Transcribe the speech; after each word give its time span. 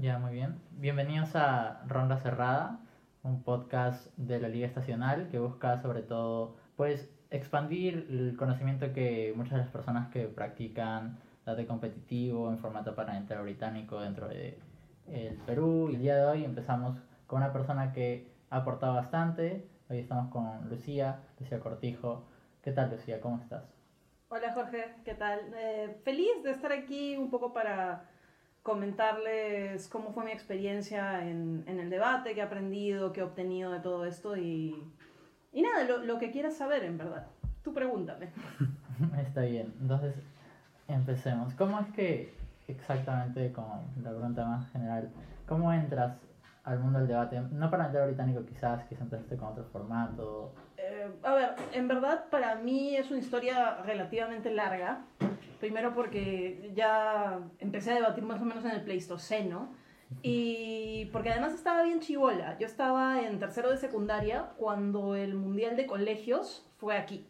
Ya, 0.00 0.16
muy 0.20 0.32
bien. 0.32 0.60
Bienvenidos 0.70 1.34
a 1.34 1.82
Ronda 1.88 2.18
Cerrada, 2.18 2.78
un 3.24 3.42
podcast 3.42 4.16
de 4.16 4.38
la 4.38 4.48
Liga 4.48 4.64
Estacional 4.64 5.26
que 5.28 5.40
busca 5.40 5.82
sobre 5.82 6.02
todo, 6.02 6.54
pues, 6.76 7.10
expandir 7.30 8.06
el 8.08 8.36
conocimiento 8.36 8.92
que 8.92 9.32
muchas 9.34 9.54
de 9.54 9.58
las 9.58 9.70
personas 9.70 10.08
que 10.10 10.28
practican 10.28 11.18
date 11.44 11.66
competitivo 11.66 12.48
en 12.48 12.60
formato 12.60 12.94
parlamentario 12.94 13.42
británico 13.42 14.00
dentro 14.00 14.28
de 14.28 14.60
el 15.08 15.34
Perú. 15.38 15.88
El 15.88 15.98
día 15.98 16.14
de 16.14 16.26
hoy 16.26 16.44
empezamos 16.44 16.96
con 17.26 17.38
una 17.42 17.52
persona 17.52 17.92
que 17.92 18.30
ha 18.50 18.58
aportado 18.58 18.94
bastante. 18.94 19.66
Hoy 19.90 19.98
estamos 19.98 20.30
con 20.30 20.68
Lucía, 20.68 21.22
Lucía 21.40 21.58
Cortijo. 21.58 22.24
¿Qué 22.62 22.70
tal, 22.70 22.92
Lucía? 22.92 23.20
¿Cómo 23.20 23.40
estás? 23.42 23.64
Hola, 24.28 24.52
Jorge. 24.52 24.94
¿Qué 25.04 25.14
tal? 25.14 25.40
Eh, 25.56 26.00
feliz 26.04 26.44
de 26.44 26.52
estar 26.52 26.70
aquí 26.70 27.16
un 27.16 27.30
poco 27.30 27.52
para 27.52 28.04
comentarles 28.68 29.88
cómo 29.88 30.12
fue 30.12 30.26
mi 30.26 30.30
experiencia 30.30 31.26
en, 31.26 31.64
en 31.66 31.80
el 31.80 31.88
debate, 31.88 32.34
qué 32.34 32.40
he 32.40 32.42
aprendido, 32.42 33.14
qué 33.14 33.20
he 33.20 33.22
obtenido 33.22 33.72
de 33.72 33.80
todo 33.80 34.04
esto 34.04 34.36
y, 34.36 34.76
y 35.54 35.62
nada, 35.62 35.84
lo, 35.84 36.04
lo 36.04 36.18
que 36.18 36.30
quieras 36.30 36.54
saber 36.54 36.84
en 36.84 36.98
verdad. 36.98 37.26
Tú 37.64 37.72
pregúntame. 37.72 38.28
Está 39.22 39.40
bien. 39.40 39.72
Entonces, 39.80 40.14
empecemos. 40.86 41.54
¿Cómo 41.54 41.80
es 41.80 41.86
que 41.94 42.34
exactamente, 42.66 43.52
como 43.52 43.82
la 44.02 44.10
pregunta 44.10 44.44
más 44.44 44.70
general, 44.70 45.08
cómo 45.46 45.72
entras 45.72 46.18
al 46.64 46.78
mundo 46.80 46.98
del 46.98 47.08
debate? 47.08 47.40
No 47.40 47.70
para 47.70 47.90
el 47.90 48.06
británico 48.08 48.44
quizás, 48.44 48.84
quizás 48.84 49.00
entraste 49.04 49.38
con 49.38 49.48
otro 49.48 49.64
formato. 49.72 50.52
Eh, 50.76 51.08
a 51.22 51.32
ver, 51.32 51.54
en 51.72 51.88
verdad 51.88 52.26
para 52.30 52.56
mí 52.56 52.96
es 52.96 53.10
una 53.10 53.20
historia 53.20 53.78
relativamente 53.86 54.52
larga. 54.52 55.06
Primero 55.60 55.94
porque 55.94 56.72
ya 56.74 57.40
empecé 57.58 57.92
a 57.92 57.94
debatir 57.96 58.24
más 58.24 58.40
o 58.40 58.44
menos 58.44 58.64
en 58.64 58.72
el 58.72 58.82
Pleistoceno. 58.82 59.72
Y 60.22 61.06
porque 61.12 61.30
además 61.30 61.52
estaba 61.52 61.82
bien 61.82 62.00
chivola. 62.00 62.56
Yo 62.58 62.66
estaba 62.66 63.22
en 63.22 63.38
tercero 63.38 63.70
de 63.70 63.76
secundaria 63.76 64.50
cuando 64.56 65.14
el 65.14 65.34
Mundial 65.34 65.76
de 65.76 65.86
Colegios 65.86 66.66
fue 66.78 66.96
aquí. 66.96 67.26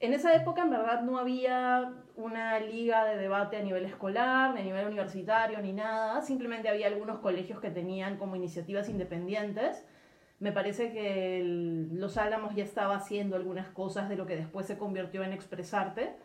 En 0.00 0.14
esa 0.14 0.34
época, 0.34 0.62
en 0.62 0.70
verdad, 0.70 1.02
no 1.02 1.18
había 1.18 1.92
una 2.16 2.58
liga 2.58 3.04
de 3.04 3.18
debate 3.18 3.58
a 3.58 3.62
nivel 3.62 3.84
escolar, 3.84 4.54
ni 4.54 4.60
a 4.60 4.64
nivel 4.64 4.86
universitario, 4.86 5.60
ni 5.60 5.72
nada. 5.72 6.22
Simplemente 6.22 6.68
había 6.68 6.86
algunos 6.86 7.18
colegios 7.18 7.60
que 7.60 7.70
tenían 7.70 8.16
como 8.16 8.36
iniciativas 8.36 8.88
independientes. 8.88 9.84
Me 10.38 10.52
parece 10.52 10.92
que 10.92 11.42
Los 11.92 12.16
Álamos 12.16 12.54
ya 12.54 12.64
estaba 12.64 12.96
haciendo 12.96 13.36
algunas 13.36 13.68
cosas 13.68 14.08
de 14.08 14.16
lo 14.16 14.26
que 14.26 14.36
después 14.36 14.66
se 14.66 14.78
convirtió 14.78 15.22
en 15.22 15.34
Expresarte. 15.34 16.16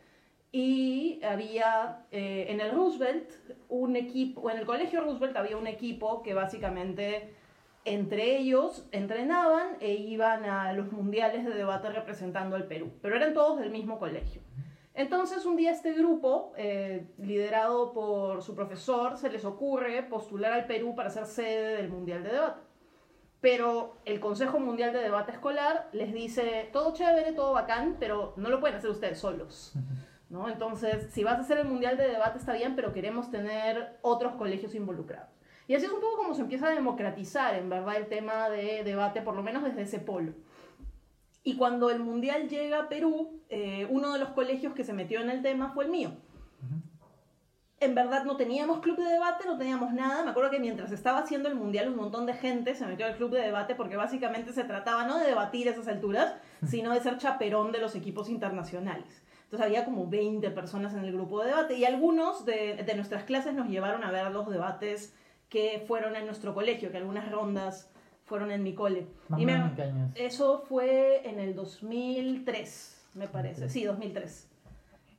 Y 0.58 1.20
había 1.22 2.06
eh, 2.11 2.45
en 2.48 2.61
el 2.61 2.72
Roosevelt 2.72 3.30
un 3.67 3.98
equipo, 3.98 4.39
o 4.39 4.50
en 4.50 4.59
el 4.59 4.66
colegio 4.66 5.02
Roosevelt 5.02 5.36
había 5.36 5.58
un 5.58 5.67
equipo 5.67 6.23
que 6.23 6.34
básicamente 6.34 7.36
entre 7.84 8.38
ellos 8.38 8.88
entrenaban 8.94 9.75
e 9.81 9.95
iban 9.95 10.45
a 10.45 10.72
los 10.72 10.94
mundiales 10.94 11.44
de 11.44 11.53
debate 11.53 11.89
representando 11.89 12.56
al 12.56 12.67
Perú, 12.67 12.94
pero 13.02 13.17
eran 13.17 13.34
todos 13.34 13.59
del 13.59 13.70
mismo 13.70 14.00
colegio. 14.00 14.44
Entonces 14.94 15.45
un 15.45 15.58
día 15.58 15.72
este 15.72 15.92
grupo, 15.92 16.53
eh, 16.56 17.06
liderado 17.17 17.92
por 17.92 18.42
su 18.42 18.56
profesor, 18.56 19.17
se 19.17 19.30
les 19.30 19.44
ocurre 19.44 20.03
postular 20.03 20.53
al 20.53 20.67
Perú 20.67 20.95
para 20.95 21.09
ser 21.09 21.25
sede 21.25 21.75
del 21.75 21.90
Mundial 21.90 22.23
de 22.23 22.30
Debate. 22.30 22.62
Pero 23.42 23.97
el 24.06 24.22
Consejo 24.22 24.58
Mundial 24.62 24.94
de 24.94 25.00
Debate 25.00 25.34
Escolar 25.34 25.90
les 25.92 26.14
dice, 26.14 26.69
todo 26.72 26.94
chévere, 26.94 27.34
todo 27.34 27.52
bacán, 27.52 27.97
pero 28.00 28.34
no 28.38 28.50
lo 28.50 28.62
pueden 28.62 28.78
hacer 28.78 28.90
ustedes 28.90 29.19
solos. 29.19 29.73
¿No? 30.30 30.50
Entonces, 30.50 31.12
si 31.12 31.23
vas 31.23 31.38
a 31.38 31.42
hacer 31.42 31.58
el 31.59 31.68
Mundial 31.68 31.98
de 31.98 32.08
Debate 32.08 32.40
está 32.40 32.54
bien, 32.54 32.76
pero 32.76 32.94
queremos 32.94 33.30
tener 33.31 33.98
otros 34.02 34.36
colegios 34.36 34.76
involucrados. 34.76 35.30
Y 35.68 35.76
así 35.76 35.86
es 35.86 35.92
un 35.92 36.00
poco 36.00 36.18
como 36.18 36.34
se 36.34 36.42
empieza 36.42 36.68
a 36.68 36.72
democratizar, 36.72 37.56
en 37.56 37.70
verdad, 37.70 37.98
el 37.98 38.08
tema 38.08 38.50
de 38.50 38.84
debate, 38.84 39.22
por 39.22 39.36
lo 39.36 39.44
menos 39.44 39.64
desde 39.64 39.81
ese 39.81 40.00
polo. 40.00 40.34
Y 41.44 41.58
cuando 41.58 41.90
el 41.90 42.00
Mundial 42.00 42.50
llega 42.50 42.81
a 42.81 42.90
Perú, 42.90 43.42
eh, 43.50 43.88
uno 43.90 44.13
de 44.13 44.19
los 44.19 44.30
colegios 44.30 44.74
que 44.74 44.84
se 44.84 44.94
metió 44.94 45.22
en 45.22 45.30
el 45.30 45.41
tema 45.41 45.72
fue 45.74 45.86
el 45.86 45.91
mío. 45.91 46.12
En 47.80 47.94
verdad 47.94 48.24
no 48.24 48.38
teníamos 48.38 48.80
club 48.80 48.97
de 48.97 49.03
debate, 49.03 49.46
no 49.46 49.57
teníamos 49.57 49.94
nada. 49.94 50.24
Me 50.24 50.31
acuerdo 50.31 50.50
que 50.50 50.59
mientras 50.59 50.92
estaba 50.92 51.19
haciendo 51.19 51.50
el 51.50 51.56
Mundial 51.56 51.90
un 51.90 51.97
montón 51.97 52.25
de 52.25 52.34
gente 52.34 52.74
se 52.74 52.86
metió 52.88 53.06
al 53.06 53.16
club 53.16 53.31
de 53.31 53.42
debate 53.42 53.75
porque 53.75 53.97
básicamente 53.97 54.53
se 54.53 54.63
trataba 54.63 55.06
no 55.06 55.19
de 55.19 55.28
debatir 55.28 55.68
a 55.68 55.72
esas 55.72 55.88
alturas, 55.88 56.36
sino 56.66 56.92
de 56.94 57.02
ser 57.02 57.18
chaperón 57.18 57.72
de 57.72 57.80
los 57.80 57.96
equipos 57.96 58.30
internacionales. 58.30 59.25
Entonces 59.45 59.66
había 59.66 59.85
como 59.85 60.07
20 60.07 60.50
personas 60.51 60.94
en 60.94 61.00
el 61.06 61.11
grupo 61.13 61.41
de 61.41 61.47
debate 61.50 61.75
y 61.75 61.85
algunos 61.85 62.45
de, 62.45 62.83
de 62.83 62.95
nuestras 62.95 63.23
clases 63.23 63.53
nos 63.53 63.67
llevaron 63.69 64.03
a 64.03 64.11
ver 64.11 64.29
los 64.31 64.50
debates 64.50 65.16
que 65.50 65.83
fueron 65.88 66.16
en 66.16 66.25
nuestro 66.25 66.53
colegio, 66.53 66.91
que 66.91 66.97
algunas 66.97 67.31
rondas 67.31 67.89
fueron 68.25 68.51
en 68.51 68.63
mi 68.63 68.73
cole. 68.73 69.07
Más 69.29 69.39
Y 69.39 69.45
me- 69.45 69.53
menos, 69.53 69.69
¿en 69.69 69.75
qué 69.75 69.81
años? 69.83 70.11
eso 70.16 70.63
fue 70.67 71.28
en 71.29 71.39
el 71.39 71.56
2003, 71.56 73.09
me 73.13 73.28
parece. 73.28 73.69
Sí, 73.69 73.83
2003. 73.83 74.50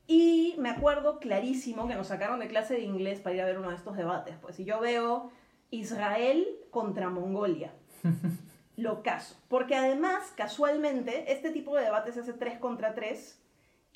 Y 0.09 0.55
me 0.59 0.71
acuerdo 0.71 1.19
clarísimo 1.19 1.89
que 1.89 1.95
nos 1.95 2.09
sacaron 2.09 2.39
de 2.41 2.49
clase 2.49 2.75
de 2.75 2.81
inglés 2.83 3.21
para 3.21 3.35
ir 3.37 3.43
a 3.43 3.47
ver 3.47 3.59
uno 3.59 3.71
de 3.71 3.77
estos 3.77 3.97
debates. 3.97 4.37
Pues, 4.43 4.59
y 4.61 4.65
yo 4.65 4.81
veo 4.81 5.31
Israel 5.71 6.47
contra 6.71 7.09
Mongolia. 7.11 7.73
Lo 8.77 9.03
caso. 9.03 9.37
Porque 9.49 9.75
además, 9.75 10.33
casualmente, 10.37 11.33
este 11.33 11.51
tipo 11.51 11.75
de 11.77 11.85
debates 11.85 12.17
hace 12.19 12.33
3 12.35 12.59
contra 12.59 12.95
3. 12.95 13.41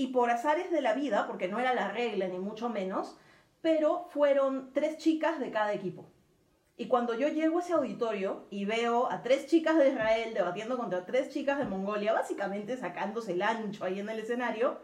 Y 0.01 0.07
por 0.07 0.31
azares 0.31 0.71
de 0.71 0.81
la 0.81 0.95
vida, 0.95 1.27
porque 1.27 1.47
no 1.47 1.61
era 1.61 1.75
la 1.75 1.89
regla 1.89 2.27
ni 2.27 2.39
mucho 2.39 2.71
menos, 2.71 3.19
pero 3.61 4.07
fueron 4.09 4.73
tres 4.73 4.97
chicas 4.97 5.39
de 5.39 5.51
cada 5.51 5.75
equipo. 5.75 6.11
Y 6.79 6.87
cuando 6.87 7.13
yo 7.13 7.29
llego 7.29 7.59
a 7.59 7.61
ese 7.61 7.75
auditorio 7.75 8.47
y 8.49 8.65
veo 8.65 9.13
a 9.13 9.21
tres 9.21 9.47
chicas 9.47 9.77
de 9.77 9.91
Israel 9.91 10.33
debatiendo 10.33 10.79
contra 10.79 11.05
tres 11.05 11.29
chicas 11.29 11.59
de 11.59 11.67
Mongolia, 11.67 12.15
básicamente 12.15 12.79
sacándose 12.79 13.33
el 13.33 13.43
ancho 13.43 13.85
ahí 13.85 14.01
en 14.01 14.09
el 14.09 14.21
escenario, 14.21 14.79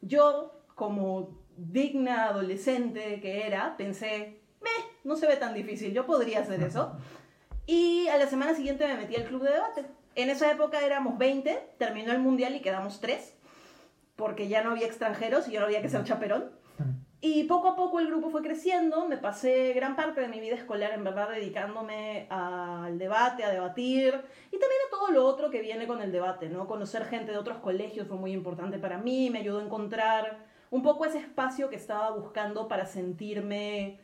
yo, 0.00 0.58
como 0.74 1.38
digna 1.58 2.28
adolescente 2.28 3.20
que 3.20 3.46
era, 3.46 3.76
pensé, 3.76 4.40
meh, 4.62 4.70
no 5.04 5.16
se 5.16 5.26
ve 5.26 5.36
tan 5.36 5.52
difícil, 5.52 5.92
yo 5.92 6.06
podría 6.06 6.40
hacer 6.40 6.62
eso. 6.62 6.96
Y 7.66 8.08
a 8.08 8.16
la 8.16 8.26
semana 8.26 8.54
siguiente 8.54 8.86
me 8.86 8.96
metí 8.96 9.16
al 9.16 9.26
club 9.26 9.42
de 9.42 9.52
debate. 9.52 9.84
En 10.14 10.30
esa 10.30 10.50
época 10.50 10.80
éramos 10.80 11.18
20, 11.18 11.74
terminó 11.76 12.12
el 12.12 12.20
mundial 12.20 12.56
y 12.56 12.62
quedamos 12.62 13.02
3, 13.02 13.36
porque 14.16 14.48
ya 14.48 14.62
no 14.62 14.70
había 14.72 14.86
extranjeros 14.86 15.48
y 15.48 15.52
yo 15.52 15.60
no 15.60 15.66
había 15.66 15.82
que 15.82 15.88
ser 15.88 16.04
chaperón. 16.04 16.50
Y 17.24 17.44
poco 17.44 17.68
a 17.68 17.76
poco 17.76 18.00
el 18.00 18.08
grupo 18.08 18.30
fue 18.30 18.42
creciendo, 18.42 19.06
me 19.06 19.16
pasé 19.16 19.72
gran 19.74 19.94
parte 19.94 20.20
de 20.20 20.26
mi 20.26 20.40
vida 20.40 20.56
escolar 20.56 20.92
en 20.92 21.04
verdad 21.04 21.30
dedicándome 21.30 22.26
al 22.30 22.98
debate, 22.98 23.44
a 23.44 23.50
debatir 23.50 24.08
y 24.50 24.58
también 24.58 24.80
a 24.88 24.90
todo 24.90 25.12
lo 25.12 25.24
otro 25.24 25.48
que 25.48 25.62
viene 25.62 25.86
con 25.86 26.02
el 26.02 26.10
debate, 26.10 26.48
¿no? 26.48 26.66
Conocer 26.66 27.04
gente 27.04 27.30
de 27.30 27.38
otros 27.38 27.58
colegios 27.58 28.08
fue 28.08 28.16
muy 28.16 28.32
importante 28.32 28.78
para 28.78 28.98
mí, 28.98 29.30
me 29.30 29.38
ayudó 29.38 29.60
a 29.60 29.64
encontrar 29.64 30.38
un 30.70 30.82
poco 30.82 31.04
ese 31.04 31.18
espacio 31.18 31.68
que 31.68 31.76
estaba 31.76 32.10
buscando 32.10 32.66
para 32.66 32.86
sentirme, 32.86 34.00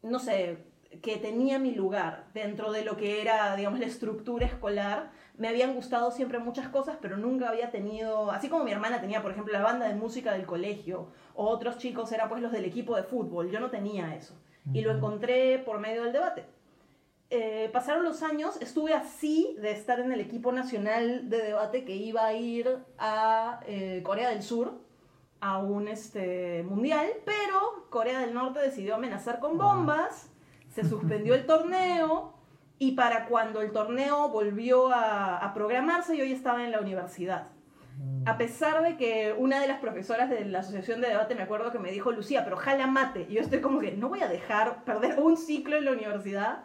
no 0.00 0.18
sé, 0.18 0.64
que 1.02 1.16
tenía 1.16 1.58
mi 1.58 1.74
lugar 1.74 2.28
dentro 2.32 2.72
de 2.72 2.84
lo 2.84 2.96
que 2.96 3.20
era, 3.20 3.56
digamos, 3.56 3.80
la 3.80 3.86
estructura 3.86 4.46
escolar. 4.46 5.10
Me 5.36 5.48
habían 5.48 5.74
gustado 5.74 6.10
siempre 6.10 6.38
muchas 6.38 6.68
cosas, 6.68 6.96
pero 7.00 7.16
nunca 7.16 7.48
había 7.48 7.70
tenido, 7.70 8.30
así 8.30 8.48
como 8.48 8.64
mi 8.64 8.70
hermana 8.70 9.00
tenía, 9.00 9.20
por 9.20 9.32
ejemplo, 9.32 9.52
la 9.52 9.62
banda 9.62 9.88
de 9.88 9.94
música 9.94 10.32
del 10.32 10.46
colegio, 10.46 11.08
o 11.34 11.48
otros 11.48 11.78
chicos 11.78 12.12
eran 12.12 12.28
pues 12.28 12.40
los 12.40 12.52
del 12.52 12.64
equipo 12.64 12.94
de 12.94 13.02
fútbol, 13.02 13.50
yo 13.50 13.58
no 13.58 13.70
tenía 13.70 14.14
eso. 14.14 14.34
Y 14.72 14.80
lo 14.80 14.92
encontré 14.92 15.58
por 15.58 15.78
medio 15.78 16.04
del 16.04 16.12
debate. 16.12 16.46
Eh, 17.30 17.68
pasaron 17.72 18.04
los 18.04 18.22
años, 18.22 18.56
estuve 18.60 18.94
así 18.94 19.56
de 19.60 19.72
estar 19.72 19.98
en 19.98 20.12
el 20.12 20.20
equipo 20.20 20.52
nacional 20.52 21.28
de 21.28 21.38
debate 21.38 21.84
que 21.84 21.96
iba 21.96 22.24
a 22.24 22.34
ir 22.34 22.78
a 22.96 23.60
eh, 23.66 24.02
Corea 24.04 24.30
del 24.30 24.42
Sur 24.42 24.80
a 25.40 25.58
un 25.58 25.88
este, 25.88 26.62
mundial, 26.62 27.08
pero 27.24 27.88
Corea 27.90 28.20
del 28.20 28.34
Norte 28.34 28.60
decidió 28.60 28.94
amenazar 28.94 29.40
con 29.40 29.58
bombas, 29.58 30.30
se 30.70 30.84
suspendió 30.84 31.34
el 31.34 31.44
torneo 31.44 32.33
y 32.78 32.92
para 32.92 33.26
cuando 33.26 33.60
el 33.60 33.72
torneo 33.72 34.28
volvió 34.28 34.92
a, 34.92 35.38
a 35.38 35.54
programarse 35.54 36.16
yo 36.16 36.24
ya 36.24 36.34
estaba 36.34 36.64
en 36.64 36.72
la 36.72 36.80
universidad. 36.80 37.48
Mm. 37.98 38.28
A 38.28 38.36
pesar 38.38 38.82
de 38.82 38.96
que 38.96 39.34
una 39.36 39.60
de 39.60 39.68
las 39.68 39.78
profesoras 39.78 40.28
de 40.30 40.44
la 40.44 40.60
asociación 40.60 41.00
de 41.00 41.08
debate 41.08 41.34
me 41.34 41.42
acuerdo 41.42 41.70
que 41.70 41.78
me 41.78 41.92
dijo, 41.92 42.10
Lucía, 42.12 42.44
pero 42.44 42.56
jala 42.56 42.86
mate. 42.86 43.26
Y 43.28 43.34
yo 43.34 43.40
estoy 43.40 43.60
como 43.60 43.80
que 43.80 43.92
no 43.92 44.08
voy 44.08 44.22
a 44.22 44.28
dejar 44.28 44.84
perder 44.84 45.20
un 45.20 45.36
ciclo 45.36 45.76
en 45.76 45.84
la 45.84 45.92
universidad 45.92 46.64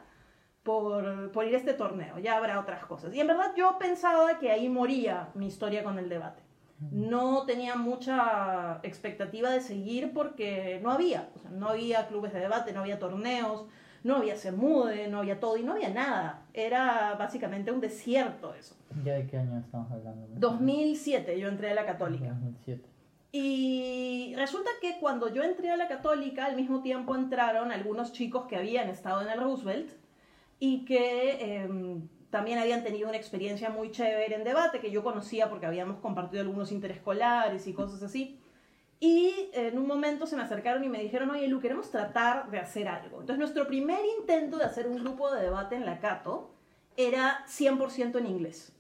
por, 0.64 1.32
por 1.32 1.46
ir 1.46 1.56
a 1.56 1.58
este 1.58 1.74
torneo, 1.74 2.20
ya 2.20 2.38
habrá 2.38 2.60
otras 2.60 2.86
cosas. 2.86 3.14
Y 3.14 3.20
en 3.20 3.28
verdad 3.28 3.54
yo 3.56 3.78
pensaba 3.80 4.38
que 4.40 4.52
ahí 4.52 4.70
moría 4.70 5.30
mi 5.34 5.48
historia 5.48 5.84
con 5.84 5.98
el 5.98 6.10
debate. 6.10 6.44
No 6.92 7.46
tenía 7.46 7.76
mucha 7.76 8.80
expectativa 8.84 9.50
de 9.50 9.60
seguir 9.60 10.14
porque 10.14 10.80
no 10.82 10.92
había, 10.92 11.30
o 11.36 11.40
sea, 11.40 11.52
no 11.52 11.70
había 11.70 12.08
clubes 12.08 12.32
de 12.32 12.40
debate, 12.40 12.72
no 12.72 12.80
había 12.82 13.00
torneos, 13.00 13.66
no 14.04 14.18
había 14.18 14.36
Semude, 14.36 15.08
no 15.08 15.20
había 15.20 15.40
todo 15.40 15.58
y 15.58 15.64
no 15.64 15.74
había 15.74 15.90
nada. 15.90 16.46
Era 16.54 17.16
básicamente 17.16 17.72
un 17.72 17.82
desierto 17.82 18.54
eso. 18.54 18.76
¿Ya 19.04 19.14
de 19.14 19.28
qué 19.28 19.38
año 19.38 19.60
estamos 19.60 19.92
hablando? 19.92 20.28
2007 20.36 21.40
yo 21.40 21.48
entré 21.48 21.72
a 21.72 21.76
la 21.76 21.86
católica. 21.86 22.30
2007. 22.30 22.84
Y 23.32 24.34
resulta 24.36 24.70
que 24.82 24.98
cuando 25.00 25.32
yo 25.32 25.44
entré 25.44 25.70
a 25.70 25.78
la 25.78 25.88
católica, 25.88 26.46
al 26.46 26.56
mismo 26.56 26.82
tiempo 26.82 27.16
entraron 27.16 27.72
algunos 27.72 28.12
chicos 28.12 28.48
que 28.48 28.56
habían 28.56 28.90
estado 28.90 29.22
en 29.22 29.30
el 29.30 29.40
Roosevelt 29.40 29.92
y 30.60 30.84
que 30.86 31.62
em, 31.64 32.08
también 32.32 32.58
habían 32.58 32.84
tenido 32.84 33.08
una 33.08 33.18
experiencia 33.18 33.70
muy 33.70 33.92
chévere 33.92 34.36
en 34.36 34.44
debate, 34.44 34.80
que 34.80 34.90
yo 34.90 35.04
conocía 35.04 35.50
porque 35.50 35.68
habíamos 35.68 35.98
compartido 35.98 36.42
algunos 36.42 36.72
interescolares 36.72 37.68
y 37.68 37.74
cosas 37.74 38.02
así. 38.02 38.40
Y 39.00 39.50
en 39.54 39.78
un 39.78 39.88
momento 39.88 40.26
se 40.28 40.36
me 40.36 40.42
acercaron 40.42 40.84
y 40.84 40.90
me 40.90 41.00
dijeron, 41.00 41.30
oye 41.32 41.48
Lu, 41.48 41.62
queremos 41.62 41.90
tratar 41.90 42.52
de 42.52 42.60
hacer 42.60 42.88
algo. 42.88 43.22
Entonces 43.22 43.38
nuestro 43.38 43.66
primer 43.66 44.02
intento 44.20 44.58
de 44.58 44.66
hacer 44.66 44.88
un 44.88 44.98
grupo 44.98 45.32
de 45.32 45.42
debate 45.42 45.76
en 45.76 45.86
la 45.86 46.00
Cato 46.00 46.52
era 46.98 47.46
100% 47.48 48.18
en 48.18 48.28
inglés, 48.28 48.74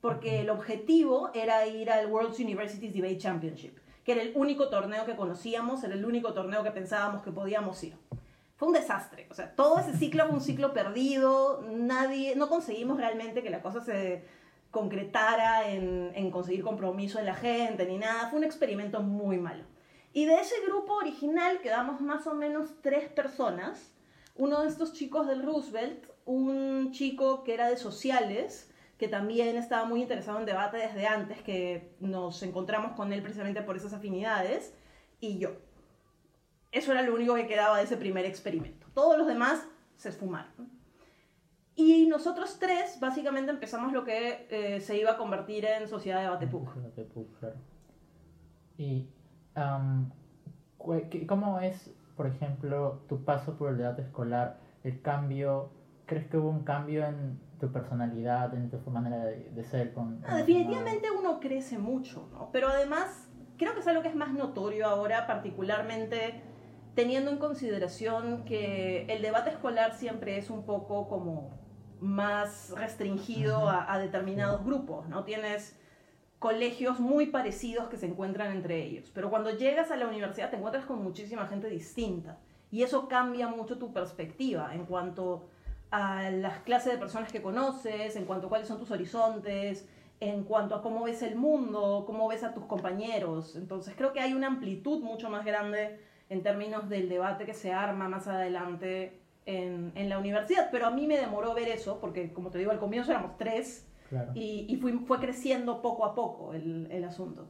porque 0.00 0.40
el 0.40 0.48
objetivo 0.48 1.30
era 1.34 1.66
ir 1.66 1.90
al 1.90 2.06
World 2.06 2.34
Universities 2.40 2.94
Debate 2.94 3.18
Championship, 3.18 3.76
que 4.02 4.12
era 4.12 4.22
el 4.22 4.32
único 4.34 4.70
torneo 4.70 5.04
que 5.04 5.14
conocíamos, 5.14 5.84
era 5.84 5.92
el 5.92 6.06
único 6.06 6.32
torneo 6.32 6.62
que 6.62 6.70
pensábamos 6.70 7.22
que 7.22 7.30
podíamos 7.30 7.84
ir. 7.84 7.94
Fue 8.56 8.68
un 8.68 8.74
desastre, 8.74 9.26
o 9.30 9.34
sea, 9.34 9.54
todo 9.54 9.78
ese 9.78 9.94
ciclo 9.94 10.24
fue 10.24 10.36
un 10.36 10.40
ciclo 10.40 10.72
perdido, 10.72 11.62
nadie, 11.70 12.34
no 12.34 12.48
conseguimos 12.48 12.96
realmente 12.96 13.42
que 13.42 13.50
la 13.50 13.60
cosa 13.60 13.82
se 13.82 14.24
concretara 14.70 15.70
en, 15.70 16.30
conseguir 16.30 16.62
compromiso 16.62 17.18
en 17.18 17.26
la 17.26 17.34
gente 17.34 17.86
ni 17.86 17.98
nada, 17.98 18.28
fue 18.28 18.38
un 18.38 18.44
experimento 18.44 19.00
muy 19.00 19.38
malo. 19.38 19.64
Y 20.12 20.26
de 20.26 20.34
ese 20.34 20.54
grupo 20.66 20.94
original 20.94 21.60
quedamos 21.60 22.00
más 22.00 22.26
o 22.26 22.34
menos 22.34 22.70
tres 22.82 23.08
personas, 23.08 23.92
uno 24.36 24.62
de 24.62 24.68
estos 24.68 24.92
chicos 24.92 25.26
del 25.26 25.42
Roosevelt, 25.42 26.06
un 26.24 26.92
chico 26.92 27.44
que 27.44 27.54
era 27.54 27.68
de 27.68 27.76
sociales, 27.76 28.72
que 28.98 29.08
también 29.08 29.56
estaba 29.56 29.84
muy 29.84 30.02
interesado 30.02 30.38
en 30.38 30.46
debate 30.46 30.78
desde 30.78 31.06
antes, 31.06 31.42
que 31.42 31.94
nos 32.00 32.42
encontramos 32.42 32.92
con 32.92 33.12
él 33.12 33.22
precisamente 33.22 33.62
por 33.62 33.76
esas 33.76 33.92
afinidades, 33.92 34.74
y 35.20 35.38
yo. 35.38 35.50
Eso 36.72 36.92
era 36.92 37.02
lo 37.02 37.14
único 37.14 37.34
que 37.34 37.46
quedaba 37.46 37.78
de 37.78 37.84
ese 37.84 37.96
primer 37.96 38.24
experimento. 38.24 38.86
Todos 38.94 39.18
los 39.18 39.26
demás 39.26 39.66
se 39.96 40.08
esfumaron. 40.10 40.79
Y 41.80 42.06
nosotros 42.06 42.58
tres 42.58 42.98
básicamente 43.00 43.50
empezamos 43.50 43.92
lo 43.94 44.04
que 44.04 44.46
eh, 44.50 44.80
se 44.80 44.98
iba 44.98 45.12
a 45.12 45.16
convertir 45.16 45.64
en 45.64 45.88
Sociedad 45.88 46.38
de 46.38 46.46
PUC, 46.46 47.38
claro. 47.38 47.56
Y, 48.76 49.06
qué- 51.10 51.26
¿cómo 51.26 51.58
es, 51.60 51.90
por 52.16 52.26
ejemplo, 52.26 53.00
tu 53.08 53.24
paso 53.24 53.54
por 53.56 53.70
el 53.70 53.78
debate 53.78 54.02
escolar? 54.02 54.58
El 54.84 55.00
cambio, 55.00 55.70
¿crees 56.04 56.26
que 56.28 56.36
hubo 56.36 56.50
un 56.50 56.64
cambio 56.64 57.06
en 57.06 57.38
tu 57.58 57.72
personalidad, 57.72 58.54
en 58.54 58.70
tu 58.70 58.90
manera 58.90 59.24
de, 59.24 59.50
de 59.50 59.64
ser? 59.64 59.92
Con, 59.94 60.20
Ah, 60.24 60.28
con 60.28 60.36
definitivamente 60.38 61.08
uno 61.18 61.40
crece 61.40 61.78
mucho, 61.78 62.28
¿no? 62.32 62.50
Pero 62.52 62.68
además, 62.68 63.30
creo 63.56 63.72
que 63.74 63.80
es 63.80 63.86
algo 63.86 64.02
que 64.02 64.08
es 64.08 64.16
más 64.16 64.32
notorio 64.34 64.86
ahora, 64.86 65.26
particularmente 65.26 66.42
teniendo 66.94 67.30
en 67.30 67.38
consideración 67.38 68.44
que 68.44 69.06
el 69.06 69.22
debate 69.22 69.48
escolar 69.50 69.94
siempre 69.94 70.36
es 70.36 70.50
un 70.50 70.64
poco 70.64 71.08
como 71.08 71.59
más 72.00 72.72
restringido 72.76 73.68
a, 73.68 73.92
a 73.92 73.98
determinados 73.98 74.64
grupos, 74.64 75.08
¿no? 75.08 75.24
Tienes 75.24 75.78
colegios 76.38 77.00
muy 77.00 77.26
parecidos 77.26 77.88
que 77.88 77.98
se 77.98 78.06
encuentran 78.06 78.52
entre 78.52 78.82
ellos, 78.82 79.10
pero 79.14 79.30
cuando 79.30 79.50
llegas 79.50 79.90
a 79.90 79.96
la 79.96 80.06
universidad 80.06 80.50
te 80.50 80.56
encuentras 80.56 80.86
con 80.86 81.02
muchísima 81.02 81.46
gente 81.46 81.68
distinta 81.68 82.38
y 82.70 82.82
eso 82.82 83.08
cambia 83.08 83.48
mucho 83.48 83.78
tu 83.78 83.92
perspectiva 83.92 84.74
en 84.74 84.86
cuanto 84.86 85.48
a 85.90 86.30
las 86.30 86.60
clases 86.60 86.92
de 86.92 86.98
personas 86.98 87.32
que 87.32 87.42
conoces, 87.42 88.16
en 88.16 88.24
cuanto 88.24 88.46
a 88.46 88.48
cuáles 88.48 88.68
son 88.68 88.78
tus 88.78 88.90
horizontes, 88.90 89.88
en 90.20 90.44
cuanto 90.44 90.74
a 90.74 90.82
cómo 90.82 91.04
ves 91.04 91.22
el 91.22 91.34
mundo, 91.34 92.04
cómo 92.06 92.28
ves 92.28 92.44
a 92.44 92.54
tus 92.54 92.64
compañeros. 92.66 93.56
Entonces 93.56 93.94
creo 93.96 94.12
que 94.12 94.20
hay 94.20 94.34
una 94.34 94.46
amplitud 94.46 95.02
mucho 95.02 95.30
más 95.30 95.44
grande 95.44 95.98
en 96.28 96.42
términos 96.42 96.88
del 96.88 97.08
debate 97.08 97.44
que 97.44 97.54
se 97.54 97.72
arma 97.72 98.08
más 98.08 98.28
adelante 98.28 99.19
en, 99.58 99.92
en 99.94 100.08
la 100.08 100.18
universidad. 100.18 100.68
Pero 100.70 100.86
a 100.86 100.90
mí 100.90 101.06
me 101.06 101.16
demoró 101.18 101.54
ver 101.54 101.68
eso, 101.68 101.98
porque 102.00 102.32
como 102.32 102.50
te 102.50 102.58
digo, 102.58 102.70
al 102.70 102.78
comienzo 102.78 103.10
éramos 103.10 103.36
tres 103.36 103.86
Claro. 104.08 104.32
y, 104.34 104.66
y 104.68 104.76
fui- 104.76 104.98
fue 105.06 105.18
creciendo 105.20 105.80
poco 105.82 106.04
a 106.04 106.14
poco 106.14 106.52
el, 106.52 106.88
el 106.90 107.04
asunto. 107.04 107.48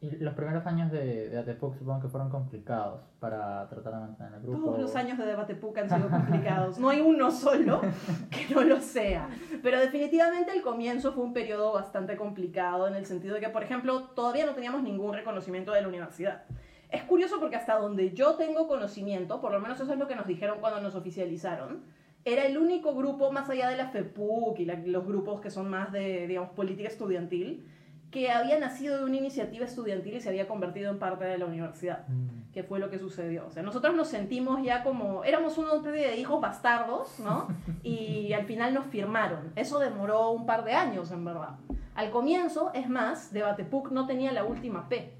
Y 0.00 0.10
los 0.16 0.34
primeros 0.34 0.66
años 0.66 0.90
de, 0.90 1.28
de 1.28 1.38
ATPUC 1.38 1.76
supongo 1.78 2.00
que 2.00 2.08
fueron 2.08 2.28
complicados 2.28 3.02
para 3.20 3.68
tratar 3.68 3.94
de 3.94 4.00
mantener 4.00 4.32
el 4.34 4.40
grupo. 4.42 4.66
Todos 4.70 4.80
los 4.80 4.96
años 4.96 5.16
de 5.16 5.26
debate 5.26 5.54
PUC 5.54 5.78
han 5.78 5.88
sido 5.88 6.08
complicados. 6.10 6.76
No 6.80 6.88
hay 6.88 7.00
uno 7.00 7.30
solo 7.30 7.80
que 8.30 8.52
no 8.52 8.62
lo 8.64 8.80
sea. 8.80 9.28
Pero 9.62 9.78
definitivamente 9.78 10.50
el 10.56 10.60
comienzo 10.62 11.12
fue 11.12 11.22
un 11.22 11.32
periodo 11.32 11.72
bastante 11.72 12.16
complicado 12.16 12.88
en 12.88 12.94
el 12.96 13.06
sentido 13.06 13.34
de 13.36 13.40
que, 13.40 13.48
por 13.48 13.62
ejemplo, 13.62 14.08
todavía 14.16 14.44
no 14.44 14.54
teníamos 14.54 14.82
ningún 14.82 15.14
reconocimiento 15.14 15.70
de 15.70 15.82
la 15.82 15.88
universidad. 15.88 16.44
Es 16.92 17.02
curioso 17.04 17.40
porque 17.40 17.56
hasta 17.56 17.76
donde 17.78 18.12
yo 18.12 18.34
tengo 18.34 18.68
conocimiento, 18.68 19.40
por 19.40 19.50
lo 19.52 19.58
menos 19.60 19.80
eso 19.80 19.92
es 19.92 19.98
lo 19.98 20.06
que 20.06 20.14
nos 20.14 20.26
dijeron 20.26 20.58
cuando 20.60 20.80
nos 20.80 20.94
oficializaron, 20.94 21.82
era 22.24 22.44
el 22.46 22.56
único 22.58 22.94
grupo 22.94 23.32
más 23.32 23.50
allá 23.50 23.68
de 23.68 23.76
la 23.76 23.88
FEPUC 23.88 24.60
y 24.60 24.64
la- 24.66 24.76
los 24.76 25.04
grupos 25.04 25.40
que 25.40 25.50
son 25.50 25.68
más 25.68 25.90
de, 25.90 26.26
digamos, 26.28 26.50
política 26.50 26.88
estudiantil, 26.88 27.66
que 28.12 28.30
había 28.30 28.58
nacido 28.58 28.98
de 28.98 29.04
una 29.04 29.16
iniciativa 29.16 29.64
estudiantil 29.64 30.14
y 30.16 30.20
se 30.20 30.28
había 30.28 30.46
convertido 30.46 30.90
en 30.90 30.98
parte 30.98 31.24
de 31.24 31.38
la 31.38 31.46
universidad 31.46 32.06
Mm, 32.08 32.52
que 32.52 32.62
fue 32.62 32.78
lo 32.78 32.90
que 32.90 32.98
sucedió. 32.98 33.46
O 33.48 33.50
sea, 33.50 33.62
nosotros 33.62 33.94
nos 33.96 34.08
sentimos 34.08 34.62
ya 34.62 34.82
como, 34.84 35.24
éramos 35.24 35.56
especie 35.76 36.08
de 36.08 36.16
hijos 36.18 36.38
bastardos, 36.40 37.18
¿no? 37.20 37.48
Y 37.82 38.34
al 38.34 38.44
final 38.44 38.74
nos 38.74 38.84
firmaron. 38.86 39.50
Eso 39.56 39.78
demoró 39.78 40.30
un 40.30 40.44
par 40.44 40.62
de 40.64 40.74
años, 40.74 41.10
en 41.10 41.24
verdad. 41.24 41.56
Al 41.94 42.10
comienzo, 42.10 42.70
es 42.74 42.86
más, 42.88 43.32
Debatepuc 43.32 43.90
no 43.90 44.06
tenía 44.06 44.30
la 44.32 44.44
última 44.44 44.88
P, 44.90 45.14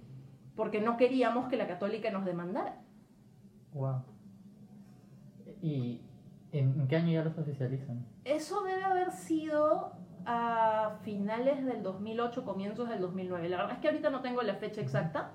porque 0.56 0.80
no 0.80 0.96
queríamos 0.96 1.48
que 1.48 1.56
la 1.56 1.66
católica 1.66 2.10
nos 2.10 2.24
demandara. 2.24 2.82
Wow. 3.72 4.02
¿Y 5.62 6.00
en, 6.52 6.86
qué 6.88 6.96
año 6.96 7.12
ya 7.12 7.24
los 7.24 7.38
oficializan? 7.38 8.04
Eso 8.24 8.62
debe 8.62 8.84
haber 8.84 9.12
sido 9.12 9.92
a 10.26 10.98
finales 11.02 11.64
del 11.64 11.82
2008, 11.82 12.44
comienzos 12.44 12.88
del 12.88 13.00
2009. 13.00 13.48
La 13.48 13.56
verdad 13.58 13.74
es 13.74 13.78
que 13.80 13.88
ahorita 13.88 14.10
no 14.10 14.20
tengo 14.20 14.42
la 14.42 14.54
fecha 14.56 14.80
exacta, 14.80 15.32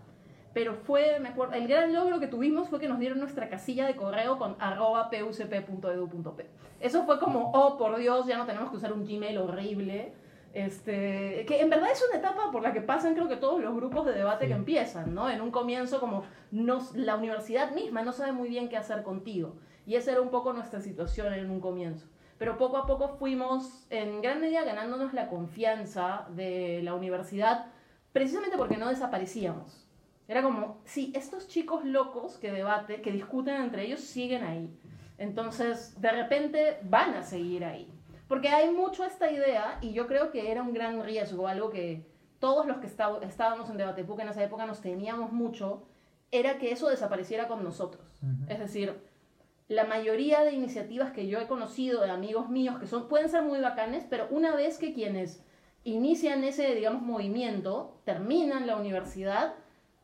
pero 0.54 0.76
fue, 0.76 1.20
me 1.20 1.30
acuerdo, 1.30 1.56
el 1.56 1.68
gran 1.68 1.94
logro 1.94 2.20
que 2.20 2.28
tuvimos 2.28 2.70
fue 2.70 2.80
que 2.80 2.88
nos 2.88 3.00
dieron 3.00 3.20
nuestra 3.20 3.50
casilla 3.50 3.86
de 3.86 3.96
correo 3.96 4.38
con 4.38 4.56
arroba 4.60 5.10
pucp.edu.p. 5.10 6.50
Eso 6.80 7.04
fue 7.04 7.20
como, 7.20 7.52
oh 7.54 7.78
por 7.78 7.98
Dios, 7.98 8.28
ya 8.28 8.38
no 8.38 8.46
tenemos 8.46 8.70
que 8.70 8.78
usar 8.78 8.94
un 8.94 9.04
Gmail 9.04 9.38
horrible. 9.38 10.14
Este, 10.58 11.46
que 11.48 11.62
en 11.62 11.70
verdad 11.70 11.92
es 11.92 12.04
una 12.10 12.18
etapa 12.18 12.50
por 12.52 12.64
la 12.64 12.74
que 12.74 12.82
pasan 12.82 13.14
creo 13.14 13.28
que 13.28 13.36
todos 13.36 13.62
los 13.62 13.76
grupos 13.76 14.08
de 14.08 14.14
debate 14.14 14.46
Sí. 14.46 14.50
que 14.50 14.56
empiezan, 14.56 15.14
¿no? 15.14 15.30
En 15.30 15.40
un 15.40 15.52
comienzo 15.52 16.00
como 16.00 16.24
nos, 16.50 16.96
la 16.96 17.16
universidad 17.16 17.74
misma 17.76 18.02
no 18.02 18.12
sabe 18.12 18.32
muy 18.32 18.50
bien 18.50 18.68
qué 18.68 18.76
hacer 18.76 19.04
contigo. 19.04 19.58
Y 19.86 19.94
esa 19.98 20.14
era 20.14 20.22
un 20.22 20.32
poco 20.32 20.54
nuestra 20.54 20.82
situación 20.82 21.32
en 21.36 21.52
un 21.52 21.60
comienzo. 21.60 22.08
Pero 22.40 22.58
poco 22.58 22.78
a 22.78 22.88
poco 22.88 23.08
fuimos 23.20 23.86
en 23.92 24.20
gran 24.24 24.42
medida 24.42 24.64
ganándonos 24.64 25.14
la 25.14 25.28
confianza 25.28 26.26
de 26.30 26.82
la 26.84 26.96
universidad, 26.96 27.68
precisamente 28.12 28.58
porque 28.58 28.78
no 28.78 28.90
desaparecíamos. 28.90 29.88
Era 30.28 30.42
como, 30.42 30.82
sí, 30.86 31.14
estos 31.16 31.48
chicos 31.48 31.86
locos 31.86 32.38
que 32.40 32.52
debaten, 32.52 33.04
que 33.04 33.12
discuten 33.12 33.62
entre 33.62 33.86
ellos, 33.86 34.00
siguen 34.00 34.44
ahí. 34.44 34.76
Entonces, 35.20 36.02
de 36.02 36.12
repente 36.12 36.80
van 36.82 37.14
a 37.14 37.22
seguir 37.22 37.64
ahí. 37.64 37.94
Porque 38.28 38.50
hay 38.50 38.72
mucho 38.72 39.04
esta 39.06 39.32
idea, 39.32 39.78
y 39.82 39.94
yo 39.94 40.08
creo 40.08 40.32
que 40.32 40.52
era 40.52 40.62
un 40.62 40.74
gran 40.74 41.04
riesgo, 41.04 41.48
algo 41.48 41.70
que 41.70 42.06
todos 42.40 42.66
los 42.66 42.78
que 42.78 42.88
está- 42.88 43.18
estábamos 43.22 43.70
en 43.70 43.78
Debate 43.78 44.02
en 44.02 44.28
esa 44.30 44.44
época 44.44 44.66
nos 44.66 44.82
temíamos 44.82 45.32
mucho, 45.32 45.84
era 46.32 46.58
que 46.58 46.72
eso 46.72 46.90
desapareciera 46.90 47.48
con 47.48 47.64
nosotros. 47.64 48.06
Es 48.50 48.60
decir, 48.60 49.00
la 49.70 49.86
mayoría 49.86 50.44
de 50.44 50.52
iniciativas 50.54 51.12
que 51.12 51.28
yo 51.28 51.40
he 51.40 51.48
conocido 51.48 52.02
de 52.02 52.12
amigos 52.12 52.50
míos 52.50 52.78
que 52.80 52.88
son, 52.88 53.08
pueden 53.08 53.30
ser 53.30 53.44
muy 53.44 53.60
bacanes, 53.60 54.06
pero 54.10 54.28
una 54.30 54.56
vez 54.56 54.78
que 54.78 54.94
quienes 54.94 55.44
inician 55.84 56.44
ese, 56.44 56.76
digamos, 56.76 57.02
movimiento, 57.02 57.98
terminan 58.04 58.68
la 58.68 58.76
universidad, 58.76 59.56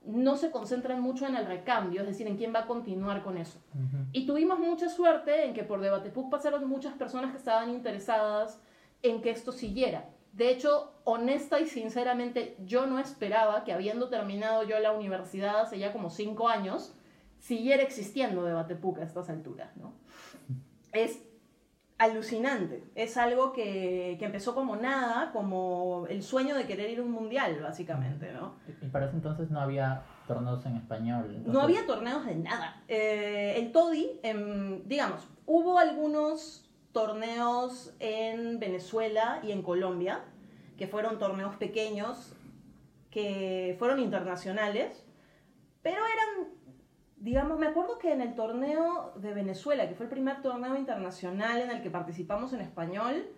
no 0.06 0.36
se 0.36 0.52
concentran 0.52 1.02
mucho 1.02 1.26
en 1.26 1.36
el 1.36 1.46
recambio, 1.46 2.02
es 2.02 2.08
decir, 2.08 2.28
en 2.28 2.38
quién 2.38 2.54
va 2.54 2.60
a 2.60 2.68
continuar 2.68 3.24
con 3.24 3.38
eso. 3.38 3.60
Y 4.12 4.26
tuvimos 4.26 4.60
mucha 4.60 4.90
suerte 4.90 5.46
en 5.46 5.54
que 5.54 5.64
por 5.64 5.80
Debatepub 5.80 6.30
pasaron 6.30 6.68
muchas 6.68 6.94
personas 6.94 7.32
que 7.32 7.38
estaban 7.38 7.70
interesadas 7.70 8.60
en 9.02 9.22
que 9.22 9.30
esto 9.30 9.52
siguiera. 9.52 10.10
De 10.34 10.50
hecho, 10.50 10.94
honesta 11.04 11.60
y 11.60 11.68
sinceramente, 11.68 12.58
yo 12.66 12.88
no 12.88 13.00
esperaba 13.00 13.64
que 13.64 13.72
habiendo 13.72 14.10
terminado 14.10 14.64
yo 14.64 14.80
la 14.80 14.92
universidad 14.92 15.62
hace 15.62 15.80
ya 15.80 15.94
como 15.94 16.10
cinco 16.10 16.50
años, 16.50 16.94
siguiera 17.40 17.84
existiendo 17.84 18.44
Debatepub 18.44 19.00
a 19.00 19.04
estas 19.04 19.30
alturas, 19.30 19.76
¿no? 19.78 19.94
Es 20.92 21.22
alucinante. 21.98 22.84
Es 22.96 23.18
algo 23.18 23.54
que, 23.54 24.16
que 24.20 24.26
empezó 24.26 24.54
como 24.56 24.76
nada, 24.76 25.32
como 25.32 26.06
el 26.10 26.24
sueño 26.24 26.56
de 26.56 26.66
querer 26.66 26.90
ir 26.90 27.00
a 27.00 27.04
un 27.04 27.12
mundial, 27.12 27.60
básicamente, 27.62 28.32
¿no? 28.34 28.56
Y 28.82 28.88
para 28.88 29.06
ese 29.06 29.16
entonces 29.16 29.50
no 29.52 29.60
había 29.62 30.04
torneos 30.28 30.66
en 30.66 30.78
español. 30.78 31.26
entonces- 31.28 31.54
No 31.54 31.62
había 31.62 31.86
torneos 31.86 32.26
de 32.26 32.36
nada. 32.36 32.82
Eh, 32.88 33.56
el 33.58 33.72
TODI, 33.72 34.20
em, 34.24 34.84
digamos, 34.88 35.28
hubo 35.46 35.78
algunos 35.78 36.70
torneos 36.92 37.94
en 38.00 38.60
Venezuela 38.60 39.40
y 39.44 39.52
en 39.52 39.62
Colombia, 39.62 40.22
que 40.78 40.88
fueron 40.88 41.20
torneos 41.20 41.56
pequeños, 41.56 42.36
que 43.12 43.76
fueron 43.80 44.00
internacionales, 44.00 45.06
pero 45.82 46.02
eran 46.06 46.50
digamos, 47.24 47.58
me 47.58 47.68
acuerdo 47.68 47.98
que 48.00 48.12
en 48.12 48.20
el 48.20 48.36
torneo 48.36 49.14
de 49.16 49.34
Venezuela, 49.34 49.88
que 49.88 49.96
fue 49.96 50.08
el 50.08 50.10
primer 50.10 50.42
torneo 50.42 50.76
internacional 50.76 51.62
en 51.62 51.70
el 51.70 51.82
que 51.82 51.90
participamos 51.90 52.52
en 52.52 52.60
español, 52.60 53.30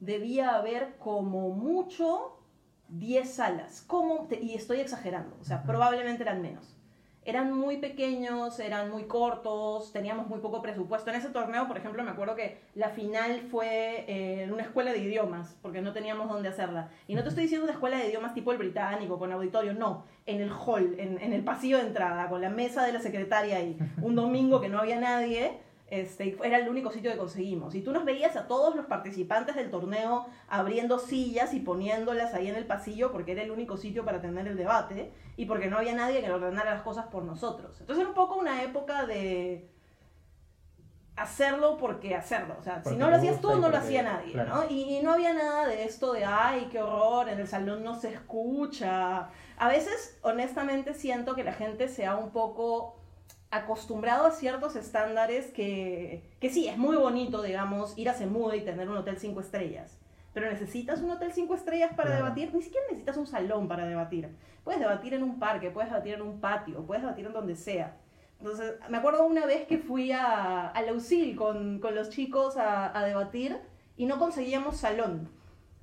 debía 0.00 0.56
haber 0.56 0.96
como 0.98 1.50
mucho 1.50 2.40
10 2.88 3.32
salas. 3.32 3.82
Como, 3.82 4.26
y 4.42 4.54
estoy 4.54 4.80
exagerando, 4.80 5.36
o 5.40 5.44
sea, 5.44 5.62
probablemente 5.62 6.24
eran 6.24 6.42
menos 6.42 6.77
eran 7.24 7.52
muy 7.52 7.76
pequeños, 7.76 8.58
eran 8.58 8.90
muy 8.90 9.04
cortos, 9.04 9.92
teníamos 9.92 10.28
muy 10.28 10.40
poco 10.40 10.62
presupuesto. 10.62 11.10
En 11.10 11.16
ese 11.16 11.28
torneo, 11.28 11.68
por 11.68 11.76
ejemplo, 11.76 12.02
me 12.02 12.10
acuerdo 12.10 12.34
que 12.34 12.58
la 12.74 12.88
final 12.90 13.42
fue 13.50 14.04
eh, 14.08 14.44
en 14.44 14.52
una 14.52 14.62
escuela 14.62 14.92
de 14.92 14.98
idiomas, 14.98 15.56
porque 15.60 15.82
no 15.82 15.92
teníamos 15.92 16.28
dónde 16.28 16.48
hacerla. 16.48 16.88
Y 17.06 17.14
no 17.14 17.22
te 17.22 17.28
estoy 17.28 17.44
diciendo 17.44 17.64
una 17.64 17.74
escuela 17.74 17.98
de 17.98 18.08
idiomas 18.08 18.34
tipo 18.34 18.52
el 18.52 18.58
británico, 18.58 19.18
con 19.18 19.32
auditorio, 19.32 19.74
no, 19.74 20.04
en 20.26 20.40
el 20.40 20.50
hall, 20.50 20.94
en, 20.98 21.20
en 21.20 21.32
el 21.32 21.44
pasillo 21.44 21.78
de 21.78 21.88
entrada, 21.88 22.28
con 22.28 22.40
la 22.40 22.50
mesa 22.50 22.84
de 22.84 22.92
la 22.92 23.00
secretaria 23.00 23.56
ahí. 23.56 23.78
Un 24.00 24.14
domingo 24.14 24.60
que 24.60 24.68
no 24.68 24.78
había 24.78 24.98
nadie 24.98 25.58
este, 25.90 26.36
era 26.44 26.58
el 26.58 26.68
único 26.68 26.90
sitio 26.90 27.10
que 27.10 27.16
conseguimos. 27.16 27.74
Y 27.74 27.82
tú 27.82 27.92
nos 27.92 28.04
veías 28.04 28.36
a 28.36 28.46
todos 28.46 28.76
los 28.76 28.86
participantes 28.86 29.56
del 29.56 29.70
torneo 29.70 30.26
abriendo 30.48 30.98
sillas 30.98 31.54
y 31.54 31.60
poniéndolas 31.60 32.34
ahí 32.34 32.48
en 32.48 32.56
el 32.56 32.66
pasillo 32.66 33.10
porque 33.10 33.32
era 33.32 33.42
el 33.42 33.50
único 33.50 33.76
sitio 33.76 34.04
para 34.04 34.20
tener 34.20 34.46
el 34.46 34.56
debate 34.56 35.12
y 35.36 35.46
porque 35.46 35.68
no 35.68 35.78
había 35.78 35.94
nadie 35.94 36.20
que 36.20 36.30
ordenara 36.30 36.74
las 36.74 36.82
cosas 36.82 37.06
por 37.06 37.24
nosotros. 37.24 37.80
Entonces 37.80 38.00
era 38.00 38.08
un 38.08 38.14
poco 38.14 38.36
una 38.36 38.62
época 38.62 39.06
de 39.06 39.70
hacerlo 41.16 41.78
porque 41.78 42.14
hacerlo. 42.14 42.56
O 42.58 42.62
sea, 42.62 42.82
si 42.84 42.96
no 42.96 43.08
lo 43.08 43.16
hacías 43.16 43.40
tú, 43.40 43.56
no 43.56 43.70
lo 43.70 43.76
hacía 43.76 44.02
nadie, 44.02 44.34
¿no? 44.34 44.68
Y, 44.68 44.98
y, 44.98 45.02
no 45.02 45.12
había 45.12 45.32
nada 45.32 45.66
de 45.66 45.84
esto 45.84 46.12
de, 46.12 46.24
ay, 46.24 46.68
qué 46.70 46.80
horror, 46.80 47.28
en 47.28 47.40
el 47.40 47.48
salón 47.48 47.82
no 47.82 47.98
se 47.98 48.12
escucha. 48.12 49.30
A 49.56 49.68
veces, 49.68 50.18
honestamente, 50.22 50.94
siento 50.94 51.34
que 51.34 51.44
la 51.44 51.52
gente 51.52 51.88
sea 51.88 52.16
un 52.16 52.30
poco 52.30 52.97
acostumbrado 53.50 54.26
a 54.26 54.30
ciertos 54.30 54.76
estándares 54.76 55.50
que, 55.52 56.22
que 56.40 56.50
sí, 56.50 56.68
es 56.68 56.76
muy 56.76 56.96
bonito, 56.96 57.42
digamos, 57.42 57.96
ir 57.96 58.08
a 58.08 58.14
Semude 58.14 58.58
y 58.58 58.64
tener 58.64 58.88
un 58.88 58.96
hotel 58.96 59.18
cinco 59.18 59.40
estrellas. 59.40 59.98
Pero 60.34 60.50
necesitas 60.50 61.00
un 61.00 61.10
hotel 61.10 61.32
cinco 61.32 61.54
estrellas 61.54 61.92
para 61.96 62.14
debatir, 62.14 62.54
ni 62.54 62.62
siquiera 62.62 62.86
necesitas 62.88 63.16
un 63.16 63.26
salón 63.26 63.66
para 63.66 63.86
debatir. 63.86 64.28
Puedes 64.62 64.80
debatir 64.80 65.14
en 65.14 65.22
un 65.22 65.38
parque, 65.38 65.70
puedes 65.70 65.90
debatir 65.90 66.14
en 66.14 66.22
un 66.22 66.40
patio, 66.40 66.86
puedes 66.86 67.02
debatir 67.02 67.26
en 67.26 67.32
donde 67.32 67.56
sea. 67.56 67.96
Entonces, 68.38 68.74
me 68.88 68.98
acuerdo 68.98 69.26
una 69.26 69.46
vez 69.46 69.66
que 69.66 69.78
fui 69.78 70.12
a, 70.12 70.68
a 70.68 70.82
Lausil 70.82 71.34
con, 71.34 71.80
con 71.80 71.94
los 71.94 72.10
chicos 72.10 72.56
a, 72.56 72.96
a 72.96 73.04
debatir 73.04 73.58
y 73.96 74.06
no 74.06 74.18
conseguíamos 74.18 74.76
salón. 74.76 75.28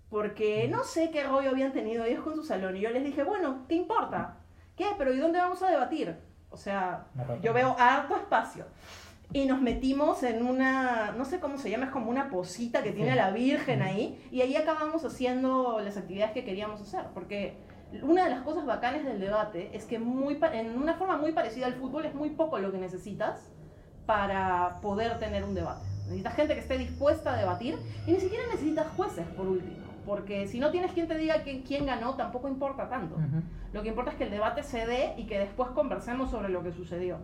Porque 0.10 0.70
no 0.70 0.84
sé 0.84 1.10
qué 1.10 1.24
rollo 1.24 1.50
habían 1.50 1.74
tenido 1.74 2.06
ellos 2.06 2.24
con 2.24 2.36
su 2.36 2.44
salón. 2.44 2.78
Y 2.78 2.82
yo 2.82 2.92
les 2.92 3.04
dije, 3.04 3.24
bueno, 3.24 3.66
¿qué 3.68 3.76
importa? 3.76 4.38
¿Qué? 4.78 4.86
¿Pero 4.98 5.14
y 5.14 5.18
dónde 5.18 5.40
vamos 5.40 5.62
a 5.64 5.70
debatir? 5.70 6.16
O 6.56 6.58
sea, 6.58 7.08
yo 7.44 7.54
veo 7.54 7.76
harto 7.78 8.16
espacio. 8.16 8.64
Y 9.34 9.46
nos 9.46 9.62
metimos 9.62 10.24
en 10.24 10.46
una, 10.46 11.12
no 11.12 11.26
sé 11.26 11.42
cómo 11.42 11.58
se 11.58 11.70
llama, 11.70 11.88
es 11.88 11.92
como 11.92 12.10
una 12.10 12.30
posita 12.30 12.82
que 12.82 12.94
tiene 12.94 13.14
la 13.14 13.32
Virgen 13.32 13.82
ahí. 13.82 14.26
Y 14.32 14.40
ahí 14.40 14.56
acabamos 14.56 15.04
haciendo 15.04 15.82
las 15.82 15.98
actividades 15.98 16.32
que 16.32 16.46
queríamos 16.46 16.80
hacer. 16.80 17.08
Porque 17.14 17.58
una 18.04 18.24
de 18.24 18.30
las 18.30 18.44
cosas 18.44 18.66
bacanas 18.66 19.04
del 19.04 19.20
debate 19.20 19.70
es 19.74 19.84
que 19.84 20.00
muy, 20.00 20.40
en 20.54 20.78
una 20.82 20.94
forma 20.94 21.18
muy 21.18 21.34
parecida 21.34 21.66
al 21.66 21.74
fútbol 21.74 22.06
es 22.06 22.16
muy 22.16 22.30
poco 22.30 22.58
lo 22.58 22.72
que 22.72 22.78
necesitas 22.78 23.52
para 24.06 24.80
poder 24.82 25.20
tener 25.20 25.44
un 25.44 25.56
debate. 25.56 25.86
Necesitas 26.06 26.36
gente 26.36 26.54
que 26.54 26.62
esté 26.62 26.78
dispuesta 26.78 27.34
a 27.34 27.38
debatir 27.38 27.78
y 28.08 28.14
ni 28.14 28.20
siquiera 28.22 28.46
necesitas 28.50 28.88
jueces, 28.96 29.28
por 29.36 29.48
último 29.48 29.85
porque 30.06 30.48
si 30.48 30.60
no 30.60 30.72
tienes 30.72 30.92
quien 30.92 31.08
te 31.08 31.18
diga 31.18 31.44
quién 31.44 31.86
ganó, 31.86 32.16
tampoco 32.16 32.48
importa 32.48 32.90
tanto. 32.90 33.18
Lo 33.74 33.84
que 33.84 33.90
importa 33.90 34.12
es 34.12 34.18
que 34.18 34.26
el 34.26 34.32
debate 34.32 34.64
se 34.64 34.86
dé 34.86 35.14
y 35.18 35.26
que 35.26 35.40
después 35.40 35.70
conversemos 35.72 36.32
sobre 36.32 36.50
lo 36.50 36.64
que 36.64 36.72
sucedió. 36.72 37.18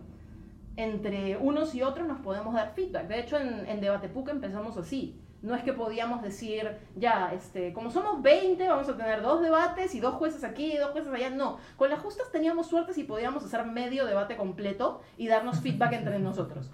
Entre 0.76 1.36
unos 1.36 1.74
y 1.74 1.82
otros 1.82 2.06
nos 2.06 2.20
podemos 2.20 2.54
dar 2.54 2.72
feedback. 2.74 3.06
De 3.06 3.20
hecho, 3.20 3.38
en, 3.38 3.66
en 3.66 3.80
Debate 3.80 4.08
PUC 4.08 4.30
empezamos 4.30 4.76
así. 4.78 5.20
No 5.42 5.56
es 5.56 5.64
que 5.64 5.72
podíamos 5.72 6.22
decir, 6.22 6.78
ya, 6.94 7.32
este, 7.34 7.72
como 7.72 7.90
somos 7.90 8.22
20, 8.22 8.66
vamos 8.68 8.88
a 8.88 8.96
tener 8.96 9.22
dos 9.22 9.42
debates 9.42 9.94
y 9.94 10.00
dos 10.00 10.14
jueces 10.14 10.44
aquí 10.44 10.72
y 10.72 10.76
dos 10.76 10.92
jueces 10.92 11.12
allá. 11.12 11.30
No, 11.30 11.58
con 11.76 11.90
las 11.90 12.00
justas 12.00 12.30
teníamos 12.30 12.68
suerte 12.68 12.94
si 12.94 13.04
podíamos 13.04 13.44
hacer 13.44 13.66
medio 13.66 14.06
debate 14.06 14.36
completo 14.36 15.02
y 15.18 15.26
darnos 15.26 15.60
feedback 15.60 15.94
entre 15.94 16.18
nosotros. 16.20 16.70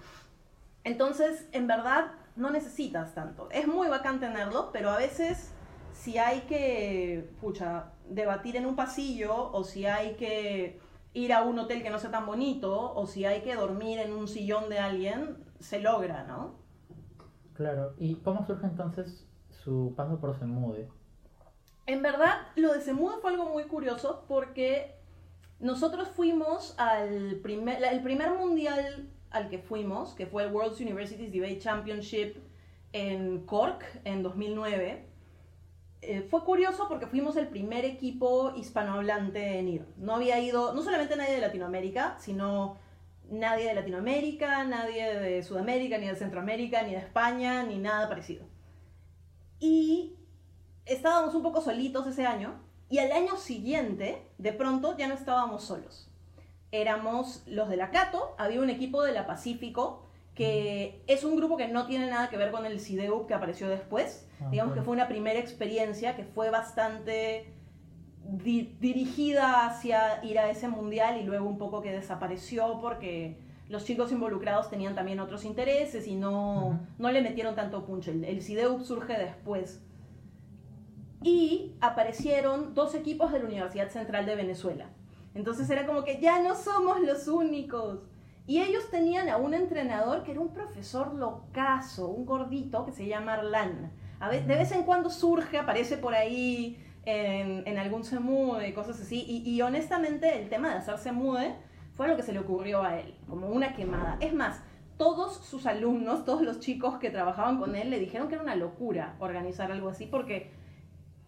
Entonces, 0.83 1.47
en 1.51 1.67
verdad, 1.67 2.11
no 2.35 2.51
necesitas 2.51 3.13
tanto. 3.15 3.49
Es 3.51 3.67
muy 3.67 3.87
bacán 3.87 4.19
tenerlo, 4.19 4.69
pero 4.71 4.91
a 4.91 4.97
veces 4.97 5.51
si 5.99 6.17
hay 6.17 6.41
que, 6.41 7.29
pucha, 7.41 7.91
debatir 8.07 8.55
en 8.55 8.65
un 8.65 8.77
pasillo 8.77 9.51
o 9.51 9.65
si 9.65 9.85
hay 9.85 10.15
que 10.15 10.79
ir 11.13 11.33
a 11.33 11.43
un 11.43 11.59
hotel 11.59 11.83
que 11.83 11.89
no 11.89 11.99
sea 11.99 12.09
tan 12.09 12.25
bonito 12.25 12.93
o 12.93 13.05
si 13.05 13.25
hay 13.25 13.41
que 13.41 13.55
dormir 13.55 13.99
en 13.99 14.13
un 14.13 14.29
sillón 14.29 14.69
de 14.69 14.79
alguien, 14.79 15.43
se 15.59 15.81
logra, 15.81 16.23
¿no? 16.23 16.55
Claro, 17.53 17.95
¿y 17.97 18.15
cómo 18.15 18.45
surge 18.45 18.65
entonces 18.65 19.27
su 19.49 19.93
paso 19.97 20.21
por 20.21 20.39
Semude? 20.39 20.87
En 21.85 22.01
verdad, 22.01 22.47
lo 22.55 22.73
de 22.73 22.79
Semude 22.79 23.17
fue 23.21 23.31
algo 23.31 23.49
muy 23.49 23.63
curioso 23.63 24.23
porque 24.29 24.95
nosotros 25.59 26.07
fuimos 26.07 26.75
al 26.79 27.41
primer, 27.43 27.83
el 27.83 28.01
primer 28.01 28.35
mundial 28.35 29.09
al 29.31 29.49
que 29.49 29.59
fuimos, 29.59 30.13
que 30.13 30.27
fue 30.27 30.43
el 30.43 30.53
World 30.53 30.79
Universities 30.79 31.33
Debate 31.33 31.59
Championship 31.59 32.37
en 32.93 33.45
Cork 33.45 33.83
en 34.05 34.23
2009 34.23 35.08
eh, 36.01 36.21
fue 36.29 36.43
curioso 36.43 36.87
porque 36.87 37.07
fuimos 37.07 37.35
el 37.35 37.47
primer 37.47 37.83
equipo 37.83 38.53
hispanohablante 38.55 39.59
en 39.59 39.67
ir. 39.67 39.85
No 39.97 40.15
había 40.15 40.39
ido, 40.39 40.73
no 40.73 40.81
solamente 40.81 41.15
nadie 41.15 41.35
de 41.35 41.41
Latinoamérica, 41.41 42.15
sino 42.19 42.77
nadie 43.29 43.67
de 43.67 43.75
Latinoamérica, 43.75 44.63
nadie 44.63 45.13
de 45.13 45.43
Sudamérica, 45.43 45.97
ni 45.97 46.07
de 46.07 46.15
Centroamérica, 46.15 46.83
ni 46.83 46.91
de 46.91 46.97
España, 46.97 47.63
ni 47.63 47.77
nada 47.77 48.07
parecido. 48.07 48.45
Y 49.59 50.15
estábamos 50.85 51.35
un 51.35 51.43
poco 51.43 51.61
solitos 51.61 52.07
ese 52.07 52.25
año, 52.25 52.61
y 52.89 52.99
al 52.99 53.11
año 53.11 53.37
siguiente, 53.37 54.25
de 54.37 54.53
pronto, 54.53 54.97
ya 54.97 55.07
no 55.07 55.13
estábamos 55.13 55.63
solos. 55.63 56.09
Éramos 56.71 57.43
los 57.45 57.69
de 57.69 57.77
la 57.77 57.91
Cato, 57.91 58.35
había 58.37 58.61
un 58.61 58.69
equipo 58.69 59.03
de 59.03 59.11
la 59.11 59.27
Pacífico, 59.27 60.08
que 60.39 61.03
es 61.07 61.25
un 61.25 61.35
grupo 61.35 61.57
que 61.57 61.67
no 61.67 61.85
tiene 61.85 62.09
nada 62.09 62.29
que 62.29 62.37
ver 62.37 62.49
con 62.49 62.65
el 62.65 62.79
CIDEUP 62.79 63.27
que 63.27 63.33
apareció 63.33 63.67
después. 63.67 64.25
Ah, 64.39 64.47
Digamos 64.49 64.73
que 64.73 64.81
fue 64.81 64.93
una 64.93 65.09
primera 65.09 65.37
experiencia 65.37 66.15
que 66.15 66.23
fue 66.23 66.49
bastante 66.49 67.51
dirigida 68.23 69.65
hacia 69.67 70.23
ir 70.23 70.39
a 70.39 70.49
ese 70.49 70.69
mundial 70.69 71.19
y 71.19 71.23
luego 71.23 71.45
un 71.45 71.57
poco 71.57 71.81
que 71.81 71.91
desapareció 71.91 72.79
porque 72.79 73.37
los 73.67 73.83
chicos 73.83 74.13
involucrados 74.13 74.69
tenían 74.69 74.95
también 74.95 75.19
otros 75.19 75.43
intereses 75.43 76.07
y 76.07 76.15
no, 76.15 76.79
no 76.97 77.11
le 77.11 77.21
metieron 77.21 77.53
tanto 77.53 77.83
punch. 77.83 78.07
El, 78.07 78.23
el 78.23 78.41
CIDEUP 78.41 78.81
surge 78.83 79.17
después. 79.19 79.83
Y 81.21 81.73
aparecieron 81.81 82.73
dos 82.73 82.95
equipos 82.95 83.33
de 83.33 83.39
la 83.39 83.45
Universidad 83.45 83.89
Central 83.89 84.25
de 84.25 84.35
Venezuela. 84.37 84.85
Entonces 85.35 85.69
era 85.69 85.85
como 85.85 86.05
que 86.05 86.21
ya 86.21 86.41
no 86.41 86.55
somos 86.55 87.01
los 87.01 87.27
únicos 87.27 88.08
y 88.49 88.63
ellos 88.63 88.89
tenían 88.89 89.29
a 89.29 89.37
un 89.37 89.53
entrenador 89.53 90.23
que 90.23 90.31
era 90.31 90.41
un 90.41 90.51
profesor 90.51 91.13
locazo, 91.13 92.07
un 92.07 92.25
gordito 92.25 92.83
que 92.83 92.91
se 92.91 93.05
llama 93.05 93.35
Arlan. 93.35 93.91
De 94.31 94.55
vez 94.55 94.71
en 94.71 94.85
cuando 94.85 95.11
surge, 95.11 95.59
aparece 95.59 95.97
por 95.97 96.15
ahí 96.15 96.83
en, 97.05 97.61
en 97.67 97.77
algún 97.77 98.03
semude, 98.03 98.73
cosas 98.73 98.99
así. 98.99 99.23
Y, 99.27 99.47
y, 99.47 99.61
honestamente 99.61 100.41
el 100.41 100.49
tema 100.49 100.69
de 100.69 100.77
hacer 100.77 100.97
semude 100.97 101.57
fue 101.93 102.07
lo 102.07 102.15
que 102.15 102.23
se 102.23 102.33
le 102.33 102.39
ocurrió 102.39 102.81
a 102.81 102.99
él, 102.99 103.13
como 103.29 103.49
una 103.49 103.75
quemada. 103.75 104.17
Es 104.19 104.33
más, 104.33 104.63
todos 104.97 105.45
sus 105.45 105.67
alumnos, 105.67 106.25
todos 106.25 106.41
los 106.41 106.59
chicos 106.59 106.97
que 106.97 107.11
trabajaban 107.11 107.59
con 107.59 107.75
él 107.75 107.91
le 107.91 107.99
dijeron 107.99 108.29
que 108.29 108.33
era 108.33 108.43
una 108.43 108.55
locura 108.55 109.15
organizar 109.19 109.71
algo 109.71 109.89
así 109.89 110.07
porque 110.07 110.49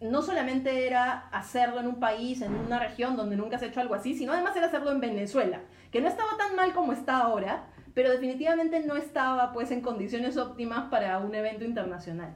no 0.02 0.22
solamente 0.22 0.88
era 0.88 1.28
hacerlo 1.28 1.78
en 1.78 1.86
un 1.86 2.00
país, 2.00 2.42
en 2.42 2.52
una 2.54 2.80
región 2.80 3.16
donde 3.16 3.36
nunca 3.36 3.58
se 3.58 3.66
ha 3.66 3.68
hecho 3.68 3.80
algo 3.80 3.94
así, 3.94 4.14
sino 4.14 4.32
además 4.32 4.56
era 4.56 4.66
hacerlo 4.66 4.90
en 4.90 5.00
Venezuela, 5.00 5.60
que 5.92 6.00
no 6.00 6.08
estaba 6.08 6.36
tan 6.38 6.56
mal 6.56 6.72
como 6.72 6.92
está 6.92 7.18
ahora, 7.18 7.66
pero 7.94 8.10
definitivamente 8.10 8.80
no 8.80 8.96
estaba 8.96 9.52
pues 9.52 9.70
en 9.70 9.82
condiciones 9.82 10.38
óptimas 10.38 10.90
para 10.90 11.18
un 11.18 11.34
evento 11.34 11.64
internacional. 11.64 12.34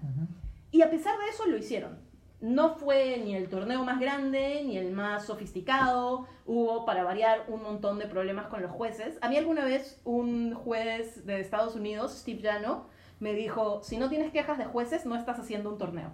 Y 0.70 0.82
a 0.82 0.90
pesar 0.90 1.18
de 1.18 1.30
eso 1.30 1.46
lo 1.46 1.56
hicieron. 1.56 1.98
No 2.42 2.74
fue 2.74 3.16
ni 3.24 3.34
el 3.34 3.48
torneo 3.48 3.82
más 3.82 3.98
grande, 3.98 4.62
ni 4.64 4.76
el 4.76 4.92
más 4.92 5.24
sofisticado. 5.24 6.26
Hubo, 6.44 6.84
para 6.84 7.02
variar, 7.02 7.46
un 7.48 7.62
montón 7.62 7.98
de 7.98 8.06
problemas 8.06 8.48
con 8.48 8.60
los 8.60 8.70
jueces. 8.70 9.18
A 9.22 9.30
mí 9.30 9.38
alguna 9.38 9.64
vez 9.64 10.02
un 10.04 10.54
juez 10.54 11.24
de 11.24 11.40
Estados 11.40 11.74
Unidos, 11.74 12.18
Steve 12.18 12.42
Jano, 12.42 12.88
me 13.20 13.32
dijo, 13.32 13.82
si 13.82 13.96
no 13.96 14.10
tienes 14.10 14.32
quejas 14.32 14.58
de 14.58 14.66
jueces, 14.66 15.06
no 15.06 15.16
estás 15.16 15.38
haciendo 15.38 15.70
un 15.70 15.78
torneo. 15.78 16.12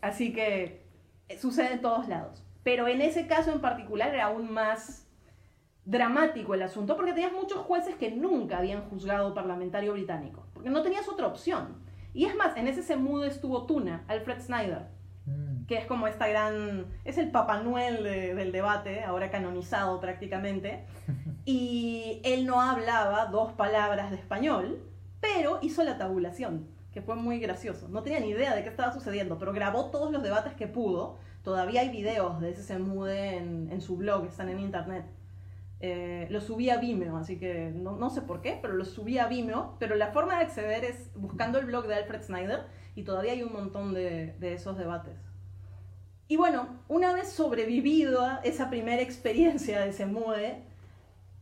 Así 0.00 0.32
que 0.32 0.86
eh, 1.28 1.38
sucede 1.38 1.74
en 1.74 1.82
todos 1.82 2.08
lados. 2.08 2.42
Pero 2.62 2.88
en 2.88 3.02
ese 3.02 3.26
caso 3.26 3.52
en 3.52 3.60
particular 3.60 4.14
era 4.14 4.24
aún 4.24 4.50
más 4.50 5.06
dramático 5.84 6.54
el 6.54 6.62
asunto 6.62 6.96
porque 6.96 7.12
tenías 7.12 7.32
muchos 7.32 7.58
jueces 7.58 7.94
que 7.96 8.10
nunca 8.10 8.58
habían 8.58 8.82
juzgado 8.88 9.34
parlamentario 9.34 9.92
británico, 9.92 10.44
porque 10.54 10.70
no 10.70 10.82
tenías 10.82 11.08
otra 11.08 11.26
opción. 11.26 11.76
Y 12.14 12.24
es 12.26 12.36
más, 12.36 12.56
en 12.56 12.68
ese 12.68 12.82
semudo 12.82 13.24
estuvo 13.24 13.64
Tuna, 13.66 14.04
Alfred 14.08 14.40
Snyder, 14.40 14.94
Mm. 15.26 15.64
que 15.64 15.78
es 15.78 15.86
como 15.86 16.06
esta 16.06 16.28
gran... 16.28 16.84
es 17.02 17.16
el 17.16 17.30
Papá 17.30 17.58
Noel 17.62 18.02
de- 18.04 18.34
del 18.34 18.52
debate, 18.52 19.02
ahora 19.04 19.30
canonizado 19.30 19.98
prácticamente, 19.98 20.84
y 21.46 22.20
él 22.24 22.44
no 22.44 22.60
hablaba 22.60 23.24
dos 23.26 23.52
palabras 23.52 24.10
de 24.10 24.16
español, 24.18 24.82
pero 25.20 25.60
hizo 25.62 25.82
la 25.82 25.96
tabulación, 25.96 26.66
que 26.92 27.00
fue 27.00 27.14
muy 27.16 27.38
gracioso. 27.38 27.88
No 27.88 28.02
tenía 28.02 28.20
ni 28.20 28.28
idea 28.28 28.54
de 28.54 28.62
qué 28.62 28.68
estaba 28.68 28.92
sucediendo, 28.92 29.38
pero 29.38 29.54
grabó 29.54 29.86
todos 29.86 30.12
los 30.12 30.22
debates 30.22 30.52
que 30.52 30.66
pudo. 30.66 31.16
Todavía 31.42 31.80
hay 31.80 31.88
videos 31.88 32.38
de 32.42 32.50
ese 32.50 32.62
Semude 32.62 33.38
en, 33.38 33.70
en 33.72 33.80
su 33.80 33.96
blog, 33.96 34.26
están 34.26 34.50
en 34.50 34.60
internet. 34.60 35.06
Eh, 35.80 36.26
lo 36.30 36.40
subí 36.40 36.70
a 36.70 36.78
Vimeo, 36.78 37.16
así 37.16 37.38
que 37.38 37.70
no, 37.74 37.96
no 37.96 38.08
sé 38.10 38.22
por 38.22 38.40
qué, 38.40 38.58
pero 38.60 38.74
lo 38.74 38.84
subí 38.84 39.18
a 39.18 39.26
Vimeo. 39.26 39.76
Pero 39.78 39.94
la 39.96 40.12
forma 40.12 40.36
de 40.36 40.44
acceder 40.44 40.84
es 40.84 41.10
buscando 41.14 41.58
el 41.58 41.66
blog 41.66 41.86
de 41.86 41.96
Alfred 41.96 42.22
Snyder 42.22 42.66
y 42.94 43.02
todavía 43.02 43.32
hay 43.32 43.42
un 43.42 43.52
montón 43.52 43.94
de, 43.94 44.34
de 44.38 44.54
esos 44.54 44.78
debates. 44.78 45.18
Y 46.26 46.36
bueno, 46.36 46.68
una 46.88 47.12
vez 47.12 47.28
sobrevivido 47.28 48.24
a 48.24 48.40
esa 48.44 48.70
primera 48.70 49.02
experiencia 49.02 49.80
de 49.80 49.92
Semude, 49.92 50.62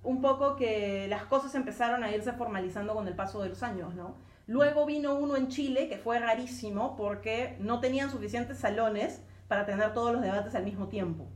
un 0.02 0.20
poco 0.20 0.56
que 0.56 1.06
las 1.08 1.24
cosas 1.24 1.54
empezaron 1.54 2.02
a 2.02 2.10
irse 2.10 2.32
formalizando 2.32 2.94
con 2.94 3.06
el 3.06 3.14
paso 3.14 3.42
de 3.42 3.50
los 3.50 3.62
años, 3.62 3.94
¿no? 3.94 4.16
Luego 4.46 4.86
vino 4.86 5.14
uno 5.14 5.36
en 5.36 5.48
Chile 5.48 5.88
que 5.88 5.98
fue 5.98 6.18
rarísimo 6.18 6.96
porque 6.96 7.56
no 7.60 7.80
tenían 7.80 8.10
suficientes 8.10 8.58
salones 8.58 9.22
para 9.46 9.66
tener 9.66 9.94
todos 9.94 10.12
los 10.12 10.22
debates 10.22 10.54
al 10.54 10.64
mismo 10.64 10.88
tiempo. 10.88 11.28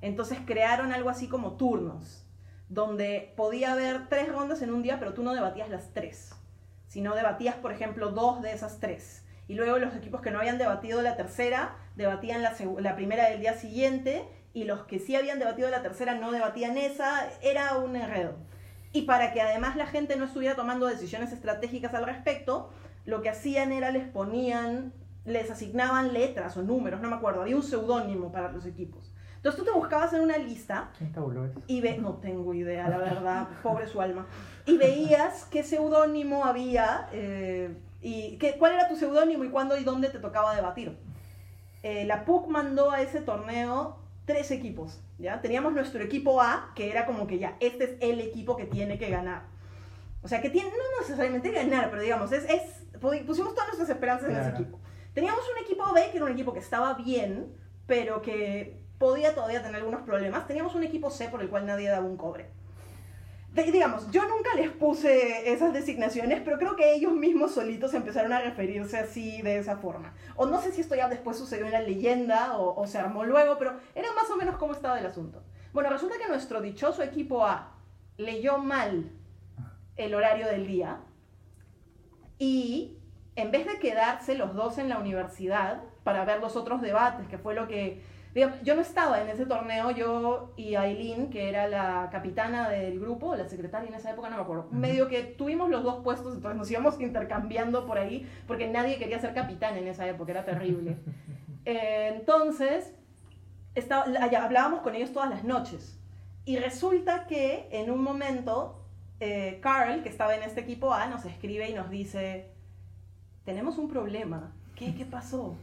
Entonces 0.00 0.38
crearon 0.46 0.92
algo 0.92 1.10
así 1.10 1.28
como 1.28 1.52
turnos, 1.52 2.23
donde 2.74 3.32
podía 3.36 3.72
haber 3.72 4.08
tres 4.08 4.28
rondas 4.28 4.60
en 4.60 4.72
un 4.72 4.82
día, 4.82 4.98
pero 4.98 5.14
tú 5.14 5.22
no 5.22 5.32
debatías 5.32 5.70
las 5.70 5.92
tres, 5.92 6.34
sino 6.88 7.14
debatías, 7.14 7.54
por 7.54 7.70
ejemplo, 7.72 8.10
dos 8.10 8.42
de 8.42 8.52
esas 8.52 8.80
tres. 8.80 9.24
Y 9.46 9.54
luego 9.54 9.78
los 9.78 9.94
equipos 9.94 10.20
que 10.20 10.32
no 10.32 10.40
habían 10.40 10.58
debatido 10.58 11.00
la 11.00 11.16
tercera, 11.16 11.76
debatían 11.94 12.42
la, 12.42 12.96
primera 12.96 13.28
del 13.30 13.40
día 13.40 13.54
siguiente, 13.54 14.28
y 14.52 14.64
los 14.64 14.86
que 14.86 14.98
sí 14.98 15.14
habían 15.14 15.38
debatido 15.38 15.70
la 15.70 15.82
tercera 15.82 16.16
no 16.16 16.32
debatían 16.32 16.76
esa, 16.76 17.28
era 17.42 17.78
un 17.78 17.94
enredo. 17.94 18.34
Y 18.92 19.02
para 19.02 19.32
que 19.32 19.40
además 19.40 19.76
la 19.76 19.86
gente 19.86 20.16
no 20.16 20.24
estuviera 20.24 20.56
tomando 20.56 20.86
decisiones 20.86 21.32
estratégicas 21.32 21.94
al 21.94 22.06
respecto, 22.06 22.70
lo 23.04 23.22
que 23.22 23.30
hacían 23.30 23.70
era 23.70 23.92
les 23.92 24.08
ponían, 24.08 24.92
les 25.24 25.48
asignaban 25.48 26.12
letras 26.12 26.56
o 26.56 26.62
números, 26.62 27.00
no 27.00 27.08
me 27.08 27.16
acuerdo, 27.16 27.42
había 27.42 27.56
un 27.56 27.62
seudónimo 27.62 28.32
para 28.32 28.50
los 28.50 28.66
equipos. 28.66 29.13
Entonces 29.44 29.62
tú 29.62 29.70
te 29.70 29.78
buscabas 29.78 30.10
en 30.14 30.22
una 30.22 30.38
lista 30.38 30.88
¿Quién 30.96 31.12
tabuló 31.12 31.44
eso? 31.44 31.60
y 31.66 31.82
ve, 31.82 31.98
no 31.98 32.14
tengo 32.14 32.54
idea, 32.54 32.88
la 32.88 32.96
verdad, 32.96 33.48
pobre 33.62 33.86
su 33.86 34.00
alma. 34.00 34.26
Y 34.64 34.78
veías 34.78 35.44
qué 35.50 35.62
seudónimo 35.62 36.46
había 36.46 37.10
eh, 37.12 37.76
y 38.00 38.38
qué, 38.38 38.56
cuál 38.56 38.72
era 38.72 38.88
tu 38.88 38.96
seudónimo 38.96 39.44
y 39.44 39.50
cuándo 39.50 39.76
y 39.76 39.84
dónde 39.84 40.08
te 40.08 40.18
tocaba 40.18 40.56
debatir. 40.56 40.96
Eh, 41.82 42.06
la 42.06 42.24
PUC 42.24 42.48
mandó 42.48 42.90
a 42.90 43.02
ese 43.02 43.20
torneo 43.20 43.98
tres 44.24 44.50
equipos, 44.50 45.02
¿ya? 45.18 45.42
Teníamos 45.42 45.74
nuestro 45.74 46.02
equipo 46.02 46.40
A, 46.40 46.72
que 46.74 46.90
era 46.90 47.04
como 47.04 47.26
que 47.26 47.38
ya, 47.38 47.58
este 47.60 47.84
es 47.84 47.90
el 48.00 48.20
equipo 48.22 48.56
que 48.56 48.64
tiene 48.64 48.96
que 48.96 49.10
ganar. 49.10 49.42
O 50.22 50.28
sea, 50.28 50.40
que 50.40 50.48
tiene, 50.48 50.70
no 50.70 51.00
necesariamente 51.02 51.50
ganar, 51.50 51.90
pero 51.90 52.00
digamos, 52.00 52.32
es, 52.32 52.44
es, 52.48 52.62
pusimos 53.26 53.52
todas 53.52 53.68
nuestras 53.68 53.90
esperanzas 53.90 54.30
en 54.30 54.36
ese 54.36 54.48
Claro. 54.48 54.56
equipo. 54.62 54.80
Teníamos 55.12 55.44
un 55.54 55.62
equipo 55.62 55.92
B, 55.92 56.08
que 56.10 56.16
era 56.16 56.24
un 56.24 56.32
equipo 56.32 56.54
que 56.54 56.60
estaba 56.60 56.94
bien, 56.94 57.54
pero 57.86 58.22
que 58.22 58.82
podía 58.98 59.34
todavía 59.34 59.62
tener 59.62 59.76
algunos 59.76 60.02
problemas. 60.02 60.46
Teníamos 60.46 60.74
un 60.74 60.84
equipo 60.84 61.10
C 61.10 61.28
por 61.28 61.42
el 61.42 61.48
cual 61.48 61.66
nadie 61.66 61.88
daba 61.88 62.06
un 62.06 62.16
cobre. 62.16 62.50
De- 63.52 63.70
digamos, 63.70 64.10
yo 64.10 64.22
nunca 64.26 64.54
les 64.56 64.70
puse 64.70 65.52
esas 65.52 65.72
designaciones, 65.72 66.40
pero 66.44 66.58
creo 66.58 66.74
que 66.74 66.94
ellos 66.94 67.12
mismos 67.12 67.54
solitos 67.54 67.94
empezaron 67.94 68.32
a 68.32 68.40
referirse 68.40 68.98
así 68.98 69.42
de 69.42 69.58
esa 69.58 69.76
forma. 69.76 70.12
O 70.36 70.46
no 70.46 70.60
sé 70.60 70.72
si 70.72 70.80
esto 70.80 70.94
ya 70.96 71.08
después 71.08 71.38
sucedió 71.38 71.66
en 71.66 71.72
la 71.72 71.80
leyenda 71.80 72.58
o, 72.58 72.80
o 72.80 72.86
se 72.86 72.98
armó 72.98 73.24
luego, 73.24 73.56
pero 73.58 73.74
era 73.94 74.12
más 74.12 74.28
o 74.30 74.36
menos 74.36 74.56
cómo 74.56 74.72
estaba 74.72 74.98
el 74.98 75.06
asunto. 75.06 75.42
Bueno, 75.72 75.90
resulta 75.90 76.16
que 76.18 76.28
nuestro 76.28 76.60
dichoso 76.60 77.02
equipo 77.02 77.44
A 77.46 77.74
leyó 78.16 78.58
mal 78.58 79.10
el 79.96 80.14
horario 80.14 80.46
del 80.46 80.66
día 80.66 80.98
y 82.38 82.98
en 83.36 83.50
vez 83.50 83.66
de 83.66 83.78
quedarse 83.78 84.34
los 84.34 84.54
dos 84.54 84.78
en 84.78 84.88
la 84.88 84.98
universidad 84.98 85.82
para 86.02 86.24
ver 86.24 86.40
los 86.40 86.56
otros 86.56 86.80
debates, 86.80 87.28
que 87.28 87.38
fue 87.38 87.54
lo 87.54 87.66
que... 87.68 88.02
digamos, 88.34 88.58
yo 88.62 88.74
no 88.74 88.80
estaba 88.82 89.22
en 89.22 89.28
ese 89.28 89.46
torneo, 89.46 89.90
yo 89.92 90.52
y 90.56 90.74
Aileen, 90.74 91.30
que 91.30 91.48
era 91.48 91.68
la 91.68 92.08
capitana 92.10 92.68
del 92.68 92.98
grupo, 92.98 93.36
la 93.36 93.48
secretaria 93.48 93.88
en 93.88 93.94
esa 93.94 94.10
época, 94.10 94.28
no 94.28 94.36
me 94.36 94.42
acuerdo, 94.42 94.66
medio 94.72 95.08
que 95.08 95.22
tuvimos 95.22 95.70
los 95.70 95.84
dos 95.84 96.02
puestos, 96.02 96.34
entonces 96.34 96.58
nos 96.58 96.70
íbamos 96.70 97.00
intercambiando 97.00 97.86
por 97.86 97.98
ahí, 97.98 98.28
porque 98.46 98.66
nadie 98.68 98.98
quería 98.98 99.20
ser 99.20 99.34
capitán 99.34 99.76
en 99.76 99.86
esa 99.86 100.06
época, 100.08 100.32
era 100.32 100.44
terrible. 100.44 100.96
Eh, 101.66 102.12
entonces, 102.14 102.92
estaba- 103.74 104.04
hablábamos 104.38 104.80
con 104.80 104.94
ellos 104.94 105.14
todas 105.14 105.30
las 105.30 105.44
noches. 105.44 105.98
Y 106.44 106.58
resulta 106.58 107.26
que 107.26 107.68
en 107.72 107.90
un 107.90 108.02
momento, 108.02 108.84
eh, 109.18 109.60
Carl, 109.62 110.02
que 110.02 110.10
estaba 110.10 110.36
en 110.36 110.42
este 110.42 110.60
equipo 110.60 110.92
A, 110.92 111.06
nos 111.06 111.24
escribe 111.24 111.70
y 111.70 111.72
nos 111.72 111.88
dice, 111.88 112.50
tenemos 113.46 113.78
un 113.78 113.88
problema. 113.88 114.52
¿Qué, 114.76 114.94
¿Qué 114.94 115.06
pasó? 115.06 115.54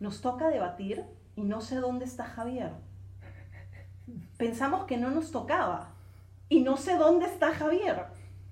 Nos 0.00 0.20
toca 0.22 0.48
debatir 0.48 1.04
y 1.36 1.42
no 1.42 1.60
sé 1.60 1.76
dónde 1.76 2.04
está 2.04 2.24
Javier. 2.24 2.72
Pensamos 4.36 4.84
que 4.84 4.96
no 4.96 5.10
nos 5.10 5.30
tocaba 5.30 5.94
y 6.48 6.60
no 6.62 6.76
sé 6.76 6.96
dónde 6.96 7.26
está 7.26 7.54
Javier. 7.54 8.06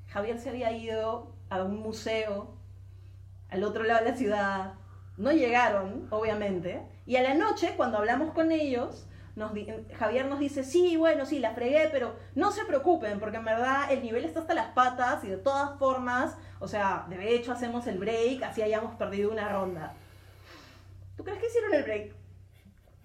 Javier 0.09 0.39
se 0.39 0.51
había 0.51 0.73
ido 0.73 1.33
a 1.51 1.63
un 1.63 1.81
museo 1.81 2.55
al 3.51 3.65
otro 3.65 3.85
lado 3.85 4.05
de 4.05 4.11
la 4.11 4.17
ciudad. 4.17 4.75
No 5.17 5.33
llegaron, 5.33 6.07
obviamente. 6.11 6.83
Y 7.07 7.17
a 7.17 7.23
la 7.23 7.35
noche, 7.35 7.75
cuando 7.77 7.99
hablamos 7.99 8.33
con 8.33 8.51
ellos, 8.51 9.07
Javier 9.99 10.27
nos 10.27 10.39
dice, 10.39 10.63
sí, 10.63 10.97
bueno, 10.97 11.25
sí, 11.25 11.39
la 11.39 11.53
fregué, 11.53 11.89
pero 11.91 12.17
no 12.35 12.53
se 12.53 12.65
preocupen, 12.65 13.19
porque 13.19 13.39
en 13.39 13.45
verdad 13.45 13.91
el 13.91 14.03
nivel 14.03 14.25
está 14.25 14.41
hasta 14.41 14.55
las 14.55 14.73
patas 14.73 15.25
y 15.25 15.29
de 15.29 15.39
todas 15.39 15.79
formas, 15.79 16.37
o 16.61 16.69
sea, 16.69 17.07
de 17.09 17.35
hecho 17.35 17.53
hacemos 17.53 17.87
el 17.87 17.99
break, 17.99 18.43
así 18.43 18.63
hayamos 18.63 18.95
perdido 18.97 19.31
una 19.31 19.49
ronda. 19.49 19.95
¿Tú 21.17 21.25
crees 21.25 21.39
que 21.41 21.47
hicieron 21.47 21.75
el 21.75 21.83
break? 21.83 22.22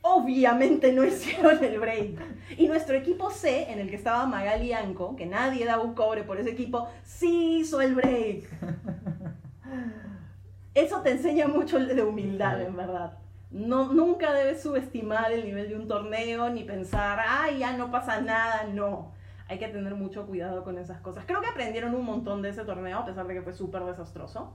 Obviamente 0.10 0.94
no 0.94 1.06
hicieron 1.06 1.64
el 1.64 1.80
break. 1.80 2.20
Y 2.58 2.68
nuestro 2.68 2.96
equipo 2.96 3.30
C, 3.30 3.72
en 3.72 3.80
el 3.80 3.90
que 3.90 3.96
estaba 3.96 4.26
Magali 4.26 4.74
Anco, 4.74 5.16
que 5.16 5.26
nadie 5.26 5.66
daba 5.66 5.84
un 5.84 5.94
cobre 5.94 6.24
por 6.24 6.40
ese 6.40 6.52
equipo, 6.52 6.88
sí 7.04 7.60
hizo 7.60 7.82
el 7.82 7.96
break. 7.96 8.50
Eso 10.74 11.02
te 11.02 11.12
enseña 11.12 11.48
mucho 11.48 11.80
de 11.80 12.04
humildad, 12.04 12.62
en 12.62 12.78
verdad. 12.78 13.18
No, 13.50 13.94
nunca 13.94 14.34
debes 14.34 14.62
subestimar 14.62 15.32
el 15.32 15.44
nivel 15.44 15.70
de 15.70 15.76
un 15.76 15.88
torneo 15.88 16.50
ni 16.50 16.64
pensar, 16.64 17.20
ay, 17.26 17.60
ya 17.60 17.76
no 17.76 17.90
pasa 17.90 18.22
nada. 18.22 18.66
No, 18.72 19.14
hay 19.48 19.58
que 19.58 19.68
tener 19.68 19.96
mucho 19.96 20.28
cuidado 20.28 20.64
con 20.64 20.78
esas 20.78 21.02
cosas. 21.02 21.26
Creo 21.26 21.42
que 21.42 21.48
aprendieron 21.48 21.96
un 21.96 22.06
montón 22.06 22.42
de 22.42 22.50
ese 22.50 22.64
torneo, 22.64 23.00
a 23.00 23.06
pesar 23.06 23.26
de 23.28 23.34
que 23.34 23.42
fue 23.42 23.54
súper 23.54 23.84
desastroso. 23.86 24.54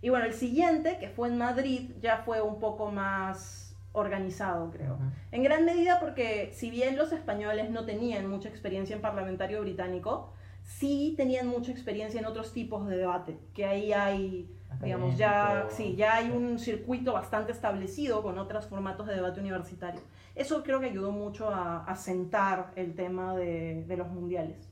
Y 0.00 0.10
bueno, 0.10 0.26
el 0.26 0.34
siguiente, 0.34 0.98
que 0.98 1.08
fue 1.08 1.28
en 1.28 1.38
Madrid, 1.38 1.92
ya 2.00 2.18
fue 2.18 2.42
un 2.42 2.60
poco 2.60 2.90
más 2.90 3.63
organizado, 3.94 4.70
creo. 4.70 4.98
En 5.32 5.42
gran 5.42 5.64
medida 5.64 6.00
porque 6.00 6.50
si 6.52 6.68
bien 6.68 6.96
los 6.96 7.12
españoles 7.12 7.70
no 7.70 7.86
tenían 7.86 8.28
mucha 8.28 8.48
experiencia 8.48 8.94
en 8.94 9.00
parlamentario 9.00 9.62
británico, 9.62 10.32
sí 10.64 11.14
tenían 11.16 11.46
mucha 11.46 11.70
experiencia 11.70 12.20
en 12.20 12.26
otros 12.26 12.52
tipos 12.52 12.86
de 12.88 12.96
debate, 12.96 13.38
que 13.54 13.64
ahí 13.64 13.92
hay, 13.92 14.50
digamos, 14.82 15.16
ya, 15.16 15.68
sí, 15.70 15.94
ya 15.94 16.16
hay 16.16 16.30
un 16.30 16.58
circuito 16.58 17.12
bastante 17.12 17.52
establecido 17.52 18.22
con 18.22 18.38
otros 18.38 18.66
formatos 18.66 19.06
de 19.06 19.14
debate 19.14 19.40
universitario. 19.40 20.00
Eso 20.34 20.64
creo 20.64 20.80
que 20.80 20.86
ayudó 20.86 21.12
mucho 21.12 21.50
a, 21.50 21.84
a 21.84 21.94
sentar 21.94 22.72
el 22.74 22.94
tema 22.94 23.36
de, 23.36 23.84
de 23.86 23.96
los 23.96 24.08
mundiales. 24.08 24.68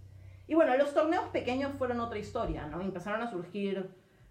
Y 0.49 0.55
bueno, 0.55 0.77
los 0.77 0.93
torneos 0.93 1.27
pequeños 1.27 1.73
fueron 1.79 2.01
otra 2.01 2.19
historia, 2.19 2.67
¿no? 2.67 2.81
Empezaron 2.81 3.23
a 3.23 3.31
surgir 3.31 3.89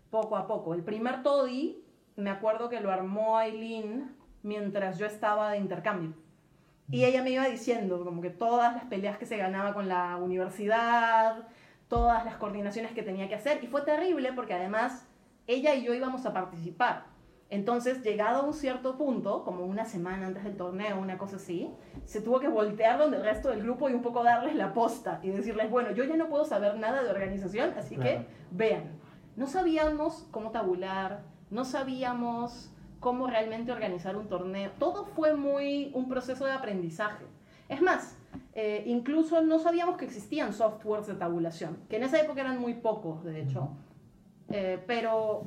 poco 0.09 0.35
a 0.35 0.47
poco. 0.47 0.73
El 0.73 0.83
primer 0.83 1.23
Toddy, 1.23 1.81
me 2.17 2.29
acuerdo 2.29 2.67
que 2.67 2.81
lo 2.81 2.91
armó 2.91 3.37
Aileen 3.37 4.19
mientras 4.43 4.97
yo 4.97 5.05
estaba 5.05 5.51
de 5.51 5.57
intercambio. 5.57 6.13
Y 6.89 7.05
ella 7.05 7.23
me 7.23 7.29
iba 7.31 7.45
diciendo 7.47 8.03
como 8.03 8.21
que 8.21 8.29
todas 8.29 8.73
las 8.75 8.83
peleas 8.85 9.17
que 9.17 9.25
se 9.25 9.37
ganaba 9.37 9.73
con 9.73 9.87
la 9.87 10.17
universidad, 10.17 11.47
todas 11.87 12.25
las 12.25 12.35
coordinaciones 12.35 12.91
que 12.91 13.03
tenía 13.03 13.29
que 13.29 13.35
hacer. 13.35 13.63
Y 13.63 13.67
fue 13.67 13.81
terrible 13.83 14.33
porque 14.33 14.53
además 14.53 15.07
ella 15.47 15.73
y 15.73 15.83
yo 15.83 15.93
íbamos 15.93 16.25
a 16.25 16.33
participar. 16.33 17.05
Entonces, 17.49 18.01
llegado 18.01 18.41
a 18.41 18.45
un 18.45 18.53
cierto 18.53 18.97
punto, 18.97 19.43
como 19.43 19.65
una 19.65 19.83
semana 19.83 20.27
antes 20.27 20.43
del 20.45 20.55
torneo, 20.55 20.97
una 20.99 21.17
cosa 21.17 21.35
así, 21.35 21.69
se 22.05 22.21
tuvo 22.21 22.39
que 22.39 22.47
voltear 22.47 22.97
donde 22.97 23.17
el 23.17 23.23
resto 23.23 23.49
del 23.49 23.61
grupo 23.61 23.89
y 23.89 23.93
un 23.93 24.01
poco 24.01 24.23
darles 24.23 24.55
la 24.55 24.73
posta 24.73 25.19
y 25.21 25.29
decirles, 25.31 25.69
bueno, 25.69 25.91
yo 25.91 26.05
ya 26.05 26.15
no 26.15 26.29
puedo 26.29 26.45
saber 26.45 26.77
nada 26.77 27.03
de 27.03 27.09
organización, 27.09 27.73
así 27.77 27.95
Claro. 27.95 28.09
que 28.21 28.25
vean. 28.51 28.83
No 29.35 29.47
sabíamos 29.47 30.27
cómo 30.31 30.51
tabular, 30.51 31.23
no 31.49 31.65
sabíamos 31.65 32.71
cómo 33.01 33.27
realmente 33.27 33.73
organizar 33.73 34.15
un 34.15 34.29
torneo. 34.29 34.71
Todo 34.79 35.03
fue 35.03 35.35
muy 35.35 35.91
un 35.93 36.07
proceso 36.07 36.45
de 36.45 36.53
aprendizaje. 36.53 37.25
Es 37.67 37.81
más, 37.81 38.17
eh, 38.53 38.83
incluso 38.85 39.41
no 39.41 39.59
sabíamos 39.59 39.97
que 39.97 40.05
existían 40.05 40.53
softwares 40.53 41.07
de 41.07 41.15
tabulación, 41.15 41.77
que 41.89 41.97
en 41.97 42.03
esa 42.03 42.21
época 42.21 42.41
eran 42.41 42.59
muy 42.59 42.75
pocos, 42.75 43.25
de 43.25 43.41
hecho. 43.41 43.71
Eh, 44.49 44.81
pero 44.85 45.43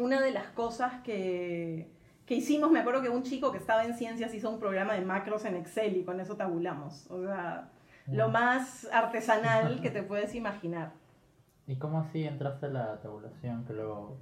una 0.00 0.20
de 0.20 0.32
las 0.32 0.46
cosas 0.48 1.02
que, 1.02 1.90
que 2.24 2.34
hicimos, 2.34 2.70
me 2.70 2.80
acuerdo 2.80 3.02
que 3.02 3.10
un 3.10 3.24
chico 3.24 3.52
que 3.52 3.58
estaba 3.58 3.84
en 3.84 3.94
ciencias 3.94 4.32
hizo 4.32 4.48
un 4.48 4.58
programa 4.58 4.94
de 4.94 5.02
macros 5.02 5.44
en 5.44 5.56
Excel 5.56 5.98
y 5.98 6.04
con 6.04 6.18
eso 6.18 6.36
tabulamos. 6.36 7.10
O 7.10 7.22
sea, 7.22 7.68
lo 8.06 8.30
más 8.30 8.88
artesanal 8.90 9.82
que 9.82 9.90
te 9.90 10.02
puedes 10.04 10.34
imaginar. 10.34 10.92
¿Y 11.66 11.76
cómo 11.76 12.00
así 12.00 12.24
entraste 12.24 12.66
a 12.66 12.70
la 12.70 13.00
tabulación 13.00 13.64
que 13.66 13.74
luego? 13.74 14.16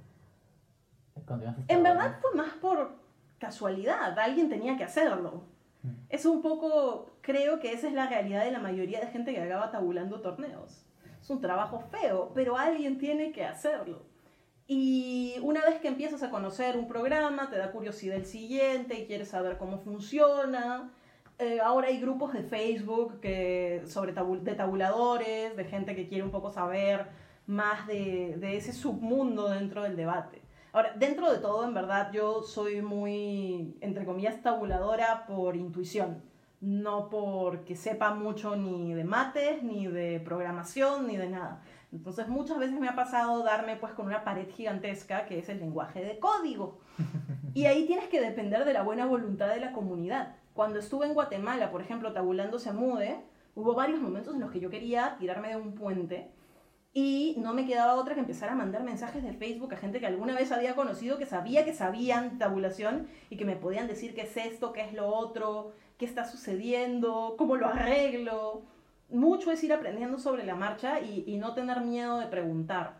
En 1.67 1.83
verdad 1.83 2.17
fue 2.21 2.33
más 2.35 2.53
por 2.53 2.91
casualidad, 3.39 4.17
alguien 4.19 4.49
tenía 4.49 4.77
que 4.77 4.83
hacerlo. 4.83 5.43
Mm. 5.83 5.89
Es 6.09 6.25
un 6.25 6.41
poco, 6.41 7.11
creo 7.21 7.59
que 7.59 7.71
esa 7.73 7.87
es 7.87 7.93
la 7.93 8.07
realidad 8.07 8.43
de 8.43 8.51
la 8.51 8.59
mayoría 8.59 8.99
de 8.99 9.07
gente 9.07 9.33
que 9.33 9.41
acaba 9.41 9.71
tabulando 9.71 10.21
torneos. 10.21 10.85
Es 11.21 11.29
un 11.29 11.41
trabajo 11.41 11.79
feo, 11.91 12.31
pero 12.33 12.57
alguien 12.57 12.97
tiene 12.97 13.31
que 13.31 13.45
hacerlo. 13.45 14.03
Y 14.67 15.35
una 15.41 15.61
vez 15.65 15.79
que 15.79 15.87
empiezas 15.87 16.21
a 16.21 16.29
conocer 16.29 16.77
un 16.77 16.87
programa, 16.87 17.49
te 17.49 17.57
da 17.57 17.71
curiosidad 17.71 18.15
el 18.17 18.25
siguiente 18.25 18.99
y 18.99 19.07
quieres 19.07 19.29
saber 19.29 19.57
cómo 19.57 19.79
funciona. 19.79 20.91
Eh, 21.39 21.59
ahora 21.61 21.87
hay 21.87 21.99
grupos 21.99 22.33
de 22.33 22.43
Facebook 22.43 23.19
que, 23.21 23.81
sobre 23.87 24.13
tabu- 24.13 24.41
de 24.41 24.53
tabuladores, 24.55 25.55
de 25.55 25.63
gente 25.65 25.95
que 25.95 26.07
quiere 26.07 26.23
un 26.23 26.31
poco 26.31 26.51
saber 26.51 27.07
más 27.47 27.87
de, 27.87 28.35
de 28.37 28.57
ese 28.57 28.73
submundo 28.73 29.49
dentro 29.49 29.81
del 29.83 29.95
debate. 29.95 30.41
Ahora, 30.71 30.93
dentro 30.95 31.31
de 31.31 31.39
todo, 31.39 31.65
en 31.65 31.73
verdad, 31.73 32.11
yo 32.11 32.43
soy 32.43 32.81
muy, 32.83 33.75
entre 33.81 34.05
comillas, 34.05 34.41
tabuladora 34.43 35.25
por 35.25 35.55
intuición, 35.55 36.21
no 36.61 37.09
porque 37.09 37.75
sepa 37.75 38.13
mucho 38.13 38.55
ni 38.55 38.93
de 38.93 39.03
mates, 39.03 39.63
ni 39.63 39.87
de 39.87 40.19
programación, 40.19 41.07
ni 41.07 41.17
de 41.17 41.29
nada. 41.29 41.63
Entonces, 41.91 42.27
muchas 42.27 42.59
veces 42.59 42.79
me 42.79 42.87
ha 42.87 42.95
pasado 42.95 43.43
darme 43.43 43.77
pues 43.77 43.93
con 43.93 44.05
una 44.05 44.23
pared 44.23 44.47
gigantesca 44.47 45.25
que 45.25 45.39
es 45.39 45.49
el 45.49 45.59
lenguaje 45.59 46.03
de 46.03 46.19
código. 46.19 46.79
Y 47.55 47.65
ahí 47.65 47.87
tienes 47.87 48.07
que 48.09 48.21
depender 48.21 48.63
de 48.63 48.73
la 48.73 48.83
buena 48.83 49.07
voluntad 49.07 49.49
de 49.49 49.59
la 49.59 49.73
comunidad. 49.73 50.35
Cuando 50.53 50.77
estuve 50.77 51.07
en 51.07 51.15
Guatemala, 51.15 51.71
por 51.71 51.81
ejemplo, 51.81 52.13
tabulando 52.13 52.59
Semude, 52.59 53.19
hubo 53.55 53.73
varios 53.73 53.99
momentos 53.99 54.35
en 54.35 54.41
los 54.41 54.51
que 54.51 54.59
yo 54.59 54.69
quería 54.69 55.17
tirarme 55.17 55.49
de 55.49 55.55
un 55.55 55.73
puente 55.73 56.29
y 56.93 57.35
no 57.37 57.53
me 57.53 57.67
quedaba 57.67 57.95
otra 57.95 58.15
que 58.15 58.21
empezar 58.21 58.49
a 58.49 58.55
mandar 58.55 58.83
mensajes 58.83 59.23
de 59.23 59.33
Facebook 59.33 59.73
a 59.73 59.77
gente 59.77 59.99
que 59.99 60.07
alguna 60.07 60.33
vez 60.33 60.51
había 60.51 60.75
conocido, 60.75 61.17
que 61.17 61.27
sabía 61.27 61.63
que 61.63 61.73
sabían 61.73 62.39
tabulación 62.39 63.07
y 63.29 63.37
que 63.37 63.45
me 63.45 63.55
podían 63.55 63.87
decir 63.87 64.15
qué 64.15 64.21
es 64.21 64.35
esto, 64.37 64.73
qué 64.73 64.81
es 64.81 64.93
lo 64.93 65.07
otro, 65.07 65.73
qué 65.97 66.05
está 66.05 66.25
sucediendo, 66.25 67.35
cómo 67.37 67.57
lo 67.57 67.67
arreglo. 67.67 68.63
Mucho 69.09 69.51
es 69.51 69.63
ir 69.63 69.73
aprendiendo 69.73 70.17
sobre 70.17 70.45
la 70.45 70.55
marcha 70.55 70.99
y, 70.99 71.37
no 71.37 71.53
tener 71.53 71.81
miedo 71.81 72.19
de 72.19 72.27
preguntar, 72.27 72.97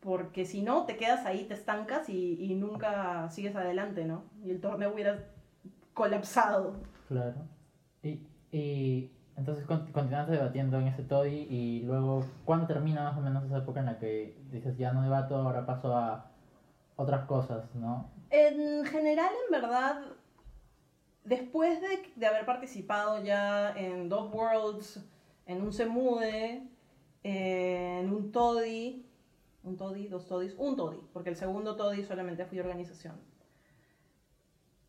porque 0.00 0.46
si 0.46 0.62
no, 0.62 0.84
te 0.86 0.96
quedas 0.96 1.26
ahí, 1.26 1.44
te 1.44 1.54
estancas 1.54 2.08
y, 2.08 2.54
nunca 2.54 3.28
sigues 3.30 3.54
adelante, 3.54 4.04
¿no? 4.04 4.24
Y 4.44 4.50
el 4.50 4.60
torneo 4.60 4.92
hubiera 4.94 5.26
colapsado. 5.92 6.80
Claro. 7.08 7.36
Y 8.02 9.10
entonces 9.40 9.64
con- 9.64 9.90
continuaste 9.90 10.32
debatiendo 10.32 10.78
en 10.78 10.88
ese 10.88 11.02
TODI 11.02 11.46
y 11.50 11.80
luego, 11.80 12.24
¿cuándo 12.44 12.66
termina 12.66 13.04
más 13.04 13.18
o 13.18 13.22
menos 13.22 13.42
esa 13.44 13.58
época 13.58 13.80
en 13.80 13.86
la 13.86 13.98
que 13.98 14.36
dices, 14.52 14.76
ya 14.76 14.92
no 14.92 15.02
debato, 15.02 15.34
ahora 15.36 15.64
paso 15.64 15.96
a 15.96 16.30
otras 16.96 17.24
cosas, 17.24 17.74
¿no? 17.74 18.10
En 18.28 18.84
general, 18.84 19.32
en 19.46 19.50
verdad, 19.50 20.02
después 21.24 21.80
de, 21.80 22.26
haber 22.26 22.44
participado 22.44 23.24
ya 23.24 23.72
en 23.76 24.10
dos 24.10 24.30
Worlds, 24.32 25.02
en 25.46 25.62
un 25.62 25.72
Semude, 25.72 26.62
en 27.22 28.12
un 28.12 28.30
TODI, 28.30 29.06
un 29.64 29.76
TODI, 29.78 30.08
dos 30.08 30.26
TODIs, 30.26 30.54
un 30.58 30.76
TODI, 30.76 31.00
porque 31.14 31.30
el 31.30 31.36
segundo 31.36 31.76
TODI 31.76 32.04
solamente 32.04 32.44
fui 32.44 32.60
organización. 32.60 33.14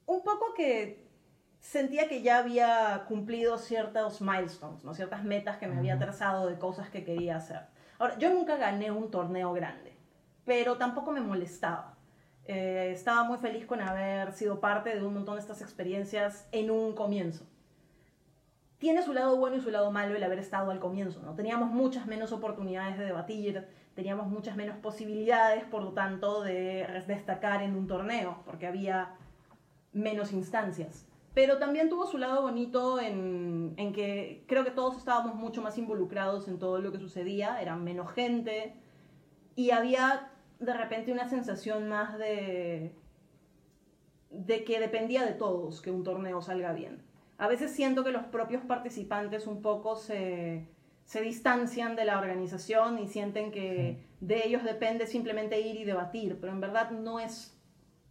Un 0.05 0.21
poco 0.23 0.53
que 0.53 1.10
sentía 1.61 2.09
que 2.09 2.21
ya 2.21 2.39
había 2.39 3.05
cumplido 3.07 3.57
ciertos 3.57 4.19
milestones, 4.19 4.83
¿no? 4.83 4.93
ciertas 4.93 5.23
metas 5.23 5.57
que 5.57 5.67
me 5.67 5.77
había 5.77 5.97
trazado 5.97 6.47
de 6.47 6.57
cosas 6.57 6.89
que 6.89 7.05
quería 7.05 7.37
hacer. 7.37 7.61
Ahora, 7.99 8.17
yo 8.17 8.33
nunca 8.33 8.57
gané 8.57 8.91
un 8.91 9.11
torneo 9.11 9.53
grande, 9.53 9.95
pero 10.43 10.77
tampoco 10.77 11.11
me 11.11 11.21
molestaba. 11.21 11.95
Eh, 12.45 12.91
estaba 12.91 13.23
muy 13.23 13.37
feliz 13.37 13.65
con 13.67 13.79
haber 13.79 14.33
sido 14.33 14.59
parte 14.59 14.95
de 14.95 15.05
un 15.05 15.13
montón 15.13 15.35
de 15.35 15.41
estas 15.41 15.61
experiencias 15.61 16.47
en 16.51 16.71
un 16.71 16.93
comienzo. 16.95 17.45
Tiene 18.79 19.03
su 19.03 19.13
lado 19.13 19.37
bueno 19.37 19.57
y 19.57 19.61
su 19.61 19.69
lado 19.69 19.91
malo 19.91 20.15
el 20.15 20.23
haber 20.23 20.39
estado 20.39 20.71
al 20.71 20.79
comienzo, 20.79 21.21
¿no? 21.21 21.35
Teníamos 21.35 21.69
muchas 21.69 22.07
menos 22.07 22.31
oportunidades 22.31 22.97
de 22.97 23.05
debatir, 23.05 23.67
teníamos 23.93 24.25
muchas 24.25 24.55
menos 24.55 24.75
posibilidades, 24.77 25.63
por 25.65 25.83
lo 25.83 25.93
tanto, 25.93 26.41
de 26.41 27.03
destacar 27.05 27.61
en 27.61 27.75
un 27.75 27.85
torneo, 27.85 28.41
porque 28.43 28.65
había 28.65 29.11
menos 29.93 30.33
instancias. 30.33 31.05
Pero 31.33 31.59
también 31.59 31.89
tuvo 31.89 32.05
su 32.07 32.17
lado 32.17 32.41
bonito 32.41 32.99
en, 32.99 33.73
en 33.77 33.93
que 33.93 34.43
creo 34.47 34.65
que 34.65 34.71
todos 34.71 34.97
estábamos 34.97 35.35
mucho 35.35 35.61
más 35.61 35.77
involucrados 35.77 36.47
en 36.47 36.59
todo 36.59 36.79
lo 36.79 36.91
que 36.91 36.99
sucedía, 36.99 37.61
era 37.61 37.75
menos 37.77 38.11
gente 38.11 38.73
y 39.55 39.71
había 39.71 40.29
de 40.59 40.73
repente 40.73 41.11
una 41.11 41.29
sensación 41.29 41.87
más 41.87 42.17
de, 42.17 42.93
de 44.29 44.63
que 44.63 44.79
dependía 44.79 45.25
de 45.25 45.33
todos 45.33 45.81
que 45.81 45.91
un 45.91 46.03
torneo 46.03 46.41
salga 46.41 46.73
bien. 46.73 47.01
A 47.37 47.47
veces 47.47 47.71
siento 47.71 48.03
que 48.03 48.11
los 48.11 48.23
propios 48.25 48.61
participantes 48.63 49.47
un 49.47 49.61
poco 49.61 49.95
se, 49.95 50.67
se 51.05 51.21
distancian 51.21 51.95
de 51.95 52.05
la 52.05 52.19
organización 52.19 52.99
y 52.99 53.07
sienten 53.07 53.51
que 53.51 54.05
de 54.19 54.45
ellos 54.45 54.63
depende 54.63 55.07
simplemente 55.07 55.59
ir 55.61 55.77
y 55.77 55.83
debatir, 55.85 56.37
pero 56.39 56.51
en 56.53 56.59
verdad 56.61 56.91
no 56.91 57.19
es, 57.19 57.57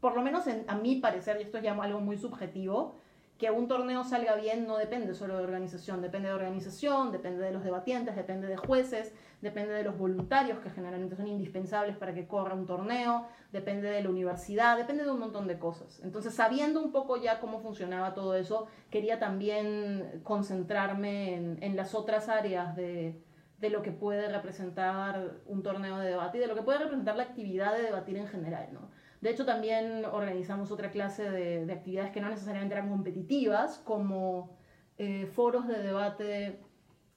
por 0.00 0.14
lo 0.16 0.22
menos 0.22 0.46
en- 0.46 0.64
a 0.68 0.74
mi 0.74 0.96
parecer, 0.96 1.37
y 1.38 1.44
esto 1.44 1.59
es 1.59 1.64
ya 1.64 1.74
algo 1.74 2.00
muy 2.00 2.16
subjetivo, 2.18 2.96
que 3.40 3.50
un 3.50 3.68
torneo 3.68 4.05
salga 4.05 4.35
bien 4.35 4.66
no 4.66 4.76
depende 4.76 5.14
solo 5.14 5.38
de 5.38 5.44
organización, 5.44 6.03
depende 6.03 6.29
de 6.29 6.35
organización, 6.35 7.11
depende 7.11 7.42
de 7.42 7.53
los 7.53 7.64
debatientes, 7.64 8.14
depende 8.14 8.46
de 8.46 8.59
jueces, 8.59 9.14
depende 9.40 9.72
de 9.72 9.83
los 9.83 9.96
voluntarios 9.96 10.59
que 10.59 10.68
generalmente 10.68 11.16
son 11.16 11.26
indispensables 11.26 11.96
para 11.96 12.12
que 12.12 12.26
corra 12.26 12.55
un 12.55 12.66
torneo, 12.66 13.26
depende 13.50 13.88
de 13.88 14.03
la 14.03 14.11
universidad, 14.11 14.76
depende 14.76 15.05
de 15.05 15.11
un 15.11 15.20
montón 15.20 15.48
de 15.48 15.59
cosas. 15.59 16.03
Entonces, 16.05 16.35
sabiendo 16.35 16.83
un 16.83 16.92
poco 16.92 17.16
ya 17.16 17.40
cómo 17.40 17.61
funcionaba 17.61 18.12
todo 18.12 18.35
eso, 18.35 18.66
quería 18.90 19.18
también 19.18 20.20
concentrarme 20.22 21.35
en, 21.62 21.76
las 21.76 21.94
otras 21.94 22.29
áreas 22.29 22.76
de, 22.76 23.22
de 23.59 23.70
lo 23.70 23.81
que 23.81 23.90
puede 23.90 24.29
representar 24.29 25.38
un 25.46 25.62
torneo 25.62 25.96
de 25.96 26.11
debate 26.11 26.37
y 26.37 26.40
de 26.42 26.46
lo 26.46 26.55
que 26.55 26.62
puede 26.62 26.81
representar 26.81 27.16
la 27.16 27.22
actividad 27.22 27.74
de 27.74 27.85
debatir 27.85 28.18
en 28.18 28.29
general, 28.29 28.68
¿no? 28.70 28.99
De 29.20 29.30
hecho, 29.30 29.44
también 29.44 30.04
organizamos 30.06 30.70
otra 30.70 30.90
clase 30.90 31.30
de, 31.30 31.66
de 31.66 31.72
actividades 31.72 32.11
que 32.11 32.20
no 32.20 32.28
necesariamente 32.30 32.74
eran 32.74 32.88
competitivas, 32.88 33.78
como 33.78 34.56
eh, 35.02 35.24
foros 35.26 35.66
de 35.66 35.83
debate, 35.83 36.61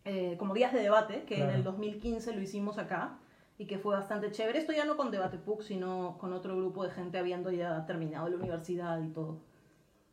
eh, 0.06 0.38
como 0.38 0.54
días 0.54 0.72
de 0.72 0.80
debate, 0.80 1.24
que 1.24 1.44
en 1.44 1.50
el 1.50 1.63
2015 1.63 2.34
lo 2.34 2.42
hicimos 2.42 2.78
acá 2.78 3.20
y 3.58 3.66
que 3.66 3.78
fue 3.78 3.94
bastante 3.94 4.32
chévere. 4.32 4.60
Esto 4.60 4.72
ya 4.72 4.86
no 4.86 4.96
con 4.96 5.12
Debate 5.12 5.38
PUC, 5.38 5.62
sino 5.62 6.18
con 6.18 6.32
otro 6.32 6.56
grupo 6.56 6.86
de 6.86 6.92
gente 6.92 7.18
habiendo 7.18 7.52
ya 7.52 7.86
terminado 7.86 8.30
la 8.30 8.38
universidad 8.38 9.02
y 9.02 9.10
todo. 9.10 9.42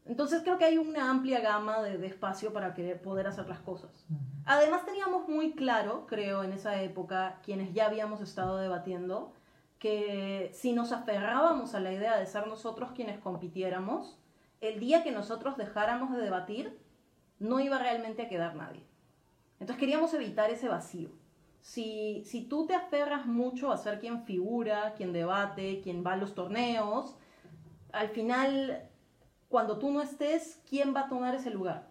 Entonces 0.05 0.42
creo 0.42 0.59
que 0.59 0.64
hay 0.64 0.79
una 0.79 1.11
amplia 1.11 1.38
gama 1.38 1.81
de, 1.81 1.96
de 1.96 2.09
espacio 2.09 2.53
para 2.53 2.74
querer 2.74 3.00
poder 3.00 3.29
hacer 3.29 3.46
las 3.46 3.61
cosas. 3.61 4.05
Además 4.44 4.85
teníamos 4.85 5.29
muy 5.29 5.53
claro, 5.53 6.07
creo, 6.09 6.42
en 6.42 6.53
esa 6.53 6.83
época, 6.83 7.38
quienes 7.44 7.72
ya 7.72 7.87
habíamos 7.87 8.20
estado 8.20 8.57
debatiendo, 8.57 9.33
que 9.81 10.51
si 10.53 10.73
nos 10.75 10.93
aferrábamos 10.93 11.75
a 11.75 11.81
la 11.81 11.90
idea 11.90 12.19
de 12.19 12.27
ser 12.27 12.47
nosotros 12.47 12.93
quienes 12.93 13.19
compitiéramos, 13.19 14.19
el 14.61 14.79
día 14.79 15.03
que 15.03 15.11
nosotros 15.11 15.57
dejáramos 15.57 16.12
de 16.12 16.21
debatir, 16.21 16.79
no 17.38 17.61
iba 17.61 17.79
realmente 17.79 18.23
a 18.23 18.29
quedar 18.29 18.55
nadie. 18.55 18.85
Entonces 19.59 19.81
queríamos 19.81 20.12
evitar 20.12 20.51
ese 20.51 20.69
vacío. 20.69 21.09
Si, 21.62 22.23
si 22.27 22.43
tú 22.45 22.66
te 22.66 22.75
aferras 22.75 23.25
mucho 23.25 23.73
a 23.73 23.79
ser 23.79 23.99
quien 24.01 24.25
figura, 24.25 24.93
quien 24.97 25.14
debate, 25.14 25.81
quien 25.83 26.05
va 26.05 26.12
a 26.12 26.16
los 26.16 26.35
torneos, 26.35 27.16
al 27.93 28.11
final, 28.11 28.87
cuando 29.49 29.79
tú 29.79 29.90
no 29.90 30.03
estés, 30.03 30.61
¿quién 30.69 30.95
va 30.95 31.01
a 31.01 31.09
tomar 31.09 31.35
ese 31.35 31.51
lugar? 31.51 31.88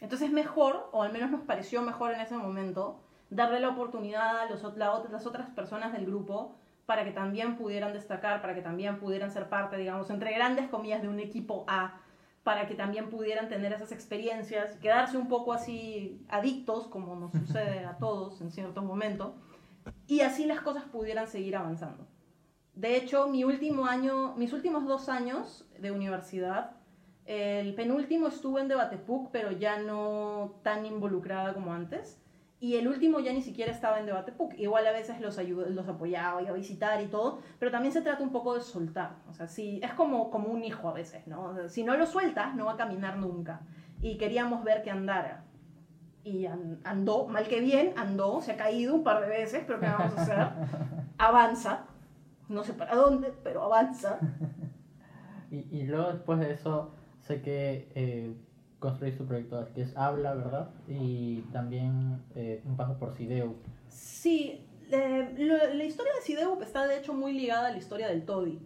Entonces 0.00 0.28
es 0.28 0.34
mejor, 0.34 0.88
o 0.90 1.04
al 1.04 1.12
menos 1.12 1.30
nos 1.30 1.42
pareció 1.42 1.80
mejor 1.82 2.12
en 2.12 2.20
ese 2.20 2.36
momento, 2.36 3.00
darle 3.30 3.60
la 3.60 3.68
oportunidad 3.68 4.40
a 4.40 4.50
los, 4.50 4.62
la 4.76 5.00
las 5.10 5.26
otras 5.26 5.48
personas 5.50 5.92
del 5.92 6.06
grupo 6.06 6.56
para 6.90 7.04
que 7.04 7.12
también 7.12 7.54
pudieran 7.54 7.92
destacar, 7.92 8.42
para 8.42 8.52
que 8.52 8.62
también 8.62 8.98
pudieran 8.98 9.30
ser 9.30 9.48
parte, 9.48 9.76
digamos, 9.76 10.10
entre 10.10 10.34
grandes 10.34 10.68
comillas, 10.68 11.00
de 11.00 11.06
un 11.06 11.20
equipo 11.20 11.64
A, 11.68 12.00
para 12.42 12.66
que 12.66 12.74
también 12.74 13.10
pudieran 13.10 13.48
tener 13.48 13.72
esas 13.72 13.92
experiencias, 13.92 14.74
quedarse 14.78 15.16
un 15.16 15.28
poco 15.28 15.52
así 15.52 16.20
adictos, 16.28 16.88
como 16.88 17.14
nos 17.14 17.30
sucede 17.46 17.84
a 17.84 17.96
todos 17.98 18.40
en 18.40 18.50
cierto 18.50 18.82
momento, 18.82 19.36
y 20.08 20.22
así 20.22 20.46
las 20.46 20.62
cosas 20.62 20.82
pudieran 20.82 21.28
seguir 21.28 21.54
avanzando. 21.54 22.08
De 22.74 22.96
hecho, 22.96 23.28
mi 23.28 23.44
último 23.44 23.86
año, 23.86 24.34
mis 24.34 24.52
últimos 24.52 24.84
dos 24.84 25.08
años 25.08 25.70
de 25.78 25.92
universidad, 25.92 26.72
el 27.24 27.72
penúltimo 27.76 28.26
estuve 28.26 28.62
en 28.62 28.66
Debate 28.66 28.96
PUC, 28.96 29.30
pero 29.30 29.52
ya 29.52 29.78
no 29.78 30.58
tan 30.64 30.84
involucrada 30.86 31.54
como 31.54 31.72
antes. 31.72 32.20
Y 32.62 32.76
el 32.76 32.88
último 32.88 33.20
ya 33.20 33.32
ni 33.32 33.40
siquiera 33.40 33.72
estaba 33.72 33.98
en 33.98 34.06
debate 34.06 34.32
PUC. 34.32 34.52
Igual 34.58 34.86
a 34.86 34.92
veces 34.92 35.18
los, 35.18 35.38
los 35.38 35.88
apoyaba, 35.88 36.42
iba 36.42 36.50
a 36.50 36.54
visitar 36.54 37.00
y 37.02 37.06
todo, 37.06 37.40
pero 37.58 37.70
también 37.70 37.90
se 37.90 38.02
trata 38.02 38.22
un 38.22 38.30
poco 38.30 38.54
de 38.54 38.60
soltar. 38.60 39.16
O 39.30 39.32
sea, 39.32 39.48
si, 39.48 39.80
es 39.82 39.94
como, 39.94 40.30
como 40.30 40.48
un 40.48 40.62
hijo 40.62 40.86
a 40.86 40.92
veces, 40.92 41.26
¿no? 41.26 41.68
si 41.70 41.82
no 41.84 41.96
lo 41.96 42.04
sueltas, 42.04 42.54
no 42.54 42.66
va 42.66 42.72
a 42.72 42.76
caminar 42.76 43.16
nunca. 43.16 43.62
Y 44.02 44.18
queríamos 44.18 44.62
ver 44.62 44.82
que 44.82 44.90
andara. 44.90 45.44
Y 46.22 46.44
andó, 46.44 47.26
mal 47.28 47.48
que 47.48 47.60
bien, 47.60 47.94
andó, 47.96 48.42
se 48.42 48.52
ha 48.52 48.56
caído 48.58 48.94
un 48.94 49.04
par 49.04 49.22
de 49.22 49.28
veces, 49.28 49.64
pero 49.66 49.80
¿qué 49.80 49.86
vamos 49.86 50.18
a 50.18 50.22
hacer? 50.22 50.48
Avanza. 51.18 51.86
No 52.50 52.62
sé 52.62 52.74
para 52.74 52.94
dónde, 52.94 53.32
pero 53.42 53.62
avanza. 53.62 54.18
y, 55.50 55.64
y 55.78 55.84
luego 55.84 56.12
después 56.12 56.40
de 56.40 56.52
eso, 56.52 56.92
sé 57.20 57.40
que... 57.40 57.90
Eh 57.94 58.34
construir 58.80 59.16
su 59.16 59.26
proyecto 59.26 59.68
que 59.74 59.82
es 59.82 59.96
Habla, 59.96 60.34
¿verdad? 60.34 60.70
Y 60.88 61.42
también 61.52 62.22
eh, 62.34 62.60
un 62.64 62.76
paso 62.76 62.98
por 62.98 63.14
Sideu. 63.16 63.54
Sí, 63.88 64.66
la 64.90 65.84
historia 65.84 66.12
de 66.14 66.22
Sideu 66.22 66.60
está 66.62 66.88
de 66.88 66.98
hecho 66.98 67.14
muy 67.14 67.32
ligada 67.32 67.68
a 67.68 67.70
la 67.70 67.78
historia 67.78 68.08
del 68.08 68.24
Todi, 68.24 68.58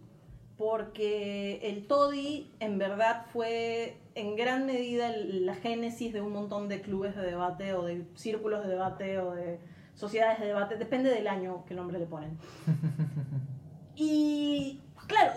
porque 0.57 1.59
el 1.61 1.85
Todi 1.85 2.49
en 2.59 2.79
verdad 2.79 3.25
fue 3.31 3.97
en 4.15 4.35
gran 4.35 4.65
medida 4.65 5.11
la 5.15 5.53
génesis 5.55 6.13
de 6.13 6.21
un 6.21 6.31
montón 6.31 6.69
de 6.69 6.81
clubes 6.81 7.15
de 7.15 7.21
debate 7.21 7.73
o 7.73 7.83
de 7.83 8.05
círculos 8.15 8.63
de 8.63 8.69
debate 8.69 9.19
o 9.19 9.33
de 9.33 9.59
sociedades 9.93 10.39
de 10.39 10.47
debate, 10.47 10.77
depende 10.77 11.09
del 11.09 11.27
año 11.27 11.65
que 11.65 11.73
nombre 11.73 11.99
le 11.99 12.05
ponen. 12.05 12.37
y 13.95 14.81
claro, 15.07 15.33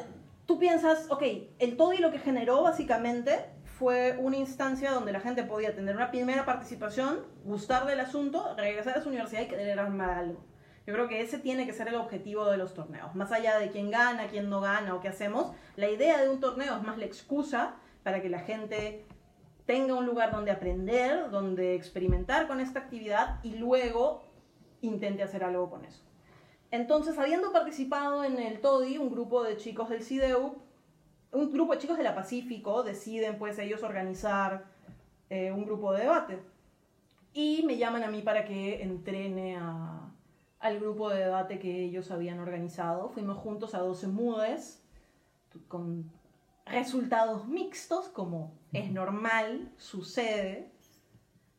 tú 0.47 0.59
piensas, 0.59 1.11
ok, 1.11 1.23
el 1.59 1.77
Todi 1.77 1.99
lo 1.99 2.11
que 2.11 2.19
generó 2.19 2.62
básicamente 2.62 3.58
fue 3.79 4.17
una 4.19 4.37
instancia 4.37 4.91
donde 4.91 5.12
la 5.12 5.21
gente 5.21 5.45
podía 5.45 5.73
tener 5.73 5.95
una 5.95 6.11
primera 6.11 6.45
participación, 6.45 7.21
gustar 7.45 7.87
del 7.87 8.01
asunto, 8.01 8.55
regresar 8.57 8.99
a 8.99 9.03
su 9.03 9.09
universidad 9.09 9.43
y 9.43 9.47
querer 9.47 9.79
armar 9.79 10.11
algo. 10.11 10.45
Yo 10.85 10.95
creo 10.95 11.07
que 11.07 11.21
ese 11.21 11.38
tiene 11.38 11.64
que 11.64 11.73
ser 11.73 11.87
el 11.87 11.95
objetivo 11.95 12.47
de 12.47 12.57
los 12.57 12.75
torneos. 12.75 13.14
Más 13.14 13.31
allá 13.31 13.59
de 13.59 13.71
quién 13.71 13.91
gana, 13.91 14.27
quién 14.27 14.51
no 14.51 14.61
gana 14.61 14.95
o 14.95 15.01
qué 15.01 15.09
hacemos, 15.09 15.53
la 15.77 15.88
idea 15.88 16.21
de 16.21 16.29
un 16.29 16.41
torneo 16.41 16.77
es 16.77 16.83
más 16.83 16.99
la 16.99 17.05
excusa 17.05 17.77
para 18.03 18.21
que 18.21 18.29
la 18.29 18.41
gente 18.41 19.07
tenga 19.64 19.95
un 19.95 20.07
lugar 20.07 20.33
donde 20.33 20.51
aprender, 20.51 21.31
donde 21.31 21.77
experimentar 21.77 22.49
con 22.49 22.59
esta 22.59 22.81
actividad 22.81 23.38
y 23.45 23.57
luego 23.57 24.25
intente 24.81 25.23
hacer 25.23 25.45
algo 25.45 25.71
con 25.71 25.85
eso. 25.85 26.03
Entonces, 26.73 27.17
habiendo 27.17 27.53
participado 27.53 28.25
en 28.25 28.41
el 28.41 28.61
TODI, 28.61 28.99
un 28.99 29.11
grupo 29.11 29.45
de 29.45 29.57
chicos 29.57 29.88
del 29.88 30.03
CIDEU, 30.03 30.67
un 31.33 31.53
grupo 31.53 31.73
de 31.73 31.79
chicos 31.79 31.97
de 31.99 32.05
la 32.05 32.14
Pacífico 32.14 32.83
deciden 32.83 33.38
pues 33.38 33.59
ellos 33.59 33.83
organizar 33.83 34.67
eh, 35.31 35.53
un 35.53 35.64
grupo 35.64 35.93
de 35.93 36.03
debate. 36.03 36.43
Y 37.33 37.62
me 37.64 37.77
llaman 37.77 38.03
a 38.03 38.09
mí 38.09 38.23
para 38.23 38.45
que 38.45 38.83
entrene 38.83 39.57
a, 39.57 40.11
al 40.61 40.81
grupo 40.81 41.11
de 41.11 41.21
debate 41.21 41.59
que 41.59 41.85
ellos 41.85 42.11
habían 42.11 42.41
organizado. 42.41 43.11
Fuimos 43.11 43.37
juntos 43.37 43.75
a 43.75 43.79
12 43.81 44.09
mudes 44.09 44.83
con 45.69 46.11
resultados 46.67 47.47
mixtos, 47.47 48.09
como 48.09 48.53
es 48.73 48.91
normal, 48.91 49.73
sucede. 49.77 50.71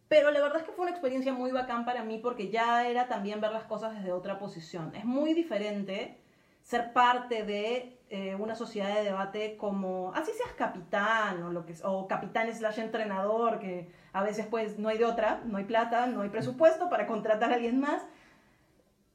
Pero 0.07 0.31
la 0.31 0.41
verdad 0.41 0.59
es 0.61 0.63
que 0.63 0.71
fue 0.71 0.83
una 0.83 0.91
experiencia 0.91 1.33
muy 1.33 1.51
bacán 1.51 1.85
para 1.85 2.03
mí 2.03 2.17
porque 2.17 2.49
ya 2.49 2.87
era 2.87 3.07
también 3.07 3.41
ver 3.41 3.51
las 3.51 3.65
cosas 3.65 3.95
desde 3.95 4.11
otra 4.11 4.39
posición. 4.39 4.93
Es 4.95 5.05
muy 5.05 5.33
diferente 5.33 6.19
ser 6.61 6.93
parte 6.93 7.43
de 7.43 7.99
eh, 8.09 8.35
una 8.35 8.55
sociedad 8.55 8.95
de 8.95 9.03
debate 9.03 9.57
como, 9.57 10.11
así 10.15 10.31
seas 10.31 10.53
capitán 10.53 11.43
o, 11.43 11.51
lo 11.51 11.65
que, 11.65 11.75
o 11.83 12.07
capitán 12.07 12.53
slash 12.53 12.79
entrenador, 12.79 13.59
que 13.59 13.91
a 14.13 14.23
veces 14.23 14.47
pues 14.47 14.79
no 14.79 14.89
hay 14.89 14.97
de 14.97 15.05
otra, 15.05 15.41
no 15.45 15.57
hay 15.57 15.65
plata, 15.65 16.07
no 16.07 16.21
hay 16.21 16.29
presupuesto 16.29 16.89
para 16.89 17.07
contratar 17.07 17.51
a 17.51 17.55
alguien 17.55 17.79
más, 17.79 18.03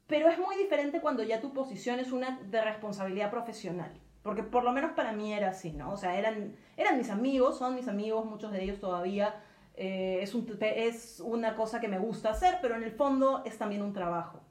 pero 0.07 0.29
es 0.29 0.37
muy 0.37 0.55
diferente 0.55 1.01
cuando 1.01 1.23
ya 1.23 1.41
tu 1.41 1.53
posición 1.53 1.99
es 1.99 2.11
una 2.11 2.39
de 2.39 2.61
responsabilidad 2.61 3.31
profesional. 3.31 3.99
Porque 4.23 4.43
por 4.43 4.63
lo 4.63 4.71
menos 4.71 4.93
para 4.93 5.11
mí 5.11 5.33
era 5.33 5.49
así, 5.49 5.71
¿no? 5.71 5.91
O 5.91 5.97
sea, 5.97 6.17
eran, 6.17 6.55
eran 6.77 6.97
mis 6.97 7.09
amigos, 7.09 7.59
son 7.59 7.75
mis 7.75 7.87
amigos, 7.87 8.25
muchos 8.25 8.51
de 8.51 8.63
ellos 8.63 8.79
todavía. 8.79 9.35
Eh, 9.75 10.19
es, 10.21 10.33
un, 10.33 10.47
es 10.61 11.19
una 11.19 11.55
cosa 11.55 11.79
que 11.79 11.87
me 11.87 11.99
gusta 11.99 12.29
hacer, 12.29 12.59
pero 12.61 12.75
en 12.75 12.83
el 12.83 12.91
fondo 12.91 13.43
es 13.45 13.57
también 13.57 13.81
un 13.81 13.93
trabajo. 13.93 14.41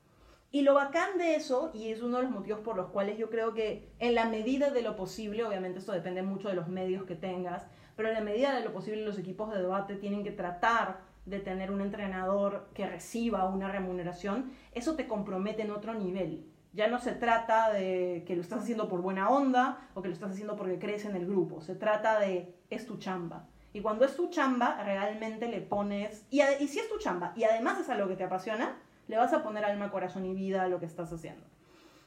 Y 0.54 0.62
lo 0.62 0.74
bacán 0.74 1.18
de 1.18 1.34
eso, 1.34 1.72
y 1.74 1.90
es 1.90 2.00
uno 2.00 2.18
de 2.18 2.22
los 2.22 2.30
motivos 2.30 2.60
por 2.60 2.76
los 2.76 2.90
cuales 2.90 3.18
yo 3.18 3.28
creo 3.28 3.54
que 3.54 3.90
en 3.98 4.14
la 4.14 4.26
medida 4.26 4.70
de 4.70 4.82
lo 4.82 4.94
posible, 4.94 5.42
obviamente 5.42 5.80
esto 5.80 5.90
depende 5.90 6.22
mucho 6.22 6.48
de 6.48 6.54
los 6.54 6.68
medios 6.68 7.02
que 7.06 7.16
tengas, 7.16 7.66
pero 7.96 8.08
en 8.08 8.14
la 8.14 8.20
medida 8.20 8.54
de 8.54 8.64
lo 8.64 8.72
posible 8.72 9.04
los 9.04 9.18
equipos 9.18 9.50
de 9.50 9.60
debate 9.60 9.96
tienen 9.96 10.22
que 10.22 10.30
tratar 10.30 11.00
de 11.26 11.40
tener 11.40 11.72
un 11.72 11.80
entrenador 11.80 12.68
que 12.72 12.86
reciba 12.86 13.48
una 13.48 13.72
remuneración, 13.72 14.52
eso 14.70 14.94
te 14.94 15.08
compromete 15.08 15.62
en 15.62 15.72
otro 15.72 15.92
nivel. 15.92 16.46
Ya 16.72 16.86
no 16.86 17.00
se 17.00 17.14
trata 17.14 17.72
de 17.72 18.22
que 18.24 18.36
lo 18.36 18.42
estás 18.42 18.62
haciendo 18.62 18.88
por 18.88 19.02
buena 19.02 19.30
onda 19.30 19.88
o 19.94 20.02
que 20.02 20.08
lo 20.08 20.14
estás 20.14 20.30
haciendo 20.30 20.54
porque 20.54 20.78
crees 20.78 21.04
en 21.04 21.16
el 21.16 21.26
grupo, 21.26 21.62
se 21.62 21.74
trata 21.74 22.20
de 22.20 22.54
es 22.70 22.86
tu 22.86 22.98
chamba. 22.98 23.48
Y 23.72 23.80
cuando 23.80 24.04
es 24.04 24.14
tu 24.14 24.30
chamba, 24.30 24.80
realmente 24.84 25.48
le 25.48 25.62
pones, 25.62 26.24
y, 26.30 26.42
y 26.60 26.68
si 26.68 26.78
es 26.78 26.88
tu 26.88 26.98
chamba 26.98 27.32
y 27.34 27.42
además 27.42 27.80
es 27.80 27.90
algo 27.90 28.06
que 28.06 28.14
te 28.14 28.22
apasiona, 28.22 28.76
le 29.08 29.16
vas 29.16 29.32
a 29.32 29.42
poner 29.42 29.64
alma, 29.64 29.90
corazón 29.90 30.24
y 30.26 30.34
vida 30.34 30.62
a 30.62 30.68
lo 30.68 30.80
que 30.80 30.86
estás 30.86 31.12
haciendo. 31.12 31.44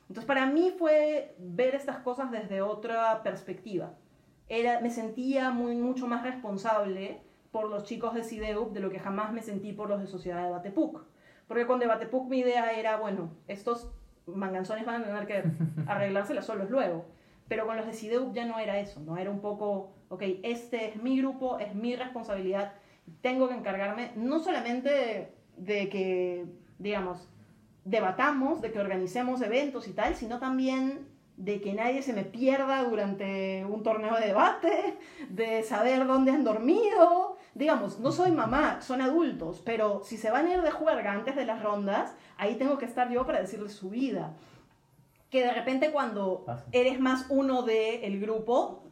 Entonces 0.10 0.26
para 0.26 0.46
mí 0.46 0.74
fue 0.78 1.36
ver 1.38 1.76
estas 1.76 1.98
cosas 1.98 2.32
desde 2.32 2.62
otra 2.62 3.22
perspectiva. 3.24 3.94
Era, 4.48 4.80
me 4.80 4.90
sentía 4.90 5.52
muy, 5.52 5.76
mucho 5.76 6.08
más 6.08 6.24
responsable 6.24 7.22
por 7.52 7.70
los 7.70 7.84
chicos 7.84 8.14
de 8.14 8.24
CIDEUP 8.24 8.72
de 8.72 8.80
lo 8.80 8.90
que 8.90 9.00
jamás 9.00 9.34
me 9.34 9.42
sentí 9.42 9.74
por 9.74 9.90
los 9.90 10.00
de 10.00 10.08
Sociedad 10.08 10.44
de 10.44 10.52
Batepuc. 10.52 11.04
Porque 11.48 11.66
con 11.66 11.80
Debatepuc 11.80 12.30
mi 12.30 12.40
idea 12.40 12.72
era, 12.72 12.98
bueno, 12.98 13.32
estos 13.48 13.92
manganzones 14.26 14.86
van 14.86 15.02
a 15.02 15.06
tener 15.06 15.28
que 15.28 15.44
arreglárselas 15.88 16.46
solos 16.46 16.70
luego. 16.70 17.06
Pero 17.48 17.66
con 17.66 17.78
los 17.78 17.86
de 17.86 17.94
CIDEUP 17.94 18.34
ya 18.34 18.46
no 18.46 18.60
era 18.60 18.80
eso, 18.80 19.00
¿no? 19.02 19.18
Era 19.18 19.32
un 19.32 19.40
poco, 19.40 19.92
ok, 20.10 20.22
este 20.44 20.90
es 20.90 21.02
mi 21.02 21.18
grupo, 21.18 21.60
es 21.60 21.74
mi 21.76 21.96
responsabilidad, 21.96 22.74
tengo 23.22 23.48
que 23.48 23.56
encargarme 23.56 24.12
no 24.16 24.40
solamente 24.40 25.34
de 25.56 25.90
que 25.90 26.46
digamos, 26.80 27.28
debatamos, 27.86 28.62
de 28.62 28.72
que 28.72 28.80
organicemos 28.80 29.42
eventos 29.42 29.88
y 29.88 29.94
tal, 29.94 30.16
sino 30.16 30.40
también 30.40 31.08
de 31.38 31.62
que 31.62 31.74
nadie 31.74 32.02
se 32.02 32.14
me 32.14 32.24
pierda 32.24 32.84
durante 32.84 33.64
un 33.66 33.84
torneo 33.84 34.16
de 34.16 34.28
debate, 34.28 34.98
de 35.30 35.64
saber 35.64 36.06
dónde 36.08 36.32
han 36.32 36.44
dormido. 36.44 37.38
Digamos, 37.54 38.00
no 38.00 38.12
soy 38.12 38.32
mamá, 38.32 38.82
son 38.82 39.02
adultos, 39.02 39.62
pero 39.64 40.02
si 40.04 40.18
se 40.18 40.32
van 40.32 40.48
a 40.48 40.54
ir 40.54 40.62
de 40.62 40.72
juerga 40.72 41.14
antes 41.14 41.36
de 41.36 41.46
las 41.46 41.62
rondas, 41.62 42.16
ahí 42.38 42.56
tengo 42.56 42.78
que 42.78 42.86
estar 42.86 43.10
yo 43.10 43.26
para 43.26 43.40
decirles 43.40 43.74
su 43.74 43.90
vida. 43.90 44.34
Que 45.30 45.44
de 45.44 45.54
repente 45.54 45.92
cuando 45.92 46.46
eres 46.72 47.00
más 47.00 47.26
uno 47.30 47.62
del 47.62 48.20
grupo, 48.20 48.84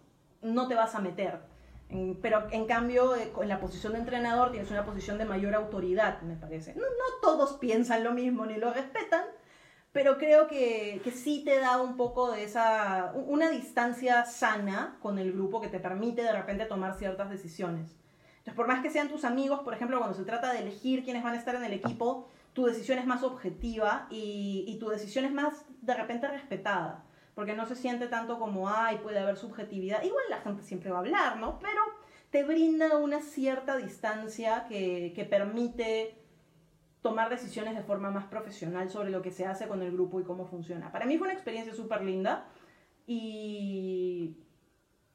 no 0.42 0.68
te 0.68 0.76
vas 0.76 0.96
a 0.96 1.00
meter 1.00 1.55
pero 2.22 2.48
en 2.52 2.66
cambio, 2.66 3.16
eh, 3.16 3.32
en 3.42 3.50
la 3.50 3.60
posición 3.60 3.94
de 3.94 4.00
entrenador 4.00 4.52
tienes 4.52 4.72
una 4.72 4.86
posición 4.86 5.18
de 5.18 5.26
mayor 5.26 5.54
autoridad, 5.56 6.22
me 6.22 6.36
parece. 6.36 6.74
No, 6.76 6.82
no 6.82 7.22
todos 7.22 7.54
piensan 7.58 8.04
lo 8.04 8.12
mismo 8.12 8.46
ni 8.46 8.56
lo 8.56 8.74
respetan, 8.74 9.24
pero 9.92 10.18
creo 10.18 10.48
que, 10.48 11.00
que, 11.04 11.12
sí 11.12 11.44
te 11.46 11.60
da 11.60 11.82
un 11.82 11.96
poco 11.96 12.32
de 12.32 12.44
esa, 12.44 13.14
una 13.16 13.50
distancia 13.50 14.26
sana 14.26 14.98
con 15.02 15.20
el 15.20 15.32
grupo 15.32 15.62
que 15.62 15.68
te 15.68 15.80
permite 15.80 16.24
de 16.24 16.34
repente 16.34 16.66
tomar 16.66 16.98
ciertas 16.98 17.30
decisiones. 17.30 17.96
Entonces, 18.40 18.56
por 18.56 18.68
más 18.68 18.82
que 18.82 18.90
sean 18.90 19.10
tus 19.10 19.24
amigos, 19.24 19.62
por 19.62 19.74
ejemplo, 19.74 20.00
cuando 20.00 20.18
se 20.18 20.26
trata 20.26 20.52
de 20.52 20.60
elegir 20.60 21.04
quiénes 21.04 21.24
van 21.24 21.34
a 21.34 21.38
estar 21.38 21.56
en 21.56 21.64
el 21.64 21.74
equipo, 21.74 22.30
tu 22.54 22.66
decisión 22.66 23.00
es 23.00 23.06
más 23.06 23.24
objetiva 23.24 24.08
y, 24.10 24.66
y 24.68 24.80
tu 24.80 24.90
decisión 24.90 25.26
es 25.26 25.34
más 25.34 25.66
de 25.82 25.94
repente 25.94 26.28
respetada 26.28 27.06
porque 27.36 27.54
no 27.54 27.66
se 27.66 27.76
siente 27.76 28.08
tanto 28.08 28.40
como, 28.40 28.70
ay, 28.70 28.98
puede 29.00 29.20
haber 29.20 29.36
subjetividad. 29.36 30.02
Igual 30.04 30.24
la 30.30 30.40
gente 30.40 30.64
siempre 30.64 30.90
va 30.90 30.98
a 30.98 31.00
hablar, 31.02 31.38
¿no? 31.38 31.60
Pero 31.60 31.82
te 32.30 32.44
brinda 32.44 32.98
una 32.98 33.22
cierta 33.22 33.76
distancia 33.76 34.66
que, 34.70 35.12
que 35.14 35.26
permite 35.26 36.16
tomar 37.02 37.30
decisiones 37.30 37.76
de 37.76 37.84
forma 37.84 38.10
más 38.10 38.26
profesional 38.26 38.90
sobre 38.90 39.12
lo 39.12 39.22
que 39.22 39.32
se 39.32 39.46
hace 39.46 39.68
con 39.68 39.82
el 39.82 39.92
grupo 39.92 40.20
y 40.20 40.24
cómo 40.24 40.46
funciona. 40.46 40.92
Para 40.92 41.06
mí 41.06 41.18
fue 41.18 41.28
una 41.28 41.34
experiencia 41.34 41.76
súper 41.76 42.02
linda 42.02 42.48
y 43.06 44.38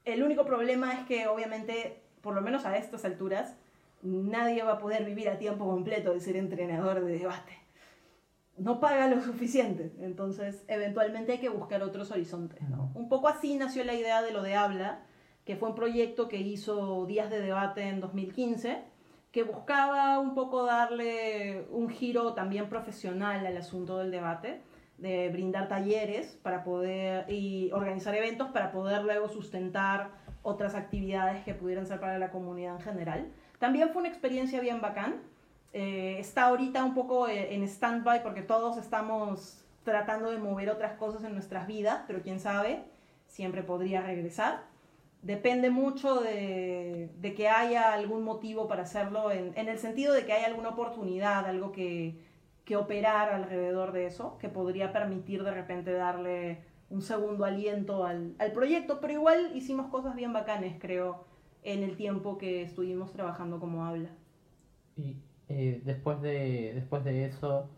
el 0.05 0.23
único 0.23 0.45
problema 0.45 0.93
es 0.93 1.07
que 1.07 1.27
obviamente, 1.27 2.03
por 2.21 2.35
lo 2.35 2.43
menos 2.43 2.65
a 2.67 2.77
estas 2.77 3.05
alturas, 3.05 3.57
nadie 4.03 4.63
va 4.63 4.73
a 4.73 4.79
poder 4.79 5.05
vivir 5.05 5.29
a 5.31 5.39
tiempo 5.39 5.67
completo 5.67 6.13
de 6.13 6.21
ser 6.21 6.37
entrenador 6.37 7.05
de 7.05 7.19
debate 7.19 7.60
no 8.61 8.79
paga 8.79 9.09
lo 9.09 9.21
suficiente. 9.23 9.93
Entonces, 10.01 10.65
eventualmente 10.69 11.33
hay 11.33 11.39
que 11.39 11.49
buscar 11.49 11.83
otros 11.83 12.11
horizontes. 12.11 12.61
Un 12.95 13.09
poco 13.09 13.29
así 13.29 13.57
nació 13.57 13.85
la 13.85 13.95
idea 13.95 14.23
de 14.23 14.33
lo 14.33 14.43
de 14.43 14.55
Habla, 14.55 15.03
que 15.45 15.57
fue 15.57 15.71
un 15.71 15.75
proyecto 15.75 16.29
que 16.29 16.37
hizo 16.37 17.07
Días 17.07 17.31
de 17.31 17.41
Debate 17.41 17.89
en 17.89 18.01
2015, 18.01 18.83
que 19.33 19.43
buscaba 19.43 20.19
un 20.19 20.35
poco 20.35 20.65
darle 20.65 21.67
un 21.71 21.89
giro 21.89 22.35
también 22.35 22.69
profesional 22.69 23.47
al 23.47 23.57
asunto 23.57 23.99
del 23.99 24.11
debate, 24.11 24.61
de 24.99 25.31
brindar 25.31 25.69
talleres 25.69 26.39
para 26.43 26.63
poder 26.63 27.31
y 27.31 27.71
organizar 27.73 28.15
eventos 28.15 28.51
para 28.51 28.71
poder 28.71 29.03
luego 29.03 29.29
sustentar 29.29 30.11
otras 30.43 30.75
actividades 30.75 31.43
que 31.45 31.55
pudieran 31.55 31.87
ser 31.87 32.01
para 32.01 32.19
la 32.19 32.31
comunidad 32.31 32.77
en 32.77 32.83
general. 32.83 33.33
También 33.59 33.91
fue 33.91 34.01
una 34.01 34.11
experiencia 34.11 34.61
bien 34.61 34.81
bacán 34.81 35.23
Eh, 35.73 36.17
está 36.19 36.47
ahorita 36.47 36.85
un 36.85 36.95
poco 36.95 37.29
eh, 37.29 37.55
en 37.55 37.63
stand-by 37.63 38.23
porque 38.23 38.43
todos 38.43 38.77
estamos 38.77 39.65
tratando 39.85 40.31
de 40.31 40.39
mover 40.39 40.69
otras 40.69 40.95
cosas 40.95 41.25
en 41.25 41.33
nuestras 41.33 41.67
vidas, 41.67 42.03
pero 42.07 42.23
quién 42.23 42.41
sabe, 42.41 42.85
siempre 43.27 43.63
podría 43.63 44.03
regresar. 44.03 44.65
Depende 45.23 45.71
mucho 45.71 46.21
de, 46.21 47.11
que 47.37 47.49
haya 47.49 47.93
algún 47.93 48.25
motivo 48.25 48.69
para 48.69 48.83
hacerlo, 48.83 49.31
en, 49.31 49.57
el 49.57 49.79
sentido 49.79 50.15
de 50.15 50.25
que 50.25 50.33
haya 50.33 50.47
alguna 50.47 50.71
oportunidad, 50.71 51.47
algo 51.47 51.73
que, 51.73 52.19
que 52.65 52.77
operar 52.77 53.31
alrededor 53.31 53.93
de 53.93 54.07
eso, 54.07 54.39
que 54.39 54.49
podría 54.49 54.93
permitir 54.93 55.45
de 55.45 55.51
repente 55.51 55.93
darle 55.93 56.65
un 56.89 57.03
segundo 57.03 57.45
aliento 57.45 58.05
al, 58.05 58.35
al 58.39 58.53
proyecto, 58.53 59.01
pero 59.01 59.13
igual 59.13 59.53
hicimos 59.55 59.89
cosas 59.89 60.15
bien 60.17 60.33
bacanes, 60.33 60.77
creo, 60.81 61.25
en 61.63 61.83
el 61.83 61.97
tiempo 61.97 62.39
que 62.39 62.63
estuvimos 62.63 63.13
trabajando 63.13 63.61
como 63.61 63.85
habla. 63.85 64.09
Y 64.97 65.17
eh, 65.51 65.83
después, 65.85 66.23
de, 66.23 66.73
después 66.77 67.03
de 67.03 67.25
eso, 67.25 67.69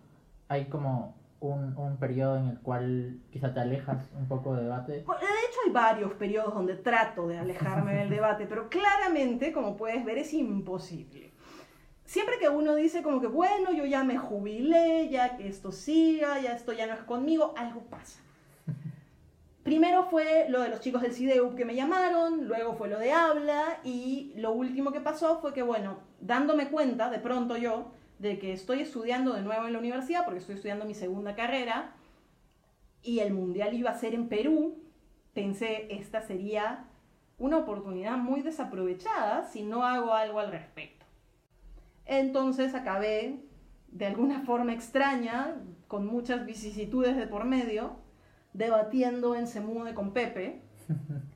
hay 0.47 0.67
como 0.67 1.15
un, 1.41 1.75
un 1.77 1.97
periodo 1.97 2.37
en 2.37 2.49
el 2.51 2.61
cual 2.61 3.19
quizá 3.33 3.55
te 3.55 3.61
alejas 3.61 4.11
un 4.15 4.29
poco 4.29 4.55
del 4.55 4.65
debate. 4.65 4.93
De 4.93 4.99
hecho, 5.01 5.59
hay 5.67 5.73
varios 5.73 6.13
periodos 6.13 6.53
donde 6.53 6.75
trato 6.75 7.27
de 7.27 7.39
alejarme 7.39 7.95
del 7.95 8.11
debate, 8.19 8.47
pero 8.47 8.69
claramente, 8.69 9.53
como 9.53 9.79
puedes 9.79 10.05
ver, 10.05 10.19
es 10.19 10.35
imposible. 10.35 11.33
Siempre 12.05 12.39
que 12.39 12.51
uno 12.51 12.75
dice 12.75 13.03
como 13.03 13.23
que, 13.23 13.27
bueno, 13.27 13.73
yo 13.73 13.87
ya 13.87 14.05
me 14.05 14.19
jubilé, 14.19 15.09
ya 15.09 15.39
que 15.39 15.49
esto 15.49 15.73
siga, 15.73 16.39
ya 16.41 16.53
esto 16.53 16.75
ya 16.75 16.87
no 16.87 16.93
es 16.93 17.01
conmigo, 17.01 17.55
algo 17.57 17.81
pasa. 17.85 18.21
Primero 19.73 20.05
fue 20.05 20.51
lo 20.51 20.61
de 20.61 20.69
los 20.69 20.81
chicos 20.81 21.01
del 21.01 21.15
CIDEUP 21.15 21.55
que 21.57 21.65
me 21.65 21.75
llamaron, 21.75 22.47
luego 22.47 22.75
fue 22.75 22.91
lo 22.91 22.99
de 22.99 23.11
habla 23.11 23.81
y 23.83 24.35
lo 24.37 24.53
último 24.53 24.93
que 24.93 25.01
pasó 25.01 25.41
fue 25.41 25.55
que, 25.55 25.63
bueno, 25.63 26.01
dándome 26.21 26.69
cuenta 26.69 27.09
de 27.09 27.19
pronto 27.19 27.57
yo 27.57 27.91
de 28.19 28.39
que 28.39 28.53
estoy 28.53 28.83
estudiando 28.83 29.33
de 29.33 29.41
nuevo 29.41 29.67
en 29.67 29.73
la 29.73 29.79
universidad, 29.79 30.27
porque 30.27 30.41
estoy 30.41 30.57
estudiando 30.57 30.85
mi 30.85 30.93
segunda 30.93 31.35
carrera, 31.35 31.95
y 33.01 33.21
el 33.21 33.33
mundial 33.33 33.73
iba 33.73 33.89
a 33.89 33.99
ser 33.99 34.13
en 34.13 34.29
Perú, 34.29 34.77
pensé, 35.33 35.87
esta 35.89 36.21
sería 36.21 36.85
una 37.39 37.57
oportunidad 37.57 38.19
muy 38.19 38.43
desaprovechada 38.43 39.45
si 39.45 39.63
no 39.63 39.87
hago 39.87 40.13
algo 40.13 40.39
al 40.39 40.53
respecto. 40.53 41.07
Entonces 42.05 42.75
acabé, 42.75 43.41
de 43.89 44.05
alguna 44.05 44.41
forma 44.41 44.75
extraña, 44.75 45.57
con 45.89 46.07
muchas 46.07 46.45
vicisitudes 46.45 47.17
de 47.17 47.27
por 47.27 47.47
medio, 47.47 48.02
debatiendo 48.53 49.35
en 49.35 49.47
Semude 49.47 49.95
con 49.95 50.13
Pepe. 50.13 50.63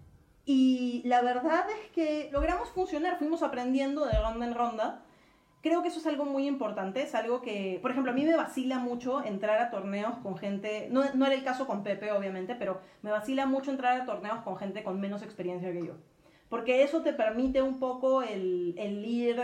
Y 0.48 1.02
la 1.05 1.22
verdad 1.22 1.66
es 1.68 1.90
que 1.90 2.31
logramos 2.33 2.70
funcionar, 2.70 3.18
fuimos 3.18 3.42
aprendiendo 3.42 4.07
de 4.07 4.16
ronda 4.16 4.46
en 4.46 4.55
ronda. 4.55 5.02
Creo 5.61 5.83
que 5.83 5.88
eso 5.88 5.98
es 5.98 6.07
algo 6.07 6.24
muy 6.24 6.46
importante, 6.46 7.02
es 7.02 7.16
algo 7.16 7.42
que, 7.42 7.81
por 7.83 7.90
ejemplo, 7.90 8.12
a 8.12 8.14
mí 8.14 8.24
me 8.24 8.37
vacila 8.37 8.79
mucho 8.79 9.24
entrar 9.24 9.59
a 9.59 9.70
torneos 9.70 10.16
con 10.18 10.38
gente, 10.38 10.87
no, 10.92 11.02
no 11.14 11.26
era 11.26 11.35
el 11.35 11.42
caso 11.42 11.66
con 11.66 11.83
Pepe, 11.83 12.12
obviamente, 12.12 12.55
pero 12.55 12.81
me 13.02 13.11
vacila 13.11 13.46
mucho 13.46 13.72
entrar 13.72 14.00
a 14.00 14.07
torneos 14.07 14.38
con 14.42 14.57
gente 14.57 14.85
con 14.85 15.00
menos 15.00 15.22
experiencia 15.22 15.72
que 15.72 15.85
yo. 15.85 15.94
Porque 16.48 16.85
eso 16.85 17.02
te 17.02 17.12
permite 17.12 17.61
un 17.62 17.81
poco 17.81 18.22
el, 18.22 18.76
el 18.79 19.05
ir 19.05 19.42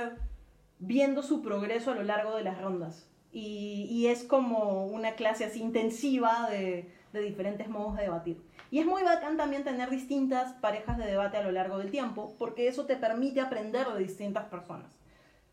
viendo 0.78 1.24
su 1.24 1.42
progreso 1.42 1.90
a 1.90 1.96
lo 1.96 2.04
largo 2.04 2.36
de 2.36 2.44
las 2.44 2.60
rondas. 2.60 3.10
Y, 3.32 3.88
y 3.90 4.06
es 4.06 4.22
como 4.22 4.86
una 4.86 5.16
clase 5.16 5.44
así 5.44 5.60
intensiva 5.60 6.48
de, 6.48 6.92
de 7.12 7.20
diferentes 7.20 7.68
modos 7.68 7.96
de 7.96 8.04
debatir. 8.04 8.42
Y 8.70 8.78
es 8.78 8.86
muy 8.86 9.02
bacán 9.02 9.36
también 9.36 9.64
tener 9.64 9.90
distintas 9.90 10.54
parejas 10.54 10.96
de 10.96 11.06
debate 11.06 11.36
a 11.36 11.42
lo 11.42 11.52
largo 11.52 11.78
del 11.78 11.90
tiempo, 11.90 12.34
porque 12.38 12.68
eso 12.68 12.86
te 12.86 12.96
permite 12.96 13.40
aprender 13.40 13.86
de 13.86 13.98
distintas 13.98 14.46
personas. 14.46 14.98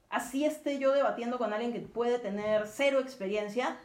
Así 0.10 0.46
esté 0.46 0.80
yo 0.80 0.94
debatiendo 0.94 1.38
con 1.38 1.54
alguien 1.54 1.74
que 1.74 1.82
puede 1.82 2.18
tener 2.18 2.66
cero 2.66 3.00
experiencia, 3.00 3.78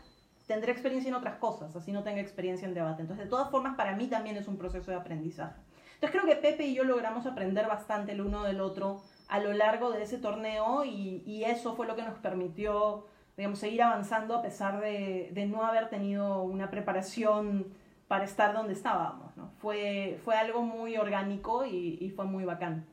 tendré 0.47 0.73
experiencia 0.73 1.09
en 1.09 1.15
otras 1.15 1.37
cosas, 1.37 1.75
así 1.75 1.93
no 1.93 2.03
tenga 2.03 2.21
experiencia 2.21 2.67
en 2.67 2.75
debate. 2.75 3.03
Entonces, 3.03 3.27
de 3.27 3.31
todas 3.31 3.51
formas, 3.51 3.77
para 3.77 3.97
mí 3.97 4.07
también 4.07 4.37
es 4.37 4.49
un 4.49 4.57
proceso 4.57 4.91
de 4.91 4.97
aprendizaje. 4.97 5.61
Entonces, 5.95 6.11
creo 6.11 6.27
que 6.27 6.41
Pepe 6.41 6.67
y 6.67 6.75
yo 6.75 6.85
logramos 6.85 7.27
aprender 7.27 7.67
bastante 7.67 8.13
el 8.13 8.21
uno 8.21 8.45
del 8.45 8.61
otro 8.61 9.03
a 9.29 9.41
lo 9.41 9.53
largo 9.53 9.91
de 9.91 10.03
ese 10.03 10.19
torneo 10.19 10.85
y, 10.85 11.23
y 11.27 11.45
eso 11.45 11.75
fue 11.75 11.87
lo 11.87 11.97
que 11.97 12.03
nos 12.03 12.19
permitió 12.19 13.07
digamos, 13.37 13.59
seguir 13.59 13.83
avanzando 13.83 14.37
a 14.37 14.43
pesar 14.43 14.81
de, 14.81 15.31
de, 15.33 15.47
no 15.47 15.65
haber 15.65 15.89
tenido 15.89 16.43
una 16.43 16.71
preparación 16.71 17.67
para 18.09 18.25
estar 18.25 18.55
donde 18.55 18.73
estábamos. 18.73 19.37
¿no? 19.37 19.51
Fue, 19.59 20.19
fue 20.25 20.37
algo 20.37 20.63
muy 20.63 20.97
orgánico 20.97 21.65
y, 21.65 21.99
y 22.01 22.11
fue 22.11 22.27
muy 22.27 22.45
bacán. 22.45 22.87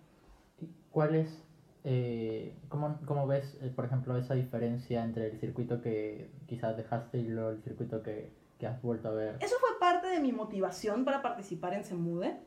¿Cuál 0.90 1.16
es, 1.16 1.44
eh, 1.84 2.56
cómo, 2.70 3.00
cómo, 3.06 3.28
ves, 3.28 3.58
eh, 3.62 3.72
por 3.76 3.86
ejemplo, 3.86 4.18
esa 4.18 4.34
diferencia 4.34 5.04
entre 5.04 5.28
el 5.28 5.40
circuito 5.40 5.82
que 5.82 6.32
quizás 6.48 6.76
dejaste 6.76 7.20
y 7.20 7.28
luego 7.28 7.52
el 7.52 7.62
circuito 7.62 8.02
que, 8.02 8.32
que 8.60 8.68
has 8.68 8.82
vuelto 8.82 9.10
a 9.10 9.12
ver? 9.12 9.38
Eso 9.40 9.56
fue 9.60 9.80
parte 9.80 10.08
de 10.08 10.20
mi 10.20 10.32
motivación 10.32 11.06
para 11.06 11.22
participar 11.22 11.74
en 11.74 11.86
Semude, 11.86 12.38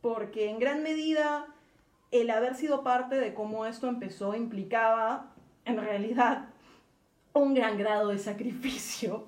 porque 0.00 0.50
en 0.50 0.58
gran 0.58 0.82
medida 0.82 1.46
el 2.10 2.30
haber 2.30 2.54
sido 2.54 2.82
parte 2.82 3.16
de 3.16 3.34
cómo 3.34 3.66
esto 3.66 3.88
empezó 3.88 4.34
implicaba, 4.34 5.32
en 5.64 5.78
realidad, 5.78 6.49
un 7.32 7.54
gran 7.54 7.78
grado 7.78 8.08
de 8.08 8.18
sacrificio 8.18 9.26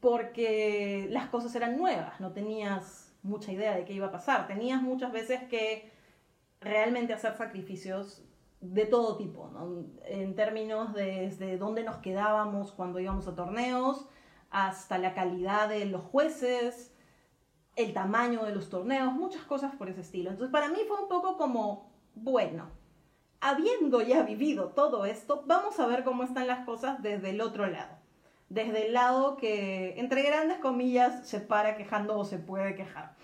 porque 0.00 1.08
las 1.10 1.28
cosas 1.28 1.54
eran 1.54 1.76
nuevas, 1.76 2.20
no 2.20 2.32
tenías 2.32 3.12
mucha 3.22 3.52
idea 3.52 3.74
de 3.74 3.84
qué 3.84 3.94
iba 3.94 4.08
a 4.08 4.12
pasar, 4.12 4.46
tenías 4.46 4.82
muchas 4.82 5.12
veces 5.12 5.42
que 5.44 5.90
realmente 6.60 7.12
hacer 7.12 7.34
sacrificios 7.36 8.22
de 8.60 8.86
todo 8.86 9.16
tipo, 9.16 9.50
en 10.06 10.34
términos 10.34 10.94
de 10.94 11.28
desde 11.28 11.58
dónde 11.58 11.84
nos 11.84 11.96
quedábamos 11.98 12.72
cuando 12.72 12.98
íbamos 13.00 13.28
a 13.28 13.34
torneos, 13.34 14.06
hasta 14.50 14.98
la 14.98 15.14
calidad 15.14 15.68
de 15.68 15.84
los 15.86 16.02
jueces, 16.02 16.94
el 17.76 17.92
tamaño 17.92 18.44
de 18.44 18.54
los 18.54 18.70
torneos, 18.70 19.12
muchas 19.12 19.42
cosas 19.42 19.74
por 19.74 19.88
ese 19.88 20.00
estilo. 20.02 20.30
Entonces 20.30 20.52
para 20.52 20.68
mí 20.68 20.78
fue 20.86 21.00
un 21.00 21.08
poco 21.08 21.36
como, 21.36 21.90
bueno, 22.14 22.70
habiendo 23.44 24.00
ya 24.00 24.22
vivido 24.22 24.70
todo 24.70 25.04
esto, 25.04 25.44
vamos 25.46 25.78
a 25.78 25.86
ver 25.86 26.02
cómo 26.02 26.24
están 26.24 26.46
las 26.46 26.64
cosas 26.64 27.02
desde 27.02 27.28
el 27.28 27.42
otro 27.42 27.66
lado. 27.66 27.94
Desde 28.48 28.86
el 28.86 28.94
lado 28.94 29.36
que, 29.36 30.00
entre 30.00 30.22
grandes 30.22 30.58
comillas, 30.58 31.28
se 31.28 31.40
para 31.40 31.76
quejando 31.76 32.18
o 32.18 32.24
se 32.24 32.38
puede 32.38 32.74
quejar. 32.74 33.14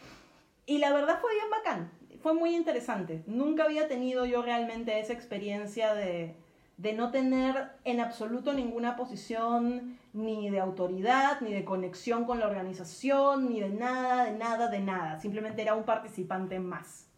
Y 0.67 0.77
la 0.77 0.93
verdad 0.93 1.19
fue 1.23 1.33
bien 1.33 1.51
bacán, 1.51 1.91
fue 2.21 2.35
muy 2.35 2.55
interesante. 2.55 3.25
Nunca 3.27 3.65
había 3.65 3.89
tenido 3.89 4.27
yo 4.27 4.43
realmente 4.43 5.01
esa 5.01 5.15
experiencia 5.15 5.95
de, 5.95 6.37
de 6.77 6.93
no 6.93 7.11
tener 7.11 7.71
en 7.85 8.01
absoluto 8.01 8.53
ninguna 8.53 8.97
posición 8.97 9.99
ni 10.13 10.51
de 10.51 10.61
autoridad, 10.61 11.41
ni 11.41 11.55
de 11.55 11.65
conexión 11.65 12.27
con 12.27 12.41
la 12.41 12.47
organización, 12.47 13.49
ni 13.49 13.61
de 13.61 13.71
nada, 13.71 14.27
de 14.27 14.33
nada, 14.33 14.69
de 14.69 14.81
nada. 14.81 15.19
Simplemente 15.19 15.63
era 15.63 15.75
un 15.75 15.85
participante 15.85 16.61
más. 16.61 17.10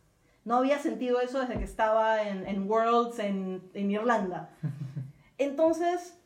No 0.44 0.56
había 0.56 0.78
sentido 0.78 1.20
eso 1.20 1.40
desde 1.40 1.58
que 1.58 1.64
estaba 1.64 2.22
en, 2.22 2.46
en 2.46 2.68
Worlds 2.68 3.18
en, 3.18 3.62
en 3.74 3.90
Irlanda. 3.90 4.50
Entonces, 5.38 6.18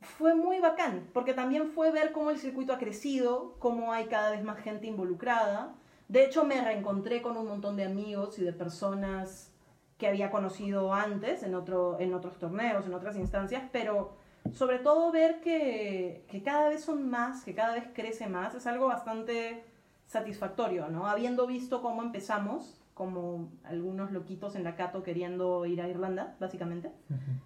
fue 0.00 0.34
muy 0.34 0.58
bacán, 0.60 1.08
porque 1.12 1.34
también 1.34 1.70
fue 1.70 1.90
ver 1.90 2.12
cómo 2.12 2.30
el 2.30 2.38
circuito 2.38 2.72
ha 2.72 2.78
crecido, 2.78 3.56
cómo 3.58 3.92
hay 3.92 4.06
cada 4.06 4.30
vez 4.30 4.42
más 4.42 4.58
gente 4.58 4.86
involucrada. 4.86 5.74
De 6.08 6.24
hecho, 6.24 6.44
me 6.44 6.60
reencontré 6.60 7.20
con 7.20 7.36
un 7.36 7.48
montón 7.48 7.76
de 7.76 7.84
amigos 7.84 8.38
y 8.38 8.44
de 8.44 8.52
personas 8.52 9.52
que 9.98 10.06
había 10.06 10.30
conocido 10.30 10.94
antes 10.94 11.42
en, 11.42 11.54
otro, 11.54 11.98
en 11.98 12.14
otros 12.14 12.38
torneos, 12.38 12.86
en 12.86 12.94
otras 12.94 13.16
instancias, 13.16 13.64
pero 13.72 14.16
sobre 14.54 14.78
todo 14.78 15.10
ver 15.10 15.40
que, 15.40 16.24
que 16.28 16.42
cada 16.42 16.68
vez 16.68 16.84
son 16.84 17.10
más, 17.10 17.44
que 17.44 17.54
cada 17.54 17.74
vez 17.74 17.84
crece 17.92 18.28
más, 18.28 18.54
es 18.54 18.66
algo 18.66 18.86
bastante 18.86 19.64
satisfactorio, 20.06 20.88
¿no? 20.88 21.08
Habiendo 21.08 21.46
visto 21.46 21.82
cómo 21.82 22.02
empezamos, 22.02 22.77
como 22.98 23.52
algunos 23.62 24.10
loquitos 24.10 24.56
en 24.56 24.64
la 24.64 24.74
Cato 24.74 25.04
queriendo 25.04 25.64
ir 25.64 25.80
a 25.80 25.88
Irlanda, 25.88 26.36
básicamente. 26.40 26.88
Uh 27.08 27.14
-huh. 27.14 27.40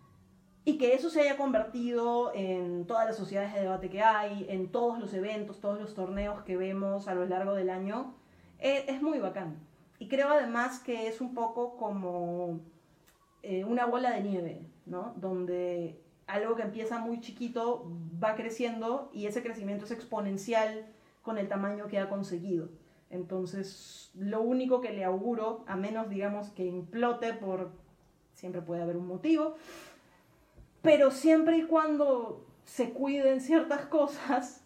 Y 0.64 0.78
que 0.78 0.94
eso 0.94 1.10
se 1.10 1.20
haya 1.20 1.36
convertido 1.36 2.32
en 2.34 2.86
todas 2.86 3.06
las 3.06 3.16
sociedades 3.16 3.52
de 3.52 3.60
debate 3.60 3.90
que 3.90 4.00
hay, 4.00 4.46
en 4.48 4.72
todos 4.72 4.98
los 4.98 5.12
eventos, 5.12 5.60
todos 5.60 5.78
los 5.78 5.94
torneos 5.94 6.42
que 6.44 6.56
vemos 6.56 7.06
a 7.06 7.14
lo 7.14 7.26
largo 7.26 7.52
del 7.54 7.68
año, 7.68 8.14
es, 8.58 8.84
es 8.88 9.02
muy 9.02 9.18
bacán. 9.18 9.58
Y 9.98 10.08
creo 10.08 10.30
además 10.30 10.80
que 10.80 11.06
es 11.08 11.20
un 11.20 11.34
poco 11.34 11.76
como 11.76 12.60
eh, 13.42 13.64
una 13.64 13.84
bola 13.86 14.10
de 14.12 14.22
nieve, 14.22 14.66
¿no? 14.86 15.14
Donde 15.16 16.00
algo 16.26 16.56
que 16.56 16.62
empieza 16.62 16.98
muy 16.98 17.20
chiquito 17.20 17.90
va 18.22 18.36
creciendo 18.36 19.10
y 19.12 19.26
ese 19.26 19.42
crecimiento 19.42 19.84
es 19.84 19.90
exponencial 19.90 20.86
con 21.22 21.38
el 21.38 21.48
tamaño 21.48 21.88
que 21.88 21.98
ha 21.98 22.08
conseguido. 22.08 22.70
Entonces, 23.12 24.10
lo 24.14 24.40
único 24.40 24.80
que 24.80 24.90
le 24.90 25.04
auguro, 25.04 25.64
a 25.66 25.76
menos 25.76 26.08
digamos 26.08 26.48
que 26.50 26.64
implote 26.64 27.34
por, 27.34 27.70
siempre 28.32 28.62
puede 28.62 28.80
haber 28.80 28.96
un 28.96 29.06
motivo, 29.06 29.54
pero 30.80 31.10
siempre 31.10 31.58
y 31.58 31.64
cuando 31.64 32.46
se 32.64 32.94
cuiden 32.94 33.42
ciertas 33.42 33.84
cosas, 33.84 34.64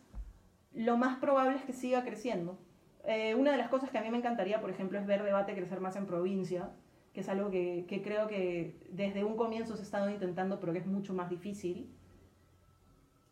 lo 0.72 0.96
más 0.96 1.18
probable 1.18 1.56
es 1.56 1.64
que 1.64 1.72
siga 1.72 2.04
creciendo. 2.04 2.56
Eh, 3.04 3.34
una 3.34 3.50
de 3.50 3.58
las 3.58 3.68
cosas 3.68 3.90
que 3.90 3.98
a 3.98 4.02
mí 4.02 4.10
me 4.10 4.18
encantaría, 4.18 4.60
por 4.60 4.70
ejemplo, 4.70 5.00
es 5.00 5.06
ver 5.06 5.24
debate 5.24 5.56
crecer 5.56 5.80
más 5.80 5.96
en 5.96 6.06
provincia, 6.06 6.70
que 7.14 7.22
es 7.22 7.28
algo 7.28 7.50
que, 7.50 8.00
creo 8.04 8.28
que 8.28 8.78
desde 8.90 9.24
un 9.24 9.36
comienzo 9.36 9.74
se 9.74 9.82
ha 9.82 9.84
estado 9.84 10.08
intentando, 10.08 10.60
pero 10.60 10.72
que 10.72 10.78
es 10.78 10.86
mucho 10.86 11.14
más 11.14 11.30
difícil 11.30 11.90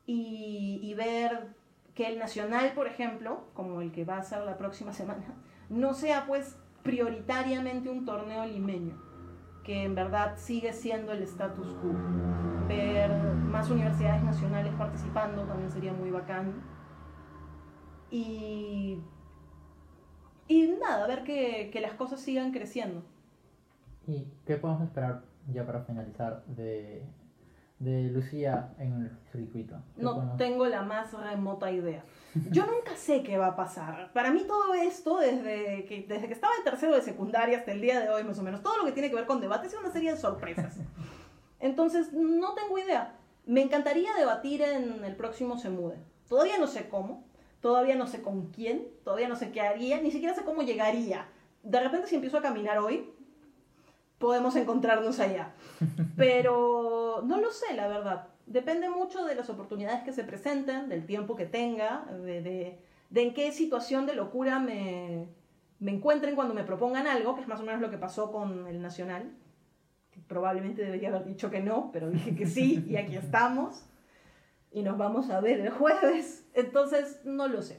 y 0.06 0.92
ver 0.94 1.54
que 1.94 2.08
el 2.08 2.18
Nacional, 2.18 2.72
por 2.74 2.86
ejemplo, 2.86 3.44
como 3.54 3.80
el 3.80 3.92
que 3.92 4.04
va 4.04 4.18
a 4.18 4.22
ser 4.22 4.42
la 4.42 4.56
próxima 4.56 4.92
semana, 4.92 5.34
no 5.68 5.94
sea 5.94 6.26
pues 6.26 6.56
prioritariamente 6.82 7.88
un 7.88 8.04
torneo 8.04 8.44
limeño, 8.44 9.00
que 9.62 9.84
en 9.84 9.94
verdad 9.94 10.34
sigue 10.36 10.72
siendo 10.72 11.12
el 11.12 11.22
status 11.22 11.68
quo. 11.80 11.94
Ver 12.68 13.10
más 13.34 13.70
universidades 13.70 14.22
nacionales 14.22 14.74
participando 14.74 15.44
también 15.44 15.70
sería 15.70 15.92
muy 15.92 16.10
bacán. 16.10 16.62
Y, 18.10 18.98
y 20.48 20.66
nada, 20.80 21.06
ver 21.06 21.24
que, 21.24 21.70
que 21.72 21.80
las 21.80 21.94
cosas 21.94 22.20
sigan 22.20 22.52
creciendo. 22.52 23.02
¿Y 24.06 24.26
qué 24.46 24.56
podemos 24.56 24.82
esperar 24.82 25.22
ya 25.52 25.64
para 25.64 25.80
finalizar 25.82 26.44
de, 26.46 27.02
de 27.78 28.04
Lucía 28.10 28.72
en 28.78 28.92
el 29.02 29.10
circuito? 29.32 29.76
¿Qué 29.96 30.02
No 30.02 30.14
podemos- 30.14 30.36
tengo 30.36 30.66
la 30.66 30.82
más 30.82 31.12
remota 31.12 31.70
idea. 31.70 32.04
Yo 32.50 32.66
nunca 32.66 32.96
sé 32.96 33.22
qué 33.22 33.36
va 33.38 33.48
a 33.48 33.56
pasar. 33.56 34.10
Para 34.12 34.30
mí 34.32 34.44
todo 34.46 34.74
esto, 34.74 35.18
desde 35.18 35.84
que, 35.84 36.04
desde 36.08 36.26
que 36.26 36.32
estaba 36.32 36.52
en 36.58 36.64
tercero 36.64 36.94
de 36.94 37.02
secundaria 37.02 37.58
hasta 37.58 37.72
el 37.72 37.80
día 37.80 38.00
de 38.00 38.08
hoy 38.10 38.24
más 38.24 38.38
o 38.38 38.42
menos, 38.42 38.62
todo 38.62 38.78
lo 38.78 38.84
que 38.84 38.92
tiene 38.92 39.08
que 39.10 39.16
ver 39.16 39.26
con 39.26 39.40
debate 39.40 39.66
es 39.68 39.74
una 39.74 39.90
serie 39.92 40.12
de 40.12 40.16
sorpresas. 40.18 40.76
Entonces, 41.60 42.12
no 42.12 42.54
tengo 42.54 42.78
idea. 42.78 43.16
Me 43.46 43.62
encantaría 43.62 44.12
debatir 44.14 44.62
en 44.62 45.04
el 45.04 45.16
próximo 45.16 45.58
Se 45.58 45.70
Mude. 45.70 45.96
Todavía 46.28 46.58
no 46.58 46.66
sé 46.66 46.88
cómo, 46.88 47.24
todavía 47.60 47.94
no 47.96 48.06
sé 48.06 48.22
con 48.22 48.46
quién, 48.50 48.88
todavía 49.04 49.28
no 49.28 49.36
sé 49.36 49.50
qué 49.52 49.60
haría, 49.60 50.00
ni 50.00 50.10
siquiera 50.10 50.34
sé 50.34 50.42
cómo 50.44 50.62
llegaría. 50.62 51.28
De 51.62 51.80
repente 51.80 52.06
si 52.08 52.14
empiezo 52.16 52.38
a 52.38 52.42
caminar 52.42 52.78
hoy, 52.78 53.10
podemos 54.18 54.56
encontrarnos 54.56 55.20
allá. 55.20 55.52
Pero 56.16 57.22
no 57.24 57.38
lo 57.40 57.50
sé, 57.50 57.74
la 57.74 57.88
verdad. 57.88 58.28
Depende 58.46 58.90
mucho 58.90 59.24
de 59.24 59.34
las 59.34 59.48
oportunidades 59.50 60.02
que 60.02 60.12
se 60.12 60.24
presenten, 60.24 60.88
del 60.88 61.06
tiempo 61.06 61.34
que 61.36 61.46
tenga, 61.46 62.04
de, 62.10 62.42
de- 62.42 62.78
de 63.10 63.22
en 63.22 63.32
qué 63.34 63.52
situación 63.52 64.06
de 64.06 64.14
locura 64.14 64.58
me, 64.58 65.28
me 65.78 65.92
encuentren 65.92 66.34
cuando 66.34 66.52
me 66.54 66.64
propongan 66.64 67.06
algo, 67.06 67.34
que 67.36 67.42
es 67.42 67.48
más 67.48 67.60
o 67.60 67.62
menos 67.64 67.80
lo 67.80 67.90
que 67.90 67.98
pasó 67.98 68.32
con 68.32 68.66
el 68.66 68.82
Nacional. 68.82 69.30
que 70.10 70.20
Probablemente 70.20 70.82
debería 70.82 71.08
haber 71.10 71.24
dicho 71.24 71.50
que 71.50 71.60
no, 71.60 71.90
pero 71.92 72.10
dije 72.10 72.34
que 72.34 72.46
sí, 72.46 72.84
y 72.88 72.96
aquí 72.96 73.16
estamos. 73.24 73.84
Y 74.72 74.82
nos 74.82 74.98
vamos 74.98 75.30
a 75.30 75.40
ver 75.40 75.60
el 75.60 75.70
jueves. 75.70 76.44
Entonces, 76.54 77.20
no 77.24 77.46
lo 77.46 77.62
sé. 77.62 77.78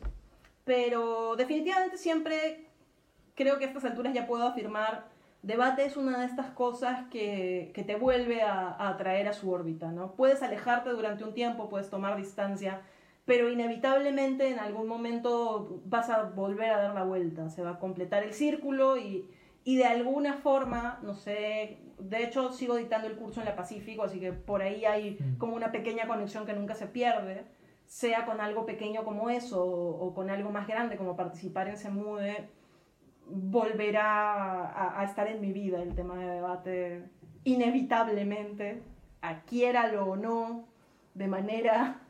Pero 0.63 1.35
definitivamente 1.35 1.97
siempre 1.97 2.69
creo 3.35 3.57
que 3.59 3.65
a 3.65 3.67
estas 3.67 3.83
alturas 3.85 4.13
ya 4.13 4.25
puedo 4.27 4.47
afirmar 4.47 5.09
debate 5.45 5.85
es 5.85 5.95
una 5.95 6.19
de 6.19 6.25
estas 6.25 6.47
cosas 6.51 7.05
que, 7.11 7.71
que 7.73 7.83
te 7.83 7.95
vuelve 7.95 8.41
a, 8.41 8.69
a 8.69 8.89
atraer 8.89 9.27
a 9.27 9.33
su 9.33 9.51
órbita, 9.51 9.91
¿no? 9.91 10.13
Puedes 10.13 10.41
alejarte 10.43 10.89
durante 10.89 11.23
un 11.23 11.33
tiempo, 11.33 11.69
puedes 11.69 11.89
tomar 11.89 12.17
distancia, 12.17 12.81
pero 13.25 13.49
inevitablemente 13.49 14.49
en 14.49 14.59
algún 14.59 14.87
momento 14.87 15.81
vas 15.85 16.09
a 16.09 16.23
volver 16.23 16.71
a 16.71 16.77
dar 16.77 16.93
la 16.95 17.03
vuelta, 17.03 17.49
se 17.49 17.61
va 17.63 17.71
a 17.71 17.79
completar 17.79 18.23
el 18.23 18.33
círculo 18.33 18.97
y, 18.97 19.29
y 19.63 19.77
de 19.77 19.85
alguna 19.85 20.33
forma, 20.33 20.99
no 21.03 21.13
sé, 21.13 21.77
de 21.99 22.23
hecho 22.23 22.51
sigo 22.51 22.75
dictando 22.75 23.07
el 23.07 23.15
curso 23.15 23.39
en 23.39 23.45
la 23.45 23.55
Pacífico, 23.55 24.03
así 24.03 24.19
que 24.19 24.33
por 24.33 24.61
ahí 24.61 24.85
hay 24.85 25.17
Mm. 25.19 25.37
como 25.37 25.55
una 25.55 25.71
pequeña 25.71 26.07
conexión 26.07 26.45
que 26.45 26.53
nunca 26.53 26.73
se 26.75 26.87
pierde, 26.87 27.45
sea 27.87 28.25
con 28.25 28.41
algo 28.41 28.65
pequeño 28.65 29.03
como 29.03 29.29
eso 29.29 29.63
o, 29.63 30.05
o 30.07 30.13
con 30.15 30.29
algo 30.29 30.49
más 30.51 30.67
grande 30.67 30.97
como 30.97 31.15
participar 31.15 31.67
en 31.67 31.77
Semude, 31.77 32.47
volverá 33.27 34.65
a, 34.65 35.01
a 35.01 35.03
estar 35.03 35.27
en 35.27 35.41
mi 35.41 35.51
vida 35.51 35.81
el 35.81 35.95
tema 35.95 36.15
de 36.15 36.25
debate 36.25 37.03
inevitablemente, 37.43 38.81
adquiéralo 39.21 40.05
o 40.05 40.15
no, 40.15 40.65
de 41.13 41.27
manera 41.27 42.01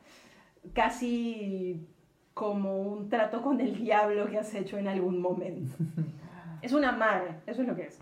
casi 0.73 1.87
como 2.33 2.81
un 2.81 3.09
trato 3.09 3.41
con 3.41 3.61
el 3.61 3.75
diablo 3.77 4.29
que 4.29 4.37
has 4.37 4.53
hecho 4.55 4.77
en 4.77 4.87
algún 4.87 5.21
momento. 5.21 5.71
Es 6.61 6.73
una 6.73 6.91
madre, 6.91 7.35
eso 7.45 7.61
es 7.61 7.67
lo 7.67 7.75
que 7.75 7.83
es. 7.83 7.99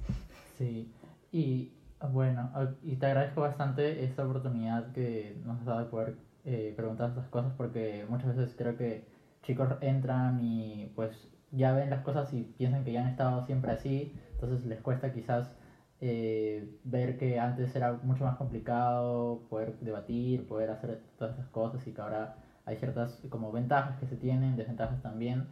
Sí, 0.58 0.90
y 1.34 1.74
bueno, 2.12 2.50
y 2.82 2.96
te 2.96 3.08
agradezco 3.08 3.42
bastante 3.42 4.06
esta 4.06 4.26
oportunidad 4.26 4.94
que 4.94 5.36
nos 5.44 5.60
has 5.60 5.66
dado 5.66 5.80
de 5.80 5.86
poder 5.88 6.16
eh, 6.46 6.74
preguntar 6.74 7.10
estas 7.10 7.28
cosas 7.28 7.52
porque 7.58 8.06
muchas 8.08 8.38
veces 8.38 8.56
creo 8.58 8.78
que 8.78 9.04
chicos 9.42 9.68
entran 9.82 10.40
y 10.42 10.90
pues 10.96 11.33
ya 11.54 11.74
ven 11.74 11.90
las 11.90 12.02
cosas 12.02 12.34
y 12.34 12.44
piensan 12.44 12.84
que 12.84 12.92
ya 12.92 13.02
han 13.02 13.08
estado 13.10 13.46
siempre 13.46 13.72
así, 13.72 14.14
entonces 14.34 14.66
les 14.66 14.82
cuesta 14.82 15.14
quizás 15.14 15.56
eh, 16.02 16.80
ver 16.84 17.18
que 17.18 17.40
antes 17.40 17.76
era 17.76 17.94
mucho 18.04 18.26
más 18.26 18.38
complicado 18.38 19.48
poder 19.50 19.80
debatir, 19.80 20.48
poder 20.48 20.72
hacer 20.72 21.02
todas 21.18 21.36
esas 21.36 21.48
cosas 21.50 21.86
y 21.88 21.94
que 21.94 22.02
ahora 22.02 22.36
hay 22.66 22.76
ciertas 22.78 23.22
como 23.30 23.52
ventajas 23.52 23.98
que 24.00 24.08
se 24.08 24.18
tienen, 24.18 24.58
desventajas 24.58 25.02
también, 25.02 25.48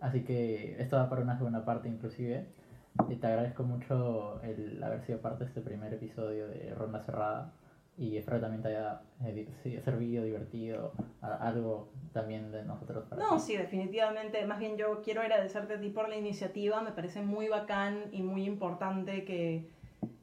así 0.00 0.22
que 0.24 0.80
esto 0.80 0.96
da 0.96 1.08
para 1.08 1.22
una 1.22 1.36
segunda 1.36 1.64
parte 1.64 1.88
inclusive. 1.88 2.46
Y 3.08 3.16
te 3.16 3.26
agradezco 3.26 3.62
mucho 3.62 4.40
el 4.42 4.82
haber 4.82 5.02
sido 5.02 5.20
parte 5.20 5.44
de 5.44 5.48
este 5.48 5.60
primer 5.60 5.92
episodio 5.92 6.48
de 6.48 6.74
Ronda 6.74 7.00
Cerrada. 7.02 7.52
Y 7.98 8.16
espero 8.18 8.40
también 8.40 8.62
te 8.62 8.68
haya 8.68 9.00
eh, 9.24 9.80
servido, 9.82 10.22
divertido, 10.24 10.92
algo 11.22 11.88
también 12.12 12.52
de 12.52 12.62
nosotros 12.62 13.04
para 13.08 13.22
No, 13.22 13.36
ti. 13.36 13.40
sí, 13.40 13.56
definitivamente. 13.56 14.44
Más 14.46 14.58
bien 14.58 14.76
yo 14.76 15.00
quiero 15.02 15.22
agradecerte 15.22 15.74
a 15.74 15.80
ti 15.80 15.88
por 15.88 16.08
la 16.08 16.16
iniciativa. 16.16 16.82
Me 16.82 16.92
parece 16.92 17.22
muy 17.22 17.48
bacán 17.48 18.04
y 18.12 18.22
muy 18.22 18.44
importante 18.44 19.24
que 19.24 19.70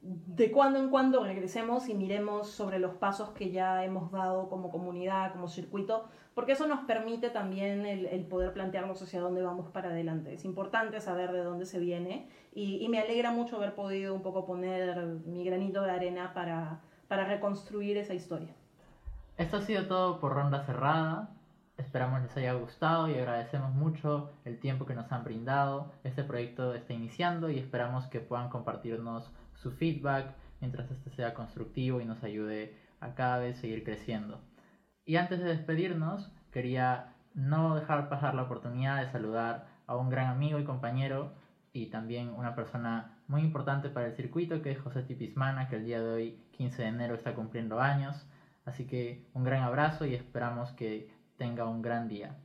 de 0.02 0.52
cuando 0.52 0.78
en 0.78 0.90
cuando 0.90 1.24
regresemos 1.24 1.88
y 1.88 1.94
miremos 1.94 2.48
sobre 2.50 2.78
los 2.78 2.94
pasos 2.94 3.30
que 3.30 3.50
ya 3.50 3.84
hemos 3.84 4.12
dado 4.12 4.48
como 4.48 4.70
comunidad, 4.70 5.32
como 5.32 5.48
circuito, 5.48 6.04
porque 6.34 6.52
eso 6.52 6.66
nos 6.66 6.80
permite 6.84 7.30
también 7.30 7.86
el, 7.86 8.06
el 8.06 8.24
poder 8.26 8.52
plantearnos 8.52 9.00
hacia 9.02 9.20
dónde 9.20 9.42
vamos 9.42 9.68
para 9.70 9.88
adelante. 9.90 10.34
Es 10.34 10.44
importante 10.44 11.00
saber 11.00 11.32
de 11.32 11.42
dónde 11.42 11.66
se 11.66 11.80
viene 11.80 12.28
y, 12.54 12.84
y 12.84 12.88
me 12.88 13.00
alegra 13.00 13.32
mucho 13.32 13.56
haber 13.56 13.74
podido 13.74 14.14
un 14.14 14.22
poco 14.22 14.44
poner 14.46 14.96
mi 15.26 15.42
granito 15.44 15.82
de 15.82 15.90
arena 15.90 16.32
para, 16.34 16.80
para 17.14 17.26
reconstruir 17.26 17.96
esa 17.96 18.12
historia. 18.12 18.52
Esto 19.36 19.58
ha 19.58 19.60
sido 19.60 19.86
todo 19.86 20.18
por 20.18 20.32
Ronda 20.32 20.64
Cerrada. 20.66 21.30
Esperamos 21.76 22.22
les 22.22 22.36
haya 22.36 22.54
gustado 22.54 23.08
y 23.08 23.14
agradecemos 23.14 23.72
mucho 23.72 24.32
el 24.44 24.58
tiempo 24.58 24.84
que 24.84 24.96
nos 24.96 25.12
han 25.12 25.22
brindado. 25.22 25.92
Este 26.02 26.24
proyecto 26.24 26.74
está 26.74 26.92
iniciando 26.92 27.50
y 27.50 27.60
esperamos 27.60 28.06
que 28.06 28.18
puedan 28.18 28.48
compartirnos 28.48 29.30
su 29.54 29.70
feedback 29.70 30.34
mientras 30.60 30.90
este 30.90 31.08
sea 31.10 31.34
constructivo 31.34 32.00
y 32.00 32.04
nos 32.04 32.24
ayude 32.24 32.76
a 32.98 33.14
cada 33.14 33.38
vez 33.38 33.58
seguir 33.58 33.84
creciendo. 33.84 34.40
Y 35.04 35.14
antes 35.14 35.38
de 35.38 35.50
despedirnos, 35.50 36.32
quería 36.50 37.14
no 37.32 37.76
dejar 37.76 38.08
pasar 38.08 38.34
la 38.34 38.42
oportunidad 38.42 39.00
de 39.00 39.12
saludar 39.12 39.68
a 39.86 39.94
un 39.94 40.10
gran 40.10 40.30
amigo 40.30 40.58
y 40.58 40.64
compañero 40.64 41.32
y 41.72 41.86
también 41.86 42.30
una 42.30 42.56
persona 42.56 43.18
muy 43.28 43.42
importante 43.42 43.88
para 43.88 44.06
el 44.06 44.16
circuito 44.16 44.62
que 44.62 44.72
es 44.72 44.80
José 44.80 45.04
Tipismana, 45.04 45.68
que 45.68 45.76
el 45.76 45.84
día 45.84 46.02
de 46.02 46.12
hoy, 46.12 46.43
15 46.56 46.82
de 46.82 46.88
enero, 46.88 47.14
está 47.14 47.34
cumpliendo 47.34 47.80
años. 47.80 48.26
Así 48.64 48.86
que 48.86 49.22
un 49.34 49.44
gran 49.44 49.62
abrazo 49.62 50.06
y 50.06 50.14
esperamos 50.14 50.72
que 50.72 51.08
tenga 51.36 51.66
un 51.66 51.82
gran 51.82 52.08
día. 52.08 52.36